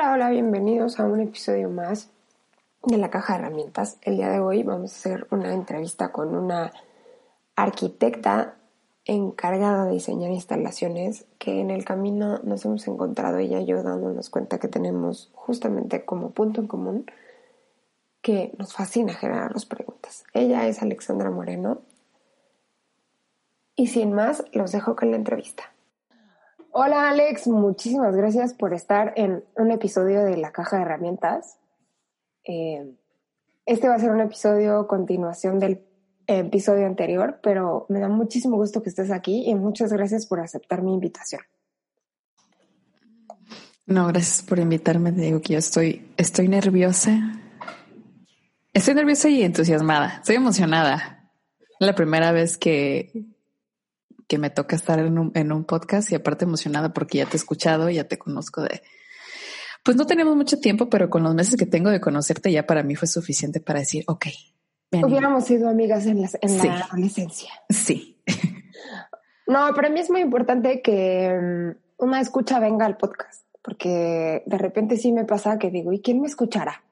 Hola, 0.00 0.12
hola, 0.12 0.30
bienvenidos 0.30 1.00
a 1.00 1.06
un 1.06 1.18
episodio 1.18 1.68
más 1.70 2.08
de 2.84 2.98
la 2.98 3.10
caja 3.10 3.32
de 3.32 3.40
herramientas. 3.40 3.98
El 4.02 4.16
día 4.16 4.28
de 4.28 4.38
hoy 4.38 4.62
vamos 4.62 4.92
a 4.92 4.96
hacer 4.96 5.26
una 5.32 5.52
entrevista 5.52 6.12
con 6.12 6.36
una 6.36 6.70
arquitecta 7.56 8.54
encargada 9.04 9.86
de 9.86 9.94
diseñar 9.94 10.30
instalaciones 10.30 11.26
que 11.40 11.60
en 11.60 11.72
el 11.72 11.84
camino 11.84 12.38
nos 12.44 12.64
hemos 12.64 12.86
encontrado 12.86 13.38
ella 13.38 13.58
y 13.58 13.66
yo 13.66 13.82
dándonos 13.82 14.30
cuenta 14.30 14.60
que 14.60 14.68
tenemos 14.68 15.32
justamente 15.34 16.04
como 16.04 16.30
punto 16.30 16.60
en 16.60 16.68
común 16.68 17.06
que 18.22 18.52
nos 18.56 18.74
fascina 18.74 19.14
generar 19.14 19.52
las 19.52 19.66
preguntas. 19.66 20.22
Ella 20.32 20.68
es 20.68 20.80
Alexandra 20.80 21.32
Moreno 21.32 21.82
y 23.74 23.88
sin 23.88 24.12
más 24.12 24.44
los 24.52 24.70
dejo 24.70 24.94
con 24.94 25.10
la 25.10 25.16
entrevista. 25.16 25.72
Hola 26.80 27.08
Alex, 27.08 27.48
muchísimas 27.48 28.14
gracias 28.14 28.54
por 28.54 28.72
estar 28.72 29.12
en 29.16 29.42
un 29.56 29.72
episodio 29.72 30.22
de 30.22 30.36
La 30.36 30.52
Caja 30.52 30.76
de 30.76 30.82
Herramientas. 30.82 31.58
Eh, 32.44 32.94
este 33.66 33.88
va 33.88 33.96
a 33.96 33.98
ser 33.98 34.12
un 34.12 34.20
episodio 34.20 34.86
continuación 34.86 35.58
del 35.58 35.84
episodio 36.28 36.86
anterior, 36.86 37.40
pero 37.42 37.86
me 37.88 37.98
da 37.98 38.08
muchísimo 38.08 38.56
gusto 38.56 38.80
que 38.80 38.90
estés 38.90 39.10
aquí 39.10 39.50
y 39.50 39.56
muchas 39.56 39.92
gracias 39.92 40.26
por 40.26 40.38
aceptar 40.38 40.82
mi 40.82 40.94
invitación. 40.94 41.42
No, 43.84 44.06
gracias 44.06 44.46
por 44.48 44.60
invitarme. 44.60 45.10
Te 45.10 45.22
digo 45.22 45.40
que 45.40 45.54
yo 45.54 45.58
estoy, 45.58 46.12
estoy 46.16 46.46
nerviosa. 46.46 47.40
Estoy 48.72 48.94
nerviosa 48.94 49.28
y 49.28 49.42
entusiasmada. 49.42 50.18
Estoy 50.18 50.36
emocionada. 50.36 51.28
La 51.80 51.96
primera 51.96 52.30
vez 52.30 52.56
que, 52.56 53.10
que 54.28 54.38
me 54.38 54.50
toca 54.50 54.76
estar 54.76 54.98
en 54.98 55.18
un, 55.18 55.32
en 55.34 55.52
un 55.52 55.64
podcast 55.64 56.12
y 56.12 56.14
aparte 56.14 56.44
emocionada 56.44 56.92
porque 56.92 57.18
ya 57.18 57.26
te 57.26 57.36
he 57.36 57.38
escuchado, 57.38 57.88
ya 57.88 58.04
te 58.04 58.18
conozco 58.18 58.62
de... 58.62 58.82
Pues 59.82 59.96
no 59.96 60.06
tenemos 60.06 60.36
mucho 60.36 60.60
tiempo, 60.60 60.90
pero 60.90 61.08
con 61.08 61.22
los 61.22 61.34
meses 61.34 61.56
que 61.56 61.64
tengo 61.64 61.90
de 61.90 62.00
conocerte 62.00 62.52
ya 62.52 62.66
para 62.66 62.82
mí 62.82 62.94
fue 62.94 63.08
suficiente 63.08 63.60
para 63.60 63.80
decir, 63.80 64.04
ok. 64.06 64.26
Hubiéramos 64.92 65.44
sido 65.44 65.68
amigas 65.68 66.06
en 66.06 66.20
la, 66.20 66.28
en 66.42 66.58
la 66.58 66.80
adolescencia. 66.80 67.50
Sí. 67.70 68.20
no, 69.46 69.72
para 69.74 69.88
mí 69.88 70.00
es 70.00 70.10
muy 70.10 70.20
importante 70.20 70.82
que 70.82 71.32
mm, 71.32 72.04
una 72.04 72.20
escucha 72.20 72.60
venga 72.60 72.84
al 72.84 72.98
podcast, 72.98 73.46
porque 73.62 74.42
de 74.44 74.58
repente 74.58 74.98
sí 74.98 75.10
me 75.10 75.24
pasa 75.24 75.58
que 75.58 75.70
digo, 75.70 75.92
¿y 75.92 76.00
quién 76.00 76.20
me 76.20 76.26
escuchará? 76.26 76.84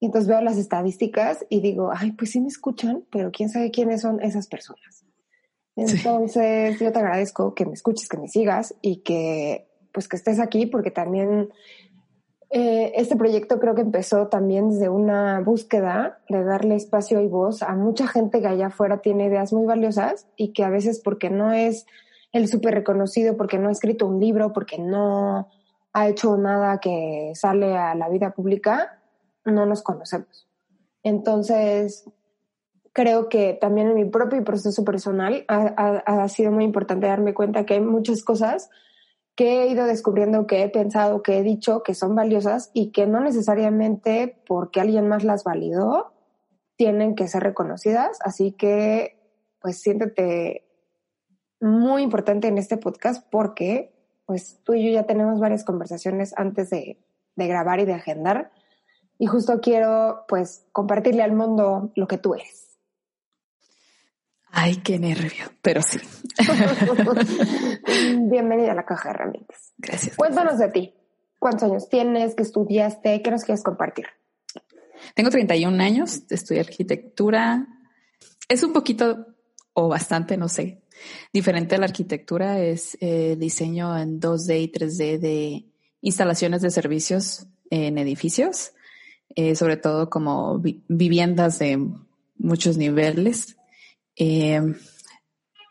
Y 0.00 0.06
entonces 0.06 0.28
veo 0.28 0.40
las 0.40 0.56
estadísticas 0.56 1.44
y 1.50 1.60
digo, 1.60 1.90
ay, 1.94 2.12
pues 2.12 2.30
sí 2.30 2.40
me 2.40 2.48
escuchan, 2.48 3.04
pero 3.10 3.30
quién 3.30 3.50
sabe 3.50 3.70
quiénes 3.70 4.00
son 4.00 4.22
esas 4.22 4.46
personas. 4.46 5.04
Entonces, 5.78 6.78
yo 6.80 6.92
te 6.92 6.98
agradezco 6.98 7.54
que 7.54 7.64
me 7.64 7.72
escuches, 7.72 8.08
que 8.08 8.18
me 8.18 8.28
sigas 8.28 8.74
y 8.82 9.02
que 9.02 9.68
pues 9.92 10.08
que 10.08 10.16
estés 10.16 10.40
aquí 10.40 10.66
porque 10.66 10.90
también 10.90 11.50
eh, 12.50 12.92
este 12.96 13.16
proyecto 13.16 13.60
creo 13.60 13.74
que 13.74 13.82
empezó 13.82 14.28
también 14.28 14.70
desde 14.70 14.88
una 14.88 15.40
búsqueda 15.40 16.20
de 16.28 16.42
darle 16.44 16.76
espacio 16.76 17.20
y 17.20 17.28
voz 17.28 17.62
a 17.62 17.74
mucha 17.74 18.06
gente 18.06 18.40
que 18.40 18.46
allá 18.46 18.68
afuera 18.68 18.98
tiene 18.98 19.26
ideas 19.26 19.52
muy 19.52 19.66
valiosas 19.66 20.26
y 20.36 20.52
que 20.52 20.64
a 20.64 20.70
veces 20.70 21.00
porque 21.00 21.30
no 21.30 21.52
es 21.52 21.86
el 22.32 22.48
súper 22.48 22.74
reconocido, 22.74 23.36
porque 23.36 23.58
no 23.58 23.68
ha 23.68 23.72
escrito 23.72 24.06
un 24.06 24.20
libro, 24.20 24.52
porque 24.52 24.78
no 24.78 25.48
ha 25.92 26.08
hecho 26.08 26.36
nada 26.36 26.78
que 26.80 27.32
sale 27.34 27.76
a 27.76 27.94
la 27.94 28.08
vida 28.08 28.30
pública, 28.30 29.00
no 29.44 29.66
nos 29.66 29.82
conocemos. 29.82 30.48
Entonces, 31.02 32.04
creo 32.98 33.28
que 33.28 33.54
también 33.54 33.86
en 33.86 33.94
mi 33.94 34.06
propio 34.06 34.42
proceso 34.42 34.84
personal 34.84 35.44
ha, 35.46 36.28
sido 36.28 36.50
muy 36.50 36.64
importante 36.64 37.06
darme 37.06 37.32
cuenta 37.32 37.64
que 37.64 37.74
hay 37.74 37.80
muchas 37.80 38.24
cosas 38.24 38.70
que 39.36 39.62
he 39.62 39.68
ido 39.68 39.86
descubriendo, 39.86 40.48
que 40.48 40.64
he 40.64 40.68
pensado, 40.68 41.22
que 41.22 41.38
he 41.38 41.44
dicho, 41.44 41.84
que 41.84 41.94
son 41.94 42.16
valiosas 42.16 42.72
y 42.74 42.90
que 42.90 43.06
no 43.06 43.20
necesariamente 43.20 44.42
porque 44.48 44.80
alguien 44.80 45.06
más 45.06 45.22
las 45.22 45.44
validó 45.44 46.12
tienen 46.74 47.14
que 47.14 47.28
ser 47.28 47.44
reconocidas. 47.44 48.18
Así 48.24 48.50
que, 48.50 49.16
pues 49.60 49.80
siéntete 49.80 50.66
muy 51.60 52.02
importante 52.02 52.48
en 52.48 52.58
este 52.58 52.78
podcast 52.78 53.24
porque, 53.30 53.94
pues 54.26 54.58
tú 54.64 54.74
y 54.74 54.84
yo 54.84 54.90
ya 54.90 55.06
tenemos 55.06 55.38
varias 55.38 55.62
conversaciones 55.62 56.34
antes 56.36 56.70
de, 56.70 56.98
de 57.36 57.46
grabar 57.46 57.78
y 57.78 57.84
de 57.84 57.94
agendar. 57.94 58.50
Y 59.18 59.26
justo 59.26 59.60
quiero, 59.60 60.24
pues, 60.26 60.66
compartirle 60.72 61.22
al 61.22 61.36
mundo 61.36 61.92
lo 61.94 62.08
que 62.08 62.18
tú 62.18 62.34
eres. 62.34 62.67
Ay, 64.60 64.78
qué 64.78 64.98
nervio, 64.98 65.52
pero 65.62 65.82
sí. 65.82 66.00
Bienvenida 68.28 68.72
a 68.72 68.74
la 68.74 68.84
caja 68.84 69.10
de 69.10 69.14
herramientas. 69.14 69.72
Gracias. 69.78 70.16
Cuéntanos 70.16 70.58
de 70.58 70.68
ti. 70.70 70.94
¿Cuántos 71.38 71.70
años 71.70 71.88
tienes? 71.88 72.34
¿Qué 72.34 72.42
estudiaste? 72.42 73.22
¿Qué 73.22 73.30
nos 73.30 73.44
quieres 73.44 73.62
compartir? 73.62 74.06
Tengo 75.14 75.30
31 75.30 75.80
años, 75.80 76.22
estudié 76.28 76.62
arquitectura. 76.62 77.68
Es 78.48 78.64
un 78.64 78.72
poquito 78.72 79.28
o 79.74 79.86
bastante, 79.86 80.36
no 80.36 80.48
sé, 80.48 80.82
diferente 81.32 81.76
a 81.76 81.78
la 81.78 81.86
arquitectura. 81.86 82.58
Es 82.58 82.98
eh, 83.00 83.36
diseño 83.38 83.96
en 83.96 84.20
2D 84.20 84.60
y 84.60 84.72
3D 84.72 85.18
de 85.20 85.66
instalaciones 86.00 86.62
de 86.62 86.70
servicios 86.70 87.46
en 87.70 87.96
edificios, 87.96 88.72
eh, 89.36 89.54
sobre 89.54 89.76
todo 89.76 90.10
como 90.10 90.60
viviendas 90.88 91.60
de 91.60 91.78
muchos 92.38 92.76
niveles. 92.76 93.57
Eh, 94.18 94.60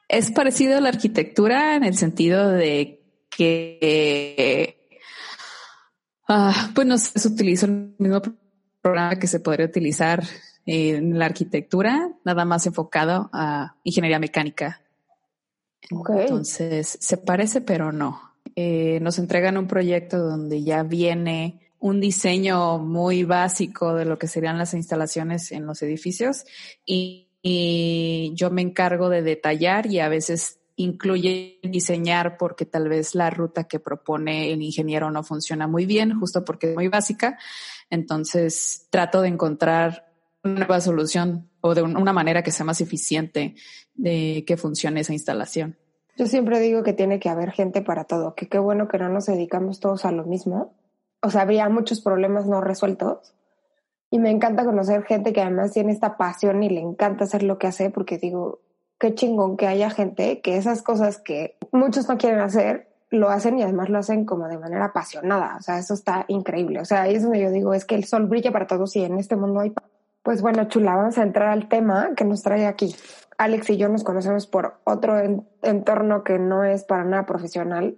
es 0.07 0.31
parecido 0.31 0.77
a 0.77 0.81
la 0.81 0.89
arquitectura 0.89 1.75
en 1.75 1.83
el 1.83 1.97
sentido 1.97 2.49
de 2.49 3.01
que, 3.29 4.89
ah, 6.27 6.71
pues 6.73 6.87
no 6.87 6.97
se 6.97 7.27
utiliza 7.27 7.65
el 7.65 7.95
mismo 7.97 8.21
programa 8.81 9.19
que 9.19 9.27
se 9.27 9.41
podría 9.41 9.65
utilizar 9.65 10.23
en 10.65 11.17
la 11.17 11.25
arquitectura, 11.25 12.09
nada 12.23 12.45
más 12.45 12.65
enfocado 12.67 13.29
a 13.33 13.75
ingeniería 13.83 14.19
mecánica. 14.19 14.81
Entonces, 15.89 16.97
se 16.99 17.17
parece, 17.17 17.61
pero 17.61 17.91
no. 17.91 18.33
Eh, 18.55 18.99
nos 19.01 19.19
entregan 19.19 19.57
un 19.57 19.67
proyecto 19.67 20.17
donde 20.17 20.63
ya 20.63 20.83
viene 20.83 21.59
un 21.79 22.01
diseño 22.01 22.79
muy 22.79 23.23
básico 23.23 23.93
de 23.93 24.05
lo 24.05 24.17
que 24.17 24.27
serían 24.27 24.57
las 24.57 24.73
instalaciones 24.73 25.51
en 25.51 25.65
los 25.65 25.81
edificios 25.83 26.43
y 26.85 27.26
y 27.41 28.31
yo 28.35 28.49
me 28.49 28.61
encargo 28.61 29.09
de 29.09 29.21
detallar 29.21 29.87
y 29.87 29.99
a 29.99 30.09
veces 30.09 30.59
incluye 30.75 31.59
diseñar 31.63 32.37
porque 32.37 32.65
tal 32.65 32.87
vez 32.87 33.15
la 33.15 33.29
ruta 33.29 33.65
que 33.65 33.79
propone 33.79 34.53
el 34.53 34.61
ingeniero 34.61 35.11
no 35.11 35.23
funciona 35.23 35.67
muy 35.67 35.85
bien, 35.85 36.19
justo 36.19 36.45
porque 36.45 36.69
es 36.69 36.75
muy 36.75 36.87
básica. 36.87 37.37
Entonces 37.89 38.87
trato 38.89 39.21
de 39.21 39.29
encontrar 39.29 40.13
una 40.43 40.59
nueva 40.59 40.79
solución 40.79 41.49
o 41.61 41.73
de 41.73 41.81
una 41.81 42.13
manera 42.13 42.43
que 42.43 42.51
sea 42.51 42.65
más 42.65 42.79
eficiente 42.79 43.55
de 43.95 44.43
que 44.45 44.55
funcione 44.55 45.01
esa 45.01 45.13
instalación. 45.13 45.77
Yo 46.15 46.27
siempre 46.27 46.59
digo 46.59 46.83
que 46.83 46.93
tiene 46.93 47.19
que 47.19 47.29
haber 47.29 47.51
gente 47.51 47.81
para 47.81 48.05
todo, 48.05 48.35
que 48.35 48.47
qué 48.47 48.59
bueno 48.59 48.87
que 48.87 48.97
no 48.97 49.09
nos 49.09 49.25
dedicamos 49.25 49.79
todos 49.79 50.05
a 50.05 50.11
lo 50.11 50.25
mismo. 50.25 50.75
O 51.21 51.31
sea, 51.31 51.41
habría 51.41 51.67
muchos 51.69 52.01
problemas 52.01 52.45
no 52.45 52.61
resueltos 52.61 53.33
y 54.09 54.19
me 54.19 54.31
encanta 54.31 54.65
conocer 54.65 55.03
gente 55.03 55.33
que 55.33 55.41
además 55.41 55.71
tiene 55.71 55.91
esta 55.91 56.17
pasión 56.17 56.63
y 56.63 56.69
le 56.69 56.79
encanta 56.79 57.25
hacer 57.25 57.43
lo 57.43 57.57
que 57.57 57.67
hace 57.67 57.89
porque 57.89 58.17
digo, 58.17 58.61
qué 58.99 59.13
chingón 59.13 59.57
que 59.57 59.67
haya 59.67 59.89
gente 59.89 60.41
que 60.41 60.57
esas 60.57 60.81
cosas 60.81 61.19
que 61.19 61.57
muchos 61.71 62.07
no 62.07 62.17
quieren 62.17 62.39
hacer, 62.39 62.87
lo 63.09 63.29
hacen 63.29 63.57
y 63.59 63.63
además 63.63 63.89
lo 63.89 63.99
hacen 63.99 64.25
como 64.25 64.47
de 64.47 64.57
manera 64.57 64.85
apasionada. 64.85 65.57
O 65.57 65.61
sea, 65.61 65.77
eso 65.77 65.93
está 65.93 66.25
increíble. 66.27 66.79
O 66.79 66.85
sea, 66.85 67.03
ahí 67.03 67.15
es 67.15 67.23
donde 67.23 67.39
yo 67.39 67.51
digo, 67.51 67.73
es 67.73 67.85
que 67.85 67.95
el 67.95 68.05
sol 68.05 68.27
brilla 68.27 68.51
para 68.51 68.67
todos 68.67 68.95
y 68.95 69.03
en 69.03 69.17
este 69.17 69.35
mundo 69.35 69.59
hay... 69.59 69.73
Pues 70.23 70.41
bueno, 70.41 70.65
chula, 70.65 70.95
vamos 70.95 71.17
a 71.17 71.23
entrar 71.23 71.49
al 71.49 71.69
tema 71.69 72.09
que 72.15 72.25
nos 72.25 72.43
trae 72.43 72.65
aquí. 72.65 72.93
Alex 73.37 73.69
y 73.69 73.77
yo 73.77 73.87
nos 73.87 74.03
conocemos 74.03 74.45
por 74.45 74.79
otro 74.83 75.15
entorno 75.61 76.23
que 76.23 76.37
no 76.37 76.63
es 76.63 76.83
para 76.83 77.05
nada 77.05 77.25
profesional 77.25 77.97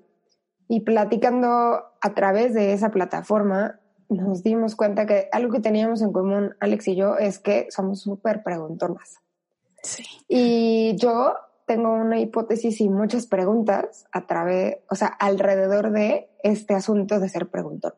y 0.68 0.82
platicando 0.82 1.48
a 2.02 2.14
través 2.14 2.54
de 2.54 2.74
esa 2.74 2.92
plataforma 2.92 3.79
nos 4.10 4.44
dimos 4.44 4.76
cuenta 4.76 5.06
que 5.06 5.30
algo 5.32 5.52
que 5.52 5.60
teníamos 5.60 6.02
en 6.02 6.12
común, 6.12 6.56
Alex 6.60 6.88
y 6.90 6.96
yo, 6.96 7.18
es 7.18 7.40
que 7.40 7.68
somos 7.70 8.02
súper 8.02 8.44
preguntonas. 8.44 9.20
Sí. 9.82 10.04
Y 10.28 10.96
yo 10.98 11.36
tengo 11.66 11.92
una 11.92 12.20
hipótesis 12.20 12.82
y 12.82 12.90
muchas 12.90 13.28
preguntas 13.28 14.08
a 14.12 14.26
través, 14.26 14.78
o 14.90 14.96
sea, 14.96 15.08
alrededor 15.08 15.92
de 15.92 16.30
este 16.42 16.74
asunto 16.74 17.20
de 17.20 17.30
ser 17.30 17.48
preguntón. 17.48 17.94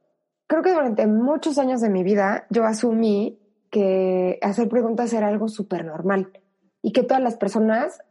creo 0.47 0.61
que 0.61 0.73
durante 0.73 1.07
muchos 1.07 1.57
años 1.57 1.79
de 1.79 1.89
mi 1.89 2.03
vida 2.03 2.45
yo 2.49 2.65
asumí 2.65 3.39
que 3.69 4.37
hacer 4.41 4.67
preguntas 4.67 5.13
era 5.13 5.29
algo 5.29 5.47
súper 5.47 5.85
normal 5.85 6.33
y 6.81 6.91
que 6.91 7.03
todas 7.03 7.23
las 7.23 7.37
personas 7.37 8.01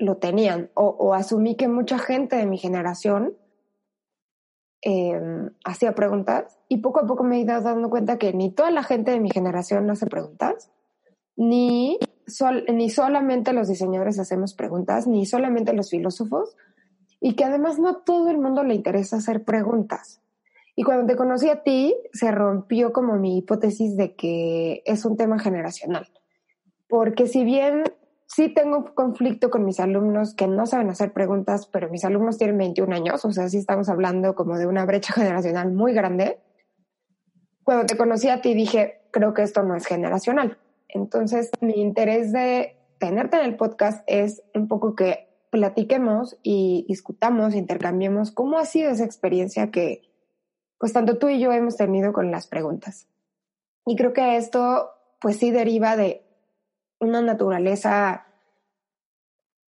lo 0.00 0.16
tenían 0.16 0.70
o, 0.74 1.14
asumí 1.14 1.54
que 1.54 1.68
mucha 1.68 1.98
gente 1.98 2.34
de 2.34 2.46
mi 2.46 2.58
generación 2.58 3.34
em, 4.82 5.50
hacía 5.64 5.94
preguntas 5.94 6.58
y 6.68 6.78
poco 6.78 7.00
a 7.00 7.06
poco 7.06 7.24
me 7.24 7.36
he 7.36 7.40
ido 7.40 7.60
dando 7.60 7.90
cuenta 7.90 8.18
que 8.18 8.32
ni 8.32 8.50
toda 8.50 8.70
la 8.70 8.82
gente 8.82 9.10
de 9.10 9.20
mi 9.20 9.30
generación 9.30 9.90
hace 9.90 10.06
preguntas, 10.06 10.70
ni, 11.36 11.98
ni 12.72 12.90
solamente 12.90 13.52
los 13.52 13.68
diseñadores 13.68 14.18
hacemos 14.18 14.54
preguntas, 14.54 15.06
ni 15.06 15.26
solamente 15.26 15.72
los 15.72 15.90
filósofos, 15.90 16.56
y 17.20 17.34
que 17.34 17.44
además 17.44 17.78
no 17.78 17.88
a 17.88 18.04
todo 18.04 18.30
el 18.30 18.38
mundo 18.38 18.62
le 18.62 18.74
interesa 18.74 19.16
hacer 19.16 19.44
preguntas. 19.44 20.20
Y 20.76 20.82
cuando 20.82 21.06
te 21.06 21.16
conocí 21.16 21.48
a 21.48 21.62
ti, 21.62 21.94
se 22.12 22.30
rompió 22.30 22.92
como 22.92 23.16
mi 23.16 23.38
hipótesis 23.38 23.96
de 23.96 24.14
que 24.14 24.82
es 24.86 25.04
un 25.04 25.16
tema 25.16 25.38
generacional. 25.38 26.08
Porque 26.88 27.26
si 27.26 27.44
bien 27.44 27.84
sí 28.34 28.48
tengo 28.48 28.78
un 28.78 28.84
conflicto 28.84 29.50
con 29.50 29.64
mis 29.64 29.80
alumnos 29.80 30.34
que 30.34 30.46
no 30.46 30.64
saben 30.66 30.88
hacer 30.88 31.12
preguntas, 31.12 31.66
pero 31.66 31.88
mis 31.90 32.04
alumnos 32.04 32.38
tienen 32.38 32.58
21 32.58 32.94
años, 32.94 33.24
o 33.24 33.32
sea, 33.32 33.48
sí 33.48 33.58
estamos 33.58 33.88
hablando 33.88 34.34
como 34.34 34.56
de 34.56 34.66
una 34.66 34.84
brecha 34.86 35.12
generacional 35.14 35.72
muy 35.72 35.92
grande. 35.92 36.38
Cuando 37.64 37.86
te 37.86 37.96
conocí 37.96 38.28
a 38.28 38.40
ti 38.40 38.54
dije, 38.54 39.02
creo 39.10 39.34
que 39.34 39.42
esto 39.42 39.62
no 39.62 39.74
es 39.74 39.86
generacional. 39.86 40.58
Entonces, 40.88 41.50
mi 41.60 41.80
interés 41.80 42.32
de 42.32 42.76
tenerte 42.98 43.36
en 43.36 43.44
el 43.44 43.56
podcast 43.56 44.02
es 44.06 44.42
un 44.54 44.68
poco 44.68 44.94
que 44.94 45.28
platiquemos 45.50 46.38
y 46.42 46.84
discutamos, 46.88 47.54
intercambiemos 47.54 48.30
cómo 48.30 48.58
ha 48.58 48.64
sido 48.64 48.90
esa 48.90 49.04
experiencia 49.04 49.70
que, 49.70 50.02
pues, 50.78 50.92
tanto 50.92 51.18
tú 51.18 51.28
y 51.28 51.40
yo 51.40 51.52
hemos 51.52 51.76
tenido 51.76 52.12
con 52.12 52.30
las 52.30 52.46
preguntas. 52.46 53.08
Y 53.86 53.96
creo 53.96 54.12
que 54.12 54.36
esto, 54.36 54.90
pues, 55.20 55.36
sí 55.36 55.50
deriva 55.50 55.96
de 55.96 56.29
una 57.00 57.22
naturaleza 57.22 58.26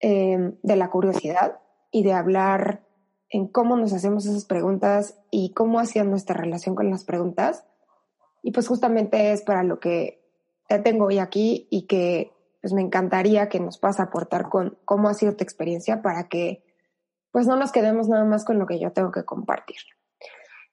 eh, 0.00 0.52
de 0.62 0.76
la 0.76 0.90
curiosidad 0.90 1.60
y 1.90 2.02
de 2.04 2.12
hablar 2.12 2.82
en 3.28 3.48
cómo 3.48 3.76
nos 3.76 3.92
hacemos 3.92 4.26
esas 4.26 4.44
preguntas 4.44 5.18
y 5.30 5.52
cómo 5.54 5.80
hacía 5.80 6.04
nuestra 6.04 6.36
relación 6.36 6.74
con 6.74 6.90
las 6.90 7.04
preguntas. 7.04 7.64
Y 8.42 8.52
pues 8.52 8.68
justamente 8.68 9.32
es 9.32 9.42
para 9.42 9.62
lo 9.62 9.80
que 9.80 10.22
te 10.68 10.78
tengo 10.78 11.06
hoy 11.06 11.18
aquí 11.18 11.66
y 11.70 11.86
que 11.86 12.32
pues 12.60 12.72
me 12.72 12.82
encantaría 12.82 13.48
que 13.48 13.58
nos 13.58 13.78
puedas 13.78 13.98
aportar 13.98 14.48
con 14.48 14.78
cómo 14.84 15.08
ha 15.08 15.14
sido 15.14 15.34
tu 15.34 15.42
experiencia 15.42 16.02
para 16.02 16.28
que 16.28 16.62
pues 17.32 17.46
no 17.46 17.56
nos 17.56 17.72
quedemos 17.72 18.08
nada 18.08 18.24
más 18.24 18.44
con 18.44 18.58
lo 18.58 18.66
que 18.66 18.78
yo 18.78 18.92
tengo 18.92 19.10
que 19.10 19.24
compartir. 19.24 19.78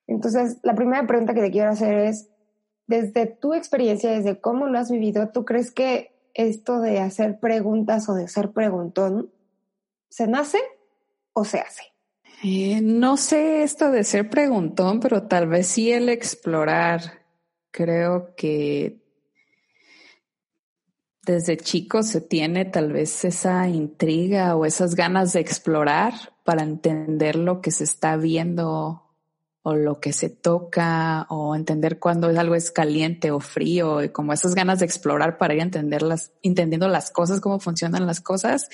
Entonces, 0.06 0.60
la 0.64 0.76
primera 0.76 1.06
pregunta 1.08 1.34
que 1.34 1.42
te 1.42 1.52
quiero 1.52 1.70
hacer 1.70 1.98
es, 2.00 2.30
desde 2.88 3.28
tu 3.28 3.54
experiencia, 3.54 4.12
desde 4.12 4.42
cómo 4.42 4.68
lo 4.68 4.78
has 4.78 4.92
vivido, 4.92 5.30
¿tú 5.30 5.46
crees 5.46 5.72
que 5.72 6.19
esto 6.34 6.80
de 6.80 7.00
hacer 7.00 7.40
preguntas 7.40 8.10
o 8.10 8.14
de 8.14 8.28
ser 8.28 8.52
preguntón, 8.52 9.31
¿se 10.10 10.28
nace 10.28 10.60
o 11.34 11.46
se 11.46 11.60
hace? 11.60 11.84
Eh, 12.44 12.80
no 12.81 13.18
sé 13.18 13.64
esto 13.64 13.92
de 13.92 14.04
ser 14.04 14.30
preguntón, 14.30 15.00
pero 15.00 15.24
tal 15.24 15.48
vez 15.48 15.68
sí 15.68 15.92
el 15.92 16.10
explorar. 16.10 17.26
Creo 17.72 18.34
que 18.36 19.04
desde 21.24 21.58
chico 21.58 22.02
se 22.02 22.22
tiene 22.22 22.66
tal 22.66 22.92
vez 22.92 23.24
esa 23.26 23.68
intriga 23.68 24.56
o 24.56 24.66
esas 24.66 24.96
ganas 24.96 25.34
de 25.34 25.42
explorar 25.42 26.14
para 26.44 26.64
entender 26.64 27.36
lo 27.36 27.62
que 27.62 27.72
se 27.72 27.84
está 27.84 28.18
viendo 28.18 29.09
o 29.62 29.76
lo 29.76 30.00
que 30.00 30.14
se 30.14 30.30
toca 30.30 31.26
o 31.30 31.56
entender 31.56 32.00
cuando 32.00 32.28
algo 32.28 32.56
es 32.56 32.72
caliente 32.72 33.32
o 33.32 33.40
frío 33.40 34.04
y 34.04 34.10
como 34.10 34.34
esas 34.34 34.56
ganas 34.56 34.80
de 34.80 34.86
explorar 34.86 35.38
para 35.38 35.54
ir 35.54 35.60
a 35.60 35.64
entenderlas, 35.64 36.32
entendiendo 36.42 36.88
las 36.88 37.12
cosas, 37.12 37.42
cómo 37.42 37.60
funcionan 37.60 38.06
las 38.06 38.22
cosas. 38.22 38.70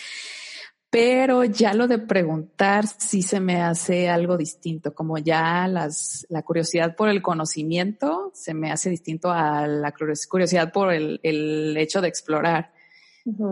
Pero 0.90 1.44
ya 1.44 1.74
lo 1.74 1.88
de 1.88 1.98
preguntar 1.98 2.86
sí 2.88 3.22
se 3.22 3.40
me 3.40 3.62
hace 3.62 4.08
algo 4.08 4.38
distinto, 4.38 4.94
como 4.94 5.18
ya 5.18 5.68
las, 5.68 6.26
la 6.30 6.44
curiosidad 6.44 6.96
por 6.96 7.10
el 7.10 7.22
conocimiento 7.22 8.32
se 8.34 8.54
me 8.54 8.72
hace 8.72 8.90
distinto 8.90 9.32
a 9.32 9.68
la 9.68 9.92
curiosidad 9.92 10.72
por 10.72 10.94
el, 10.94 11.20
el 11.24 11.76
hecho 11.78 12.00
de 12.02 12.08
explorar. 12.08 12.72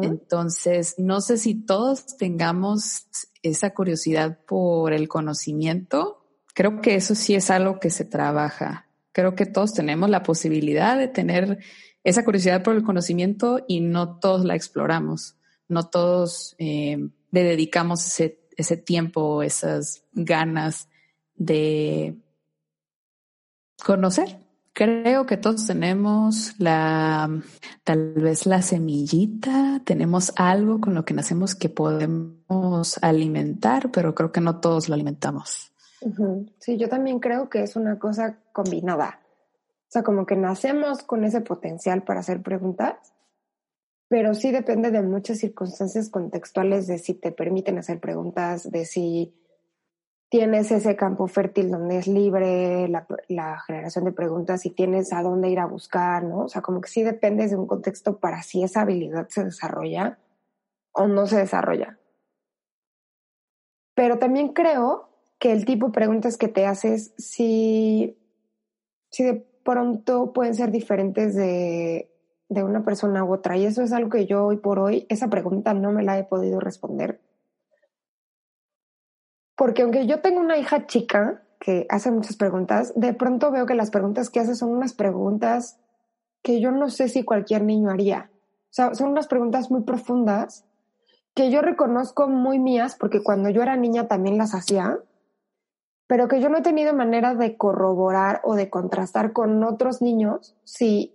Entonces, 0.04 0.96
no 1.00 1.20
sé 1.20 1.38
si 1.38 1.56
todos 1.56 2.16
tengamos 2.18 3.08
esa 3.42 3.72
curiosidad 3.72 4.38
por 4.46 4.94
el 4.94 5.08
conocimiento, 5.08 6.23
creo 6.54 6.82
que 6.82 6.96
eso 6.96 7.16
sí 7.16 7.36
es 7.36 7.50
algo 7.50 7.80
que 7.80 7.90
se 7.90 8.06
trabaja. 8.06 8.88
Creo 9.12 9.36
que 9.36 9.46
todos 9.46 9.74
tenemos 9.74 10.10
la 10.10 10.24
posibilidad 10.24 10.98
de 10.98 11.08
tener 11.08 11.60
esa 12.04 12.24
curiosidad 12.24 12.64
por 12.64 12.76
el 12.76 12.84
conocimiento 12.84 13.64
y 13.68 13.82
no 13.82 14.18
todos 14.20 14.46
la 14.46 14.56
exploramos. 14.56 15.36
No 15.68 15.90
todos 15.90 16.56
eh, 16.58 16.98
le 17.32 17.44
dedicamos 17.44 18.06
ese, 18.06 18.40
ese 18.58 18.78
tiempo, 18.78 19.44
esas 19.44 20.04
ganas 20.14 20.90
de 21.36 22.18
conocer. 23.84 24.40
Creo 24.74 25.28
que 25.28 25.38
todos 25.38 25.68
tenemos 25.68 26.56
la, 26.58 27.30
tal 27.84 28.14
vez 28.14 28.48
la 28.48 28.64
semillita, 28.64 29.82
tenemos 29.86 30.34
algo 30.36 30.82
con 30.82 30.96
lo 30.96 31.06
que 31.06 31.14
nacemos 31.14 31.54
que 31.54 31.70
podemos 31.70 32.98
alimentar, 33.04 33.92
pero 33.92 34.16
creo 34.16 34.32
que 34.32 34.42
no 34.42 34.60
todos 34.60 34.90
lo 34.90 34.96
alimentamos. 34.96 35.73
Sí, 36.60 36.78
yo 36.78 36.90
también 36.90 37.20
creo 37.20 37.50
que 37.50 37.64
es 37.64 37.76
una 37.76 38.00
cosa 38.00 38.40
combinada. 38.52 39.20
O 39.88 39.92
sea, 39.94 40.04
como 40.04 40.26
que 40.26 40.36
nacemos 40.36 41.04
con 41.04 41.24
ese 41.24 41.42
potencial 41.42 42.04
para 42.04 42.22
hacer 42.22 42.42
preguntas, 42.42 43.14
pero 44.08 44.34
sí 44.34 44.52
depende 44.52 44.92
de 44.92 45.02
muchas 45.02 45.40
circunstancias 45.40 46.10
contextuales 46.10 46.88
de 46.88 46.98
si 46.98 47.14
te 47.14 47.32
permiten 47.32 47.78
hacer 47.78 48.00
preguntas, 48.00 48.70
de 48.72 48.86
si 48.86 49.34
tienes 50.30 50.72
ese 50.72 50.96
campo 50.96 51.28
fértil 51.28 51.70
donde 51.70 52.00
es 52.00 52.08
libre 52.08 52.88
la, 52.88 53.60
generación 53.68 54.06
de 54.06 54.12
preguntas 54.12 54.66
y 54.66 54.72
tienes 54.72 55.14
a 55.14 55.22
dónde 55.22 55.50
ir 55.50 55.60
a 55.60 55.68
buscar, 55.68 56.24
¿no? 56.24 56.46
O 56.46 56.50
sea, 56.50 56.64
como 56.64 56.82
que 56.82 56.90
sí 56.90 57.04
depende 57.04 57.48
de 57.48 57.56
un 57.56 57.68
contexto 57.68 58.18
para 58.18 58.42
si 58.42 58.64
esa 58.64 58.82
habilidad 58.82 59.28
se 59.30 59.44
desarrolla 59.44 60.18
o 60.92 61.08
no 61.08 61.28
se 61.28 61.38
desarrolla. 61.38 62.00
Pero 63.94 64.18
también 64.18 64.54
creo 64.54 65.13
que 65.44 65.52
el 65.52 65.66
tipo 65.66 65.88
de 65.88 65.92
preguntas 65.92 66.38
que 66.38 66.48
te 66.48 66.66
haces 66.66 67.14
si, 67.18 68.18
si 69.10 69.26
de 69.26 69.46
pronto 69.66 70.32
pueden 70.32 70.56
ser 70.56 70.72
diferentes 70.72 71.36
de, 71.36 72.10
de 72.48 72.64
una 72.64 72.86
persona 72.86 73.26
u 73.26 73.34
otra. 73.34 73.58
Y 73.58 73.66
eso 73.66 73.82
es 73.82 73.92
algo 73.92 74.10
que 74.10 74.26
yo 74.26 74.46
hoy 74.46 74.56
por 74.56 74.80
hoy, 74.80 75.06
esa 75.10 75.30
pregunta 75.30 75.74
no 75.74 75.92
me 75.92 76.02
la 76.02 76.18
he 76.18 76.24
podido 76.24 76.62
responder. 76.62 77.20
Porque 79.58 79.82
aunque 79.82 80.08
yo 80.08 80.22
tengo 80.22 80.40
una 80.40 80.58
hija 80.58 80.88
chica 80.88 81.44
que 81.60 81.88
hace 81.90 82.10
muchas 82.10 82.38
preguntas, 82.38 82.94
de 82.96 83.14
pronto 83.14 83.52
veo 83.52 83.66
que 83.66 83.76
las 83.76 83.92
preguntas 83.92 84.30
que 84.30 84.40
hace 84.40 84.56
son 84.56 84.70
unas 84.70 84.94
preguntas 84.94 85.78
que 86.42 86.62
yo 86.62 86.72
no 86.72 86.90
sé 86.90 87.10
si 87.10 87.26
cualquier 87.26 87.64
niño 87.64 87.90
haría. 87.90 88.32
O 88.32 88.70
sea, 88.70 88.96
son 88.96 89.10
unas 89.10 89.28
preguntas 89.28 89.70
muy 89.70 89.84
profundas 89.84 90.64
que 91.36 91.52
yo 91.52 91.62
reconozco 91.62 92.30
muy 92.30 92.60
mías 92.60 92.96
porque 92.98 93.22
cuando 93.22 93.50
yo 93.50 93.62
era 93.62 93.76
niña 93.76 94.08
también 94.08 94.38
las 94.38 94.56
hacía 94.56 95.00
pero 96.14 96.28
que 96.28 96.40
yo 96.40 96.48
no 96.48 96.60
he 96.60 96.62
tenido 96.62 96.94
manera 96.94 97.34
de 97.34 97.58
corroborar 97.58 98.40
o 98.44 98.54
de 98.54 98.70
contrastar 98.70 99.34
con 99.34 99.64
otros 99.64 100.00
niños 100.00 100.56
si 100.64 101.12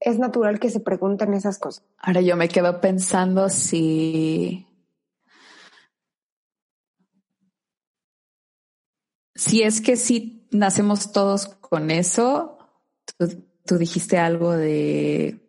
es 0.00 0.18
natural 0.18 0.58
que 0.58 0.68
se 0.68 0.80
pregunten 0.80 1.32
esas 1.32 1.60
cosas. 1.60 1.84
Ahora 1.98 2.22
yo 2.22 2.36
me 2.36 2.48
quedo 2.48 2.80
pensando 2.80 3.48
si... 3.48 4.66
Si 9.36 9.62
es 9.62 9.80
que 9.80 9.94
si 9.94 10.48
nacemos 10.50 11.12
todos 11.12 11.46
con 11.46 11.92
eso, 11.92 12.58
tú 13.64 13.78
dijiste 13.78 14.18
algo 14.18 14.50
de 14.50 15.41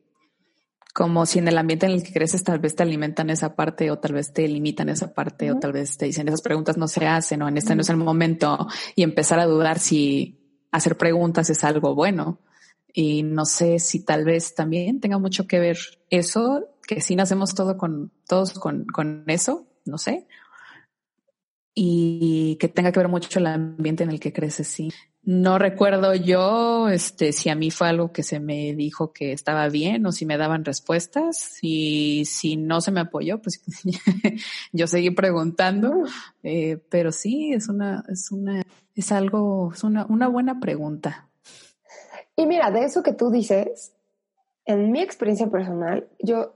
como 0.94 1.26
si 1.26 1.40
en 1.40 1.48
el 1.48 1.58
ambiente 1.58 1.88
en 1.88 1.94
el 1.94 2.04
que 2.04 2.14
creces 2.14 2.44
tal 2.44 2.60
vez 2.60 2.76
te 2.76 2.84
alimentan 2.84 3.32
esa 3.32 3.56
parte 3.56 3.90
o 3.90 3.98
tal 3.98 4.14
vez 4.14 4.32
te 4.32 4.48
limitan 4.48 4.90
esa 4.90 5.14
parte 5.14 5.52
o 5.52 5.60
tal 5.60 5.72
vez 5.72 5.98
te 5.98 6.06
dicen 6.06 6.28
esas 6.28 6.44
preguntas 6.44 6.78
no 6.78 6.88
se 6.88 7.08
hacen 7.08 7.42
o 7.42 7.48
en 7.48 7.58
este 7.58 7.76
no 7.76 7.82
es 7.82 7.90
el 7.90 7.98
momento 7.98 8.68
y 8.96 9.02
empezar 9.02 9.40
a 9.40 9.46
dudar 9.46 9.80
si 9.80 10.40
hacer 10.74 10.98
preguntas 10.98 11.50
es 11.50 11.64
algo 11.64 11.96
bueno. 11.96 12.40
Y 12.94 13.24
no 13.24 13.46
sé 13.46 13.80
si 13.80 14.04
tal 14.04 14.26
vez 14.26 14.54
también 14.54 15.00
tenga 15.00 15.18
mucho 15.18 15.48
que 15.48 15.60
ver 15.60 15.78
eso, 16.10 16.68
que 16.86 17.02
si 17.02 17.16
nacemos 17.16 17.56
todo 17.56 17.78
con, 17.78 18.12
todos 18.28 18.54
con, 18.54 18.86
con 18.86 19.24
eso, 19.28 19.66
no 19.86 19.98
sé. 19.98 20.28
Y 21.74 22.58
que 22.60 22.68
tenga 22.68 22.92
que 22.92 23.00
ver 23.00 23.08
mucho 23.08 23.40
el 23.40 23.48
ambiente 23.48 24.04
en 24.04 24.12
el 24.12 24.20
que 24.20 24.34
creces, 24.34 24.68
sí. 24.68 24.92
No 25.26 25.58
recuerdo 25.58 26.14
yo 26.16 26.90
este, 26.90 27.32
si 27.32 27.50
a 27.50 27.56
mí 27.56 27.72
fue 27.72 27.88
algo 27.88 28.12
que 28.12 28.24
se 28.24 28.42
me 28.42 28.74
dijo 28.74 29.14
que 29.14 29.32
estaba 29.32 29.70
bien 29.70 30.06
o 30.06 30.12
si 30.12 30.26
me 30.26 30.38
daban 30.38 30.66
respuestas. 30.66 31.60
Y 31.62 32.26
si 32.26 32.58
no 32.58 32.82
se 32.82 32.92
me 32.92 33.00
apoyó, 33.00 33.42
pues 33.42 33.64
yo 34.74 34.88
seguí 34.88 35.12
preguntando. 35.12 36.04
Eh, 36.44 36.78
pero 36.90 37.14
sí, 37.14 37.54
es 37.54 37.70
una, 37.70 38.04
es 38.10 38.32
una, 38.32 38.64
es 38.96 39.12
algo, 39.14 39.72
es 39.74 39.86
una, 39.86 40.06
una 40.08 40.28
buena 40.28 40.60
pregunta. 40.60 41.30
Y 42.36 42.46
mira, 42.46 42.70
de 42.72 42.84
eso 42.84 43.02
que 43.02 43.14
tú 43.14 43.30
dices, 43.30 43.94
en 44.66 44.92
mi 44.92 45.02
experiencia 45.02 45.48
personal, 45.48 46.08
yo 46.20 46.54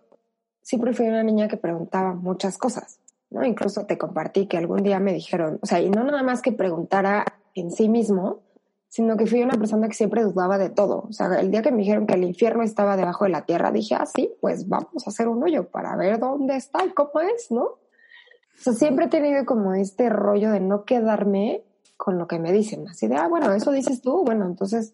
siempre 0.62 0.92
fui 0.92 1.08
una 1.08 1.24
niña 1.24 1.48
que 1.48 1.56
preguntaba 1.56 2.14
muchas 2.14 2.58
cosas, 2.58 3.00
¿no? 3.30 3.46
Incluso 3.46 3.86
te 3.86 3.98
compartí 3.98 4.48
que 4.48 4.58
algún 4.58 4.84
día 4.84 5.00
me 5.00 5.14
dijeron, 5.14 5.60
o 5.62 5.66
sea, 5.66 5.80
y 5.80 5.90
no 5.90 6.04
nada 6.04 6.24
más 6.24 6.42
que 6.42 6.52
preguntara 6.52 7.24
en 7.54 7.72
sí 7.72 7.88
mismo, 7.88 8.42
sino 8.90 9.18
que 9.18 9.28
fui 9.28 9.44
una 9.44 9.58
persona 9.58 9.88
que 9.88 9.94
siempre 9.94 10.24
dudaba 10.24 10.58
de 10.58 10.70
todo. 10.70 11.06
O 11.10 11.14
sea, 11.14 11.40
el 11.40 11.52
día 11.52 11.62
que 11.62 11.72
me 11.72 11.80
dijeron 11.80 12.08
que 12.08 12.14
el 12.14 12.24
infierno 12.24 12.64
estaba 12.64 12.98
debajo 12.98 13.26
de 13.26 13.32
la 13.32 13.46
tierra, 13.46 13.72
dije, 13.72 13.96
ah, 13.96 14.06
sí, 14.06 14.34
pues 14.42 14.68
vamos 14.68 15.06
a 15.06 15.10
hacer 15.10 15.28
un 15.28 15.44
hoyo 15.44 15.70
para 15.70 15.96
ver 15.96 16.20
dónde 16.20 16.56
está 16.56 16.86
y 16.86 16.92
cómo 16.92 17.20
es, 17.20 17.52
¿no? 17.52 17.64
O 17.64 17.80
sea, 18.60 18.74
siempre 18.74 19.06
he 19.06 19.10
tenido 19.10 19.46
como 19.46 19.74
este 19.74 20.10
rollo 20.10 20.52
de 20.52 20.60
no 20.60 20.86
quedarme 20.86 21.64
con 21.96 22.18
lo 22.18 22.28
que 22.28 22.40
me 22.40 22.52
dicen, 22.52 22.88
así 22.88 23.08
de, 23.08 23.16
ah, 23.16 23.28
bueno, 23.28 23.52
eso 23.54 23.72
dices 23.72 24.02
tú, 24.02 24.24
bueno, 24.24 24.46
entonces 24.46 24.94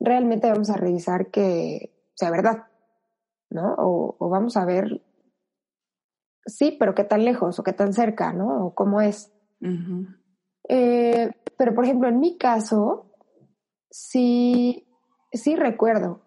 realmente 0.00 0.50
vamos 0.50 0.70
a 0.70 0.76
revisar 0.76 1.26
que 1.26 1.92
sea 2.14 2.30
verdad, 2.30 2.64
¿no? 3.50 3.74
O, 3.78 4.28
vamos 4.28 4.56
a 4.56 4.64
ver, 4.64 5.02
sí, 6.46 6.76
pero 6.78 6.94
qué 6.94 7.04
tan 7.04 7.24
lejos 7.24 7.58
o 7.58 7.62
qué 7.62 7.72
tan 7.72 7.92
cerca, 7.92 8.32
¿no? 8.32 8.66
O 8.66 8.74
cómo 8.74 9.00
es. 9.00 9.32
Eh, 10.74 11.30
pero, 11.58 11.74
por 11.74 11.84
ejemplo, 11.84 12.08
en 12.08 12.18
mi 12.18 12.38
caso, 12.38 13.12
sí, 13.90 14.88
sí 15.30 15.54
recuerdo 15.54 16.22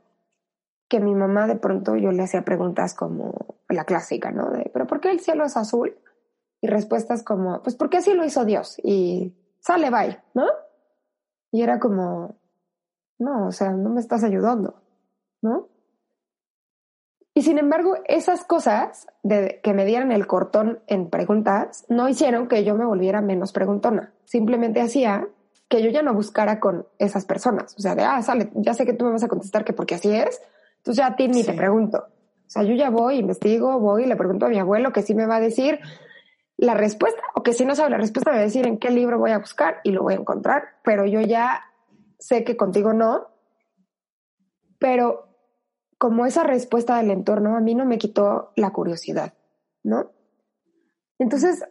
que 0.88 1.00
mi 1.00 1.16
mamá 1.16 1.48
de 1.48 1.56
pronto 1.56 1.96
yo 1.96 2.12
le 2.12 2.22
hacía 2.22 2.46
preguntas 2.46 2.94
como 2.94 3.34
la 3.70 3.86
clásica, 3.86 4.30
¿no? 4.30 4.52
De, 4.52 4.70
pero 4.72 4.86
¿por 4.86 5.00
qué 5.00 5.10
el 5.10 5.20
cielo 5.20 5.46
es 5.46 5.58
azul? 5.58 5.98
Y 6.62 6.68
respuestas 6.68 7.24
como, 7.24 7.64
pues 7.64 7.76
porque 7.76 7.98
así 7.98 8.14
lo 8.14 8.24
hizo 8.24 8.46
Dios 8.46 8.78
y 8.84 9.36
sale, 9.62 9.90
bye, 9.90 10.22
¿no? 10.36 10.46
Y 11.52 11.64
era 11.64 11.80
como, 11.80 12.40
no, 13.18 13.48
o 13.48 13.52
sea, 13.52 13.72
no 13.72 13.90
me 13.90 14.00
estás 14.00 14.24
ayudando, 14.24 14.84
¿no? 15.42 15.70
Y 17.38 17.42
sin 17.42 17.58
embargo, 17.58 17.98
esas 18.06 18.46
cosas 18.46 19.08
de 19.22 19.60
que 19.62 19.74
me 19.74 19.84
dieran 19.84 20.14
el 20.14 20.26
cortón 20.26 20.80
en 20.88 21.10
preguntas 21.10 21.86
no 21.90 22.08
hicieron 22.08 22.48
que 22.48 22.64
yo 22.64 22.76
me 22.76 22.86
volviera 22.86 23.20
menos 23.20 23.52
preguntona. 23.52 24.14
Simplemente 24.24 24.80
hacía 24.80 25.28
que 25.68 25.84
yo 25.84 25.90
ya 25.90 26.02
no 26.02 26.14
buscara 26.14 26.62
con 26.62 26.88
esas 26.98 27.26
personas. 27.26 27.76
O 27.78 27.82
sea, 27.82 27.94
de, 27.94 28.04
ah, 28.04 28.22
sale, 28.22 28.52
ya 28.56 28.74
sé 28.74 28.86
que 28.86 28.94
tú 28.94 29.04
me 29.04 29.12
vas 29.12 29.24
a 29.24 29.28
contestar 29.28 29.66
que 29.66 29.74
porque 29.74 29.96
así 29.96 30.16
es, 30.16 30.42
entonces 30.78 30.98
ya 31.04 31.08
a 31.08 31.16
ti 31.18 31.28
ni 31.28 31.44
te 31.44 31.52
pregunto. 31.52 32.06
O 32.08 32.50
sea, 32.50 32.64
yo 32.64 32.74
ya 32.74 32.90
voy, 32.90 33.18
investigo, 33.18 33.82
voy 33.82 34.04
y 34.04 34.06
le 34.06 34.16
pregunto 34.16 34.46
a 34.46 34.50
mi 34.50 34.58
abuelo 34.58 34.94
que 34.94 35.02
sí 35.02 35.14
me 35.14 35.26
va 35.26 35.36
a 35.36 35.42
decir 35.42 35.82
la 36.56 36.74
respuesta 36.74 37.22
o 37.34 37.44
que 37.44 37.52
si 37.52 37.66
no 37.66 37.76
sabe 37.76 37.90
la 37.90 37.98
respuesta 37.98 38.32
me 38.32 38.38
va 38.38 38.44
a 38.44 38.46
decir 38.46 38.66
en 38.66 38.78
qué 38.78 38.92
libro 38.92 39.20
voy 39.20 39.32
a 39.32 39.40
buscar 39.40 39.82
y 39.84 39.92
lo 39.92 40.04
voy 40.04 40.14
a 40.14 40.18
encontrar, 40.20 40.64
pero 40.86 41.06
yo 41.06 41.20
ya 41.20 41.66
sé 42.18 42.46
que 42.46 42.56
contigo 42.56 42.94
no. 42.94 43.28
Pero 44.80 45.35
como 45.98 46.26
esa 46.26 46.44
respuesta 46.44 46.98
del 46.98 47.12
entorno 47.12 47.56
a 47.56 47.62
mí 47.62 47.76
no 47.76 47.86
me 47.86 47.98
quitó 47.98 48.52
la 48.56 48.72
curiosidad, 48.72 49.34
¿no? 49.84 50.12
Entonces, 51.20 51.64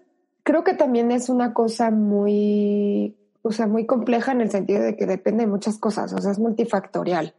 creo 0.43 0.65
que 0.65 0.75
también 0.75 1.11
es 1.11 1.29
una 1.29 1.53
cosa 1.53 1.91
muy, 1.91 3.17
o 3.43 3.53
sea, 3.53 3.67
muy 3.67 3.87
compleja 3.87 4.33
en 4.33 4.41
el 4.41 4.51
sentido 4.51 4.83
de 4.83 4.97
que 4.97 5.07
depende 5.07 5.45
de 5.45 5.51
muchas 5.51 5.79
cosas, 5.79 6.13
o 6.13 6.19
sea, 6.19 6.33
es 6.33 6.39
multifactorial. 6.39 7.35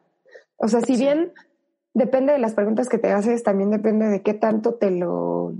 O 0.58 0.68
sea, 0.68 0.82
si 0.82 0.96
bien 0.96 1.34
depende 1.94 2.34
de 2.34 2.40
las 2.40 2.54
preguntas 2.54 2.90
que 2.90 2.98
te 2.98 3.12
haces, 3.12 3.44
también 3.44 3.72
depende 3.72 4.08
de 4.08 4.22
qué 4.22 4.34
tanto 4.34 4.76
te 4.76 4.92
lo 4.92 5.54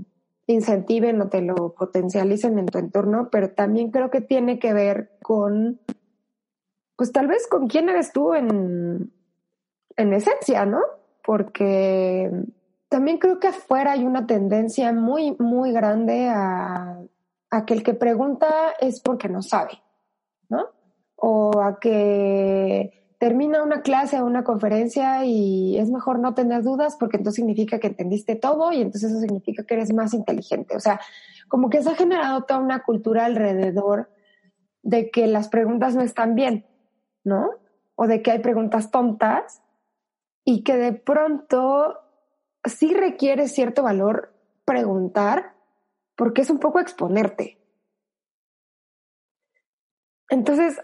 incentiven 0.46 1.20
o 1.20 1.28
te 1.28 1.40
lo 1.42 1.74
potencialicen 1.74 2.58
en 2.58 2.66
tu 2.66 2.78
entorno, 2.78 3.28
pero 3.30 3.50
también 3.50 3.90
creo 3.90 4.10
que 4.10 4.20
tiene 4.20 4.58
que 4.58 4.72
ver 4.72 5.18
con, 5.22 5.80
pues 6.96 7.10
tal 7.10 7.26
vez 7.26 7.48
con 7.48 7.66
quién 7.66 7.88
eres 7.88 8.12
tú 8.12 8.34
en, 8.34 9.12
en 9.96 10.12
esencia, 10.12 10.64
¿no? 10.66 10.80
Porque 11.26 12.30
también 12.88 13.18
creo 13.18 13.40
que 13.40 13.48
afuera 13.48 13.92
hay 13.92 14.04
una 14.04 14.28
tendencia 14.28 14.92
muy, 14.92 15.34
muy 15.40 15.72
grande 15.72 16.28
a, 16.28 17.00
que 17.66 17.74
el 17.74 17.82
que 17.82 17.94
pregunta 17.94 18.46
es 18.80 19.00
porque 19.00 19.28
no 19.28 19.42
sabe, 19.42 19.82
¿no? 20.48 20.66
O 21.16 21.60
a 21.60 21.80
que 21.80 23.16
termina 23.18 23.62
una 23.62 23.80
clase 23.80 24.20
o 24.20 24.26
una 24.26 24.44
conferencia 24.44 25.24
y 25.24 25.78
es 25.78 25.90
mejor 25.90 26.20
no 26.20 26.34
tener 26.34 26.62
dudas 26.62 26.96
porque 27.00 27.16
entonces 27.16 27.36
significa 27.36 27.80
que 27.80 27.88
entendiste 27.88 28.36
todo 28.36 28.70
y 28.72 28.82
entonces 28.82 29.10
eso 29.10 29.20
significa 29.20 29.64
que 29.64 29.74
eres 29.74 29.92
más 29.92 30.14
inteligente. 30.14 30.76
O 30.76 30.80
sea, 30.80 31.00
como 31.48 31.70
que 31.70 31.82
se 31.82 31.90
ha 31.90 31.94
generado 31.96 32.44
toda 32.44 32.60
una 32.60 32.84
cultura 32.84 33.24
alrededor 33.24 34.10
de 34.82 35.10
que 35.10 35.26
las 35.26 35.48
preguntas 35.48 35.96
no 35.96 36.02
están 36.02 36.36
bien, 36.36 36.66
¿no? 37.24 37.50
O 37.96 38.06
de 38.06 38.22
que 38.22 38.30
hay 38.30 38.38
preguntas 38.40 38.90
tontas 38.92 39.62
y 40.48 40.62
que 40.62 40.76
de 40.76 40.92
pronto 40.92 41.98
sí 42.64 42.94
requiere 42.94 43.48
cierto 43.48 43.82
valor 43.82 44.32
preguntar 44.64 45.54
porque 46.14 46.42
es 46.42 46.50
un 46.50 46.60
poco 46.60 46.78
exponerte. 46.78 47.58
Entonces, 50.30 50.80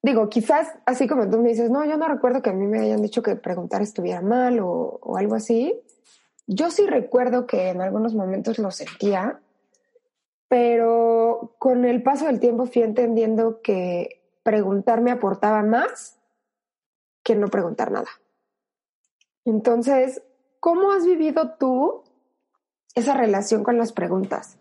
digo, 0.00 0.28
quizás 0.28 0.68
así 0.86 1.08
como 1.08 1.28
tú 1.28 1.38
me 1.38 1.48
dices, 1.50 1.70
no, 1.70 1.84
yo 1.84 1.96
no 1.96 2.06
recuerdo 2.06 2.40
que 2.40 2.50
a 2.50 2.54
mí 2.54 2.66
me 2.66 2.80
hayan 2.80 3.02
dicho 3.02 3.20
que 3.20 3.34
preguntar 3.34 3.82
estuviera 3.82 4.22
mal 4.22 4.60
o, 4.60 5.00
o 5.02 5.16
algo 5.16 5.34
así. 5.34 5.82
Yo 6.46 6.70
sí 6.70 6.86
recuerdo 6.86 7.48
que 7.48 7.70
en 7.70 7.82
algunos 7.82 8.14
momentos 8.14 8.60
lo 8.60 8.70
sentía, 8.70 9.40
pero 10.46 11.56
con 11.58 11.84
el 11.84 12.00
paso 12.04 12.26
del 12.26 12.38
tiempo 12.38 12.66
fui 12.66 12.82
entendiendo 12.82 13.60
que 13.60 14.22
preguntar 14.44 15.00
me 15.00 15.10
aportaba 15.10 15.64
más 15.64 16.16
que 17.24 17.34
no 17.34 17.48
preguntar 17.48 17.90
nada. 17.90 18.08
Entonces, 19.44 20.22
¿cómo 20.60 20.92
has 20.92 21.04
vivido 21.04 21.56
tú 21.58 22.02
esa 22.94 23.14
relación 23.14 23.62
con 23.62 23.76
las 23.76 23.92
preguntas? 23.92 24.58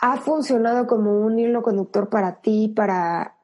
¿Ha 0.00 0.16
funcionado 0.16 0.86
como 0.86 1.20
un 1.20 1.38
hilo 1.38 1.62
conductor 1.62 2.08
para 2.08 2.40
ti, 2.40 2.72
para 2.74 3.36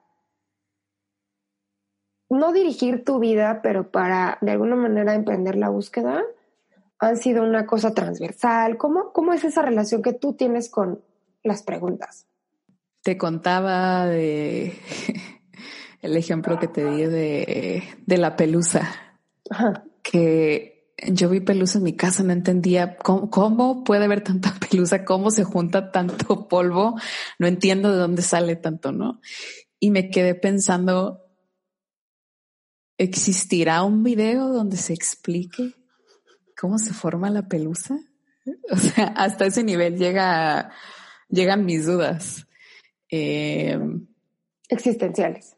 no 2.31 2.53
dirigir 2.53 3.05
tu 3.05 3.19
vida, 3.19 3.61
pero 3.63 3.91
para 3.91 4.39
de 4.41 4.53
alguna 4.53 4.77
manera 4.77 5.15
emprender 5.15 5.57
la 5.57 5.69
búsqueda? 5.69 6.23
¿Han 6.99 7.17
sido 7.17 7.45
una 7.45 7.67
cosa 7.67 7.95
transversal? 7.95 8.77
¿Cómo, 8.77 9.13
cómo 9.13 9.33
es 9.33 9.45
esa 9.45 9.63
relación 9.63 10.03
que 10.03 10.15
tú 10.15 10.33
tienes 10.33 10.69
con 10.69 11.03
las 11.45 11.63
preguntas? 11.63 12.27
Te 13.03 13.17
contaba 13.17 14.07
de 14.07 14.77
el 16.03 16.17
ejemplo 16.17 16.59
que 16.59 16.67
te 16.67 16.85
di 16.85 17.05
de, 17.05 17.85
de 18.05 18.19
la 18.19 18.35
pelusa 18.35 19.08
que 20.03 20.79
yo 21.07 21.29
vi 21.29 21.41
pelusa 21.41 21.79
en 21.79 21.85
mi 21.85 21.95
casa, 21.95 22.23
no 22.23 22.33
entendía 22.33 22.97
cómo, 22.97 23.85
puede 23.85 24.05
haber 24.05 24.23
tanta 24.23 24.55
pelusa, 24.71 25.05
cómo 25.05 25.31
se 25.31 25.45
junta 25.45 25.91
tanto 25.93 26.49
polvo, 26.49 26.97
no 27.39 27.47
entiendo 27.47 27.93
de 27.93 27.99
dónde 27.99 28.23
sale 28.23 28.57
tanto, 28.57 28.93
¿no? 28.93 29.21
Y 29.79 29.91
me 29.91 30.11
quedé 30.11 30.35
pensando, 30.35 31.25
¿existirá 32.97 33.83
un 33.85 34.03
video 34.03 34.49
donde 34.49 34.77
se 34.77 34.93
explique 34.93 35.75
cómo 36.59 36.79
se 36.79 36.93
forma 36.93 37.31
la 37.31 37.49
pelusa? 37.49 37.99
O 38.71 38.77
sea, 38.79 39.09
hasta 39.09 39.45
ese 39.45 39.63
nivel 39.63 39.99
llega, 39.99 40.71
llegan 41.29 41.67
mis 41.67 41.85
dudas. 41.85 42.47
Eh, 43.11 43.79
Existenciales. 44.71 45.58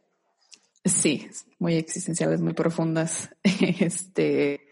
Sí, 0.84 1.28
muy 1.58 1.74
existenciales, 1.74 2.40
muy 2.40 2.54
profundas. 2.54 3.30
Este 3.80 4.70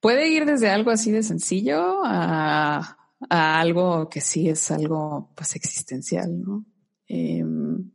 puede 0.00 0.28
ir 0.28 0.46
desde 0.46 0.70
algo 0.70 0.90
así 0.90 1.10
de 1.10 1.22
sencillo 1.22 2.02
a, 2.04 2.96
algo 3.28 4.08
que 4.08 4.20
sí 4.20 4.48
es 4.48 4.70
algo 4.70 5.32
pues 5.34 5.56
existencial, 5.56 6.40
¿no? 6.40 6.64
Em, 7.08 7.90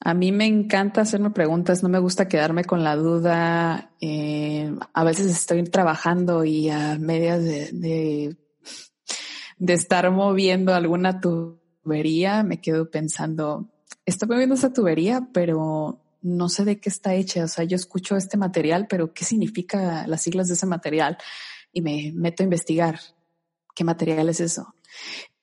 a 0.00 0.12
mí 0.12 0.32
me 0.32 0.46
encanta 0.46 1.00
hacerme 1.00 1.30
preguntas, 1.30 1.82
no 1.82 1.88
me 1.88 2.00
gusta 2.00 2.28
quedarme 2.28 2.64
con 2.64 2.84
la 2.84 2.96
duda. 2.96 3.92
Em, 4.00 4.78
a 4.92 5.04
veces 5.04 5.26
estoy 5.32 5.62
trabajando 5.64 6.44
y 6.44 6.68
a 6.68 6.98
medias 6.98 7.42
de, 7.44 8.36
de 9.56 9.72
estar 9.72 10.10
moviendo 10.10 10.74
alguna 10.74 11.20
tubería, 11.20 12.42
me 12.42 12.60
quedo 12.60 12.90
pensando, 12.90 13.70
estoy 14.06 14.28
moviendo 14.28 14.54
esa 14.54 14.72
tubería, 14.72 15.28
pero 15.32 16.00
no 16.22 16.48
sé 16.48 16.64
de 16.64 16.80
qué 16.80 16.88
está 16.88 17.14
hecha. 17.14 17.44
O 17.44 17.48
sea, 17.48 17.64
yo 17.64 17.76
escucho 17.76 18.16
este 18.16 18.36
material, 18.36 18.86
pero 18.88 19.12
¿qué 19.12 19.24
significa 19.24 20.06
las 20.06 20.22
siglas 20.22 20.48
de 20.48 20.54
ese 20.54 20.66
material? 20.66 21.18
Y 21.72 21.82
me 21.82 22.12
meto 22.14 22.42
a 22.42 22.44
investigar 22.44 22.98
qué 23.74 23.84
material 23.84 24.28
es 24.28 24.40
eso. 24.40 24.74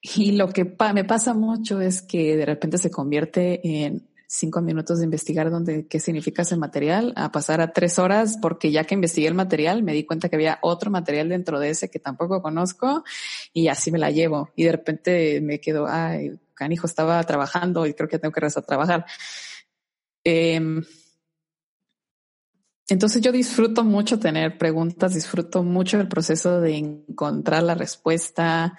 Y 0.01 0.31
lo 0.31 0.49
que 0.49 0.75
me 0.93 1.03
pasa 1.03 1.33
mucho 1.33 1.79
es 1.81 2.01
que 2.01 2.35
de 2.35 2.45
repente 2.45 2.77
se 2.77 2.89
convierte 2.89 3.85
en 3.85 4.07
cinco 4.25 4.61
minutos 4.61 4.99
de 4.99 5.05
investigar 5.05 5.51
dónde, 5.51 5.87
qué 5.87 5.99
significa 5.99 6.43
ese 6.43 6.55
material, 6.55 7.13
a 7.17 7.33
pasar 7.33 7.59
a 7.59 7.73
tres 7.73 7.99
horas, 7.99 8.37
porque 8.41 8.71
ya 8.71 8.85
que 8.85 8.95
investigué 8.95 9.27
el 9.27 9.33
material, 9.33 9.83
me 9.83 9.91
di 9.93 10.05
cuenta 10.05 10.29
que 10.29 10.37
había 10.37 10.57
otro 10.61 10.89
material 10.89 11.27
dentro 11.27 11.59
de 11.59 11.69
ese 11.69 11.89
que 11.89 11.99
tampoco 11.99 12.41
conozco 12.41 13.03
y 13.51 13.67
así 13.67 13.91
me 13.91 13.99
la 13.99 14.09
llevo. 14.09 14.49
Y 14.55 14.63
de 14.63 14.71
repente 14.71 15.41
me 15.41 15.59
quedo, 15.59 15.85
ay, 15.87 16.39
canijo, 16.61 16.85
estaba 16.85 17.23
trabajando 17.23 17.87
y 17.87 17.95
creo 17.95 18.07
que 18.07 18.19
tengo 18.19 18.31
que 18.31 18.39
regresar 18.39 18.61
a 18.61 18.67
trabajar. 18.67 19.05
Em, 20.23 20.83
entonces 22.87 23.19
yo 23.21 23.31
disfruto 23.31 23.83
mucho 23.83 24.19
tener 24.19 24.59
preguntas, 24.59 25.15
disfruto 25.15 25.63
mucho 25.63 25.99
el 25.99 26.07
proceso 26.07 26.61
de 26.61 26.77
encontrar 26.77 27.63
la 27.63 27.73
respuesta. 27.73 28.77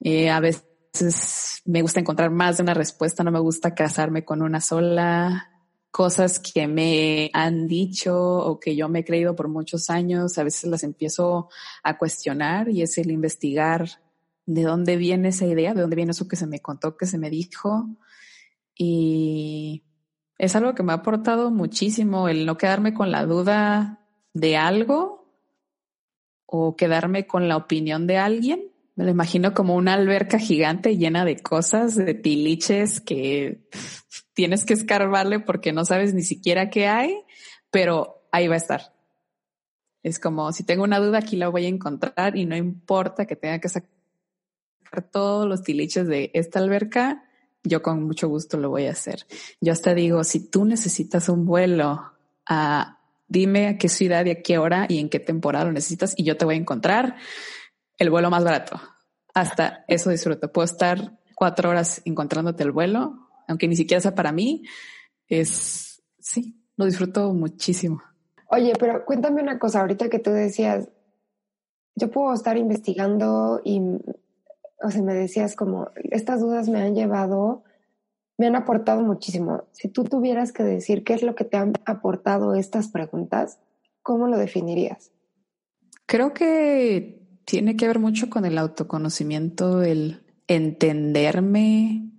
Eh, 0.00 0.30
a 0.30 0.40
veces 0.40 1.60
me 1.66 1.82
gusta 1.82 2.00
encontrar 2.00 2.30
más 2.30 2.56
de 2.56 2.62
una 2.62 2.72
respuesta, 2.72 3.22
no 3.22 3.30
me 3.30 3.40
gusta 3.40 3.74
casarme 3.74 4.24
con 4.24 4.40
una 4.40 4.62
sola. 4.62 5.50
Cosas 5.90 6.38
que 6.38 6.66
me 6.66 7.30
han 7.34 7.66
dicho 7.66 8.16
o 8.16 8.58
que 8.58 8.74
yo 8.74 8.88
me 8.88 9.00
he 9.00 9.04
creído 9.04 9.36
por 9.36 9.48
muchos 9.48 9.90
años, 9.90 10.38
a 10.38 10.44
veces 10.44 10.70
las 10.70 10.82
empiezo 10.82 11.50
a 11.82 11.98
cuestionar 11.98 12.70
y 12.70 12.80
es 12.80 12.96
el 12.96 13.10
investigar 13.10 14.01
de 14.46 14.62
dónde 14.62 14.96
viene 14.96 15.28
esa 15.28 15.46
idea, 15.46 15.74
de 15.74 15.80
dónde 15.80 15.96
viene 15.96 16.12
eso 16.12 16.28
que 16.28 16.36
se 16.36 16.46
me 16.46 16.60
contó, 16.60 16.96
que 16.96 17.06
se 17.06 17.18
me 17.18 17.30
dijo. 17.30 17.88
Y 18.76 19.84
es 20.38 20.56
algo 20.56 20.74
que 20.74 20.82
me 20.82 20.92
ha 20.92 20.96
aportado 20.96 21.50
muchísimo 21.50 22.28
el 22.28 22.46
no 22.46 22.56
quedarme 22.56 22.94
con 22.94 23.10
la 23.10 23.24
duda 23.24 24.00
de 24.34 24.56
algo 24.56 25.22
o 26.46 26.76
quedarme 26.76 27.26
con 27.26 27.48
la 27.48 27.56
opinión 27.56 28.06
de 28.06 28.18
alguien. 28.18 28.72
Me 28.94 29.04
lo 29.04 29.10
imagino 29.10 29.54
como 29.54 29.74
una 29.74 29.94
alberca 29.94 30.38
gigante 30.38 30.98
llena 30.98 31.24
de 31.24 31.38
cosas, 31.38 31.96
de 31.96 32.14
tiliches 32.14 33.00
que 33.00 33.68
tienes 34.34 34.64
que 34.64 34.74
escarbarle 34.74 35.40
porque 35.40 35.72
no 35.72 35.84
sabes 35.84 36.12
ni 36.12 36.22
siquiera 36.22 36.68
qué 36.70 36.88
hay, 36.88 37.16
pero 37.70 38.26
ahí 38.32 38.48
va 38.48 38.54
a 38.54 38.58
estar. 38.58 38.92
Es 40.02 40.18
como 40.18 40.52
si 40.52 40.64
tengo 40.64 40.82
una 40.82 40.98
duda, 40.98 41.18
aquí 41.18 41.36
la 41.36 41.48
voy 41.48 41.66
a 41.66 41.68
encontrar 41.68 42.36
y 42.36 42.44
no 42.44 42.56
importa 42.56 43.24
que 43.24 43.36
tenga 43.36 43.60
que 43.60 43.68
sacar 43.68 44.01
todos 45.00 45.48
los 45.48 45.62
tiliches 45.62 46.06
de 46.06 46.30
esta 46.34 46.58
alberca, 46.58 47.24
yo 47.64 47.80
con 47.80 48.02
mucho 48.02 48.28
gusto 48.28 48.58
lo 48.58 48.68
voy 48.68 48.86
a 48.86 48.90
hacer. 48.90 49.26
Yo 49.60 49.72
hasta 49.72 49.94
digo, 49.94 50.22
si 50.24 50.50
tú 50.50 50.66
necesitas 50.66 51.30
un 51.30 51.46
vuelo, 51.46 52.12
a 52.46 52.98
dime 53.28 53.68
a 53.68 53.78
qué 53.78 53.88
ciudad 53.88 54.26
y 54.26 54.30
a 54.30 54.42
qué 54.42 54.58
hora 54.58 54.86
y 54.88 54.98
en 54.98 55.08
qué 55.08 55.18
temporada 55.18 55.64
lo 55.64 55.72
necesitas 55.72 56.12
y 56.16 56.24
yo 56.24 56.36
te 56.36 56.44
voy 56.44 56.56
a 56.56 56.58
encontrar 56.58 57.16
el 57.96 58.10
vuelo 58.10 58.30
más 58.30 58.44
barato. 58.44 58.80
Hasta 59.32 59.84
eso 59.88 60.10
disfruto. 60.10 60.52
Puedo 60.52 60.66
estar 60.66 61.18
cuatro 61.34 61.70
horas 61.70 62.02
encontrándote 62.04 62.62
el 62.62 62.72
vuelo, 62.72 63.28
aunque 63.48 63.68
ni 63.68 63.76
siquiera 63.76 64.00
sea 64.00 64.14
para 64.14 64.32
mí. 64.32 64.64
Es, 65.28 66.02
sí, 66.18 66.60
lo 66.76 66.84
disfruto 66.84 67.32
muchísimo. 67.32 68.02
Oye, 68.48 68.74
pero 68.78 69.04
cuéntame 69.06 69.42
una 69.42 69.58
cosa, 69.58 69.80
ahorita 69.80 70.10
que 70.10 70.18
tú 70.18 70.30
decías, 70.30 70.88
yo 71.94 72.10
puedo 72.10 72.34
estar 72.34 72.58
investigando 72.58 73.62
y 73.64 73.80
o 74.82 74.90
sea, 74.90 75.02
me 75.02 75.14
decías 75.14 75.56
como, 75.56 75.90
estas 76.10 76.40
dudas 76.40 76.68
me 76.68 76.82
han 76.82 76.94
llevado, 76.94 77.64
me 78.36 78.46
han 78.46 78.56
aportado 78.56 79.02
muchísimo. 79.02 79.64
Si 79.72 79.88
tú 79.88 80.04
tuvieras 80.04 80.52
que 80.52 80.62
decir 80.62 81.04
qué 81.04 81.14
es 81.14 81.22
lo 81.22 81.34
que 81.34 81.44
te 81.44 81.56
han 81.56 81.72
aportado 81.86 82.54
estas 82.54 82.88
preguntas, 82.88 83.58
¿cómo 84.02 84.26
lo 84.26 84.36
definirías? 84.36 85.12
Creo 86.06 86.34
que 86.34 87.22
tiene 87.44 87.76
que 87.76 87.86
ver 87.86 87.98
mucho 87.98 88.28
con 88.28 88.44
el 88.44 88.58
autoconocimiento, 88.58 89.82
el 89.82 90.24
entenderme 90.48 92.10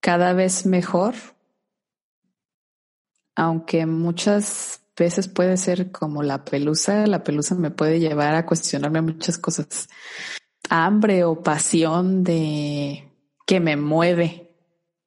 cada 0.00 0.32
vez 0.34 0.66
mejor, 0.66 1.14
aunque 3.34 3.86
muchas 3.86 4.80
veces 4.96 5.28
puede 5.28 5.56
ser 5.56 5.90
como 5.90 6.22
la 6.22 6.44
pelusa, 6.44 7.06
la 7.06 7.22
pelusa 7.22 7.54
me 7.54 7.70
puede 7.70 7.98
llevar 7.98 8.34
a 8.34 8.44
cuestionarme 8.44 9.00
muchas 9.00 9.38
cosas 9.38 9.88
hambre 10.72 11.24
o 11.24 11.42
pasión 11.42 12.24
de 12.24 13.04
que 13.46 13.60
me 13.60 13.76
mueve. 13.76 14.56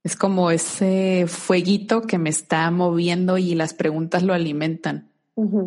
Es 0.04 0.16
como 0.16 0.52
ese 0.52 1.26
fueguito 1.28 2.04
que 2.04 2.20
me 2.20 2.30
está 2.30 2.70
moviendo 2.70 3.40
y 3.40 3.56
las 3.56 3.74
preguntas 3.74 4.22
lo 4.22 4.34
alimentan. 4.34 5.12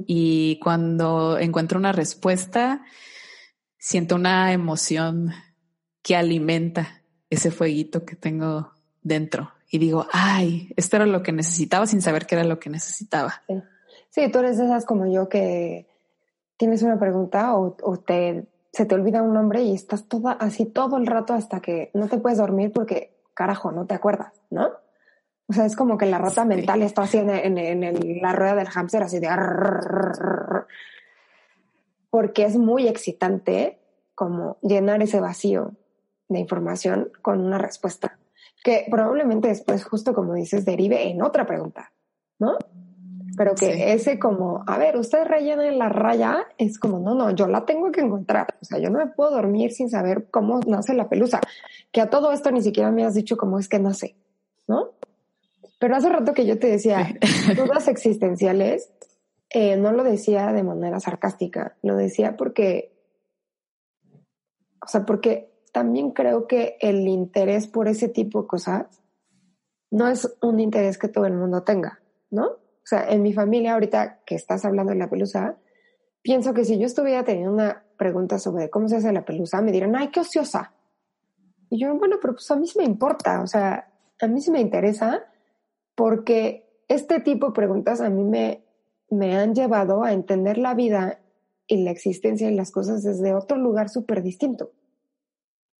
Y 0.06 0.58
cuando 0.62 1.38
encuentro 1.38 1.78
una 1.78 1.92
respuesta, 1.92 2.82
siento 3.76 4.14
una 4.14 4.52
emoción 4.52 5.32
que 6.00 6.16
alimenta 6.16 7.02
ese 7.28 7.50
fueguito 7.50 8.06
que 8.06 8.14
tengo 8.16 8.70
dentro. 9.02 9.52
Y 9.68 9.78
digo, 9.78 10.06
ay, 10.12 10.72
esto 10.76 10.96
era 10.96 11.06
lo 11.06 11.22
que 11.22 11.32
necesitaba 11.32 11.86
sin 11.86 12.00
saber 12.00 12.24
que 12.24 12.36
era 12.36 12.44
lo 12.44 12.60
que 12.60 12.70
necesitaba. 12.70 13.42
Sí, 13.48 13.54
sí 14.10 14.30
tú 14.30 14.38
eres 14.38 14.58
de 14.58 14.66
esas 14.66 14.86
como 14.86 15.12
yo 15.12 15.28
que 15.28 15.86
tienes 16.56 16.82
una 16.82 16.98
pregunta 16.98 17.54
o, 17.56 17.76
o 17.82 17.96
te 17.98 18.46
se 18.72 18.86
te 18.86 18.94
olvida 18.94 19.22
un 19.22 19.34
nombre 19.34 19.62
y 19.62 19.74
estás 19.74 20.08
toda 20.08 20.32
así 20.32 20.66
todo 20.66 20.96
el 20.96 21.06
rato 21.06 21.34
hasta 21.34 21.60
que 21.60 21.90
no 21.94 22.08
te 22.08 22.18
puedes 22.18 22.38
dormir 22.38 22.72
porque, 22.72 23.16
carajo, 23.34 23.72
no 23.72 23.86
te 23.86 23.94
acuerdas, 23.94 24.32
¿no? 24.50 24.70
O 25.48 25.52
sea, 25.52 25.64
es 25.64 25.76
como 25.76 25.96
que 25.96 26.06
la 26.06 26.18
rata 26.18 26.44
mental 26.44 26.82
está 26.82 27.02
así 27.02 27.16
en, 27.16 27.30
en, 27.30 28.20
la 28.20 28.32
rueda 28.32 28.54
del 28.54 28.68
hámster, 28.68 29.02
así 29.02 29.18
de... 29.18 29.28
Porque 32.10 32.44
es 32.44 32.56
muy 32.56 32.86
excitante 32.86 33.78
como 34.14 34.58
llenar 34.60 35.02
ese 35.02 35.20
vacío 35.20 35.72
de 36.28 36.38
información 36.38 37.10
con 37.22 37.40
una 37.40 37.56
respuesta 37.56 38.18
que 38.62 38.86
probablemente 38.90 39.48
después, 39.48 39.84
justo 39.84 40.12
como 40.12 40.34
dices, 40.34 40.64
derive 40.64 41.08
en 41.08 41.22
otra 41.22 41.46
pregunta, 41.46 41.92
¿no? 42.38 42.58
Pero 43.38 43.54
que 43.54 43.92
ese 43.92 44.18
como, 44.18 44.64
a 44.66 44.76
ver, 44.78 44.96
usted 44.96 45.24
rellena 45.24 45.70
la 45.70 45.88
raya, 45.88 46.46
es 46.58 46.78
como, 46.78 46.98
no, 46.98 47.14
no, 47.14 47.30
yo 47.30 47.46
la 47.46 47.64
tengo 47.64 47.92
que 47.92 48.00
encontrar. 48.00 48.56
O 48.60 48.64
sea, 48.64 48.80
yo 48.80 48.90
no 48.90 48.98
me 48.98 49.06
puedo 49.06 49.30
dormir 49.30 49.70
sin 49.70 49.88
saber 49.88 50.26
cómo 50.30 50.58
nace 50.66 50.92
la 50.92 51.08
pelusa. 51.08 51.40
Que 51.92 52.00
a 52.00 52.10
todo 52.10 52.32
esto 52.32 52.50
ni 52.50 52.60
siquiera 52.60 52.90
me 52.90 53.04
has 53.04 53.14
dicho 53.14 53.36
cómo 53.36 53.60
es 53.60 53.68
que 53.68 53.78
nace, 53.78 54.16
¿no? 54.66 54.90
Pero 55.78 55.94
hace 55.94 56.08
rato 56.08 56.34
que 56.34 56.46
yo 56.46 56.58
te 56.58 56.66
decía, 56.66 57.16
dudas 57.56 57.86
existenciales, 57.86 58.90
eh, 59.50 59.76
no 59.76 59.92
lo 59.92 60.02
decía 60.02 60.52
de 60.52 60.64
manera 60.64 60.98
sarcástica, 60.98 61.76
lo 61.82 61.94
decía 61.94 62.36
porque, 62.36 62.92
o 64.84 64.88
sea, 64.88 65.06
porque 65.06 65.52
también 65.72 66.10
creo 66.10 66.48
que 66.48 66.76
el 66.80 67.06
interés 67.06 67.68
por 67.68 67.86
ese 67.86 68.08
tipo 68.08 68.42
de 68.42 68.48
cosas 68.48 68.86
no 69.90 70.08
es 70.08 70.36
un 70.42 70.58
interés 70.58 70.98
que 70.98 71.06
todo 71.06 71.24
el 71.24 71.34
mundo 71.34 71.62
tenga, 71.62 72.00
¿no? 72.30 72.56
O 72.88 72.96
sea, 72.96 73.10
en 73.10 73.20
mi 73.20 73.34
familia, 73.34 73.74
ahorita 73.74 74.20
que 74.24 74.34
estás 74.34 74.64
hablando 74.64 74.94
de 74.94 74.98
la 74.98 75.10
pelusa, 75.10 75.58
pienso 76.22 76.54
que 76.54 76.64
si 76.64 76.78
yo 76.78 76.86
estuviera 76.86 77.22
teniendo 77.22 77.52
una 77.52 77.84
pregunta 77.98 78.38
sobre 78.38 78.70
cómo 78.70 78.88
se 78.88 78.96
hace 78.96 79.12
la 79.12 79.26
pelusa, 79.26 79.60
me 79.60 79.72
dirán, 79.72 79.94
ay, 79.94 80.08
qué 80.08 80.20
ociosa. 80.20 80.72
Y 81.68 81.80
yo, 81.80 81.94
bueno, 81.98 82.16
pero 82.18 82.32
pues 82.32 82.50
a 82.50 82.56
mí 82.56 82.66
sí 82.66 82.78
me 82.78 82.86
importa, 82.86 83.42
o 83.42 83.46
sea, 83.46 83.92
a 84.18 84.26
mí 84.26 84.40
sí 84.40 84.50
me 84.50 84.62
interesa 84.62 85.26
porque 85.94 86.66
este 86.88 87.20
tipo 87.20 87.48
de 87.48 87.52
preguntas 87.52 88.00
a 88.00 88.08
mí 88.08 88.24
me, 88.24 88.64
me 89.10 89.36
han 89.36 89.54
llevado 89.54 90.02
a 90.02 90.14
entender 90.14 90.56
la 90.56 90.72
vida 90.72 91.20
y 91.66 91.84
la 91.84 91.90
existencia 91.90 92.50
y 92.50 92.54
las 92.54 92.70
cosas 92.70 93.02
desde 93.02 93.34
otro 93.34 93.58
lugar 93.58 93.90
súper 93.90 94.22
distinto. 94.22 94.72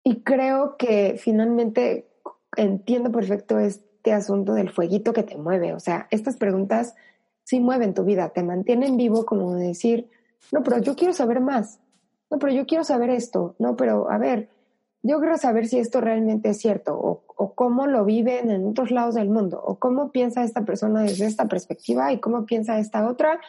Y 0.05 0.23
creo 0.25 0.77
que 0.77 1.17
finalmente 1.17 2.11
entiendo 2.55 3.11
perfecto 3.11 3.59
es, 3.59 3.83
este 4.09 4.17
asunto 4.17 4.55
del 4.55 4.71
fueguito 4.71 5.13
que 5.13 5.23
te 5.23 5.37
mueve. 5.37 5.75
O 5.75 5.81
sea, 5.81 6.07
estas 6.11 6.37
preguntas 6.37 6.95
sí 7.45 7.61
mueven 7.61 7.95
tu 7.95 8.05
vida, 8.05 8.31
te 8.31 8.43
mantienen 8.43 8.97
vivo 8.97 9.27
como 9.27 9.55
decir, 9.55 10.09
no, 10.51 10.63
pero 10.63 10.79
yo 10.79 10.97
quiero 10.97 11.13
saber 11.13 11.41
más. 11.41 11.79
No, 12.31 12.39
pero 12.39 12.53
yo 12.53 12.67
quiero 12.67 12.85
saber 12.85 13.11
esto. 13.11 13.55
No, 13.59 13.77
pero 13.77 14.11
a 14.11 14.19
ver, 14.19 14.49
yo 15.03 15.19
quiero 15.19 15.37
saber 15.37 15.67
si 15.67 15.79
esto 15.79 16.01
realmente 16.01 16.51
es 16.51 16.59
cierto 16.59 16.95
o, 16.99 17.23
o, 17.37 17.55
cómo 17.55 17.87
lo 17.87 18.05
viven 18.05 18.51
en 18.51 18.67
otros 18.67 18.91
lados 18.91 19.15
del 19.15 19.29
mundo 19.29 19.61
o 19.63 19.79
cómo 19.79 20.11
piensa 20.11 20.43
esta 20.43 20.65
persona 20.65 21.03
desde 21.03 21.27
esta 21.27 21.47
perspectiva 21.47 22.13
y 22.13 22.19
cómo 22.19 22.45
piensa 22.47 22.79
esta 22.79 23.07
otra 23.07 23.41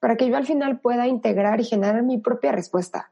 para 0.00 0.16
que 0.16 0.28
yo 0.28 0.36
al 0.36 0.46
final 0.46 0.80
pueda 0.80 1.06
integrar 1.06 1.60
y 1.60 1.64
generar 1.64 2.02
mi 2.02 2.18
propia 2.18 2.52
respuesta. 2.52 3.10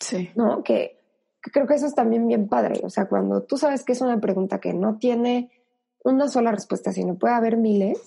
Sí. 0.00 0.30
¿No? 0.34 0.62
Que, 0.62 0.98
que 1.42 1.50
creo 1.50 1.66
que 1.66 1.74
eso 1.74 1.86
es 1.86 1.94
también 1.94 2.26
bien 2.26 2.48
padre. 2.48 2.80
O 2.82 2.90
sea, 2.90 3.06
cuando 3.06 3.42
tú 3.42 3.56
sabes 3.56 3.84
que 3.84 3.92
es 3.92 4.00
una 4.00 4.20
pregunta 4.20 4.60
que 4.60 4.74
no 4.74 4.98
tiene 4.98 5.50
una 6.12 6.28
sola 6.28 6.52
respuesta, 6.52 6.92
sino 6.92 7.16
puede 7.16 7.34
haber 7.34 7.56
miles, 7.56 8.00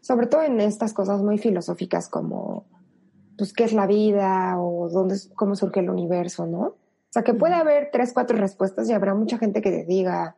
sobre 0.00 0.26
todo 0.26 0.42
en 0.42 0.60
estas 0.60 0.92
cosas 0.92 1.22
muy 1.22 1.38
filosóficas 1.38 2.08
como, 2.08 2.64
pues, 3.36 3.52
qué 3.52 3.64
es 3.64 3.72
la 3.72 3.86
vida 3.86 4.58
o 4.58 4.88
dónde, 4.88 5.16
cómo 5.34 5.56
surge 5.56 5.80
el 5.80 5.90
universo, 5.90 6.46
¿no? 6.46 6.60
O 6.60 7.10
sea, 7.10 7.22
que 7.22 7.34
puede 7.34 7.54
haber 7.54 7.90
tres, 7.92 8.12
cuatro 8.12 8.36
respuestas 8.36 8.88
y 8.88 8.92
habrá 8.92 9.14
mucha 9.14 9.38
gente 9.38 9.62
que 9.62 9.70
te 9.70 9.84
diga, 9.84 10.36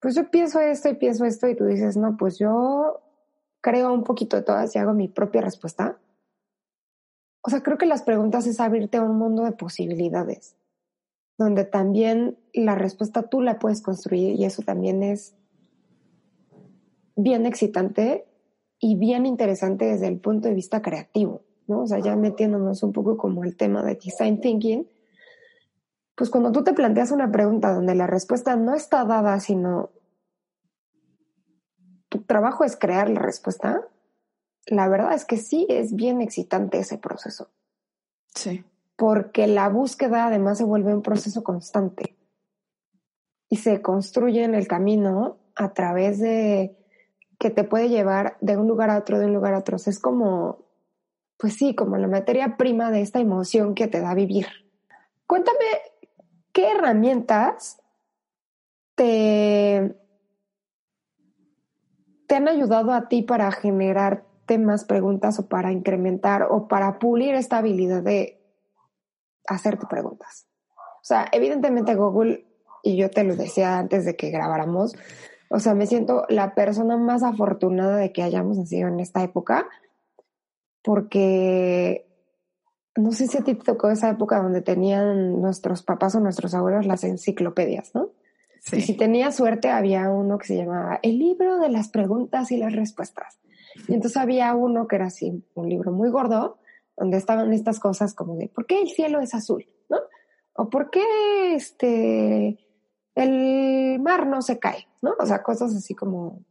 pues 0.00 0.14
yo 0.14 0.30
pienso 0.30 0.60
esto 0.60 0.88
y 0.88 0.94
pienso 0.94 1.24
esto 1.24 1.48
y 1.48 1.56
tú 1.56 1.64
dices, 1.64 1.96
no, 1.96 2.16
pues 2.16 2.38
yo 2.38 3.00
creo 3.60 3.92
un 3.92 4.04
poquito 4.04 4.36
de 4.36 4.42
todas 4.42 4.74
y 4.74 4.78
hago 4.78 4.94
mi 4.94 5.08
propia 5.08 5.40
respuesta. 5.42 5.98
O 7.42 7.50
sea, 7.50 7.62
creo 7.62 7.78
que 7.78 7.86
las 7.86 8.02
preguntas 8.02 8.46
es 8.46 8.60
abrirte 8.60 8.98
a 8.98 9.02
un 9.02 9.16
mundo 9.16 9.44
de 9.44 9.52
posibilidades, 9.52 10.56
donde 11.38 11.64
también 11.64 12.38
la 12.52 12.74
respuesta 12.74 13.22
tú 13.22 13.40
la 13.40 13.58
puedes 13.58 13.82
construir 13.82 14.34
y 14.38 14.44
eso 14.44 14.62
también 14.62 15.02
es 15.02 15.36
bien 17.16 17.46
excitante 17.46 18.26
y 18.78 18.96
bien 18.96 19.26
interesante 19.26 19.84
desde 19.86 20.08
el 20.08 20.18
punto 20.18 20.48
de 20.48 20.54
vista 20.54 20.82
creativo, 20.82 21.42
¿no? 21.66 21.82
O 21.82 21.86
sea, 21.86 22.00
ya 22.00 22.16
metiéndonos 22.16 22.82
un 22.82 22.92
poco 22.92 23.16
como 23.16 23.44
el 23.44 23.56
tema 23.56 23.82
de 23.82 23.94
design 23.94 24.40
thinking, 24.40 24.88
pues 26.14 26.30
cuando 26.30 26.52
tú 26.52 26.64
te 26.64 26.74
planteas 26.74 27.10
una 27.10 27.30
pregunta 27.30 27.72
donde 27.72 27.94
la 27.94 28.06
respuesta 28.06 28.56
no 28.56 28.74
está 28.74 29.04
dada, 29.04 29.38
sino 29.40 29.90
tu 32.08 32.22
trabajo 32.22 32.64
es 32.64 32.76
crear 32.76 33.08
la 33.08 33.20
respuesta, 33.20 33.88
la 34.66 34.88
verdad 34.88 35.14
es 35.14 35.24
que 35.24 35.36
sí 35.36 35.66
es 35.68 35.94
bien 35.94 36.20
excitante 36.20 36.78
ese 36.78 36.98
proceso. 36.98 37.48
Sí. 38.34 38.64
Porque 38.96 39.46
la 39.46 39.68
búsqueda 39.68 40.26
además 40.26 40.58
se 40.58 40.64
vuelve 40.64 40.94
un 40.94 41.02
proceso 41.02 41.42
constante 41.42 42.16
y 43.48 43.56
se 43.56 43.80
construye 43.80 44.44
en 44.44 44.54
el 44.54 44.68
camino 44.68 45.38
a 45.54 45.72
través 45.72 46.18
de 46.18 46.76
que 47.42 47.50
te 47.50 47.64
puede 47.64 47.88
llevar 47.88 48.36
de 48.40 48.56
un 48.56 48.68
lugar 48.68 48.88
a 48.88 48.98
otro, 48.98 49.18
de 49.18 49.26
un 49.26 49.34
lugar 49.34 49.54
a 49.54 49.58
otro. 49.58 49.76
es 49.76 49.98
como, 49.98 50.64
pues 51.36 51.54
sí, 51.54 51.74
como 51.74 51.96
la 51.96 52.06
materia 52.06 52.56
prima 52.56 52.92
de 52.92 53.00
esta 53.00 53.18
emoción 53.18 53.74
que 53.74 53.88
te 53.88 54.00
da 54.00 54.14
vivir. 54.14 54.46
Cuéntame, 55.26 55.58
¿qué 56.52 56.70
herramientas 56.70 57.82
te, 58.94 59.92
te 62.28 62.36
han 62.36 62.46
ayudado 62.46 62.92
a 62.92 63.08
ti 63.08 63.22
para 63.22 63.50
generarte 63.50 64.58
más 64.58 64.84
preguntas 64.84 65.40
o 65.40 65.48
para 65.48 65.72
incrementar 65.72 66.46
o 66.48 66.68
para 66.68 67.00
pulir 67.00 67.34
esta 67.34 67.58
habilidad 67.58 68.04
de 68.04 68.40
hacerte 69.48 69.88
preguntas? 69.90 70.46
O 70.76 71.04
sea, 71.04 71.26
evidentemente 71.32 71.96
Google, 71.96 72.46
y 72.84 72.96
yo 72.96 73.10
te 73.10 73.24
lo 73.24 73.34
decía 73.34 73.78
antes 73.78 74.04
de 74.04 74.14
que 74.14 74.30
grabáramos, 74.30 74.94
o 75.52 75.58
sea, 75.58 75.74
me 75.74 75.86
siento 75.86 76.24
la 76.30 76.54
persona 76.54 76.96
más 76.96 77.22
afortunada 77.22 77.98
de 77.98 78.10
que 78.10 78.22
hayamos 78.22 78.56
nacido 78.56 78.88
en 78.88 79.00
esta 79.00 79.22
época, 79.22 79.68
porque 80.82 82.06
no 82.96 83.12
sé 83.12 83.26
si 83.26 83.36
a 83.36 83.42
ti 83.42 83.54
te 83.54 83.64
tocó 83.64 83.90
esa 83.90 84.08
época 84.08 84.42
donde 84.42 84.62
tenían 84.62 85.42
nuestros 85.42 85.82
papás 85.82 86.14
o 86.14 86.20
nuestros 86.20 86.54
abuelos 86.54 86.86
las 86.86 87.04
enciclopedias, 87.04 87.94
¿no? 87.94 88.12
Sí. 88.60 88.76
Y 88.76 88.80
si 88.80 88.96
tenía 88.96 89.30
suerte, 89.30 89.68
había 89.68 90.08
uno 90.08 90.38
que 90.38 90.46
se 90.46 90.56
llamaba 90.56 90.98
El 91.02 91.18
libro 91.18 91.58
de 91.58 91.68
las 91.68 91.88
preguntas 91.90 92.50
y 92.50 92.56
las 92.56 92.72
respuestas. 92.72 93.38
Y 93.88 93.92
entonces 93.92 94.16
había 94.16 94.54
uno 94.54 94.88
que 94.88 94.96
era 94.96 95.06
así, 95.06 95.44
un 95.52 95.68
libro 95.68 95.92
muy 95.92 96.08
gordo, 96.08 96.60
donde 96.96 97.18
estaban 97.18 97.52
estas 97.52 97.78
cosas 97.78 98.14
como 98.14 98.36
de 98.36 98.48
¿por 98.48 98.64
qué 98.64 98.80
el 98.80 98.88
cielo 98.88 99.20
es 99.20 99.34
azul? 99.34 99.66
¿No? 99.90 99.98
O 100.54 100.70
¿por 100.70 100.88
qué 100.88 101.54
este 101.54 102.58
el 103.14 103.98
mar 104.00 104.26
no 104.26 104.42
se 104.42 104.58
cae, 104.58 104.88
¿no? 105.00 105.14
O 105.18 105.26
sea, 105.26 105.42
cosas 105.42 105.74
así 105.74 105.94
como, 105.94 106.44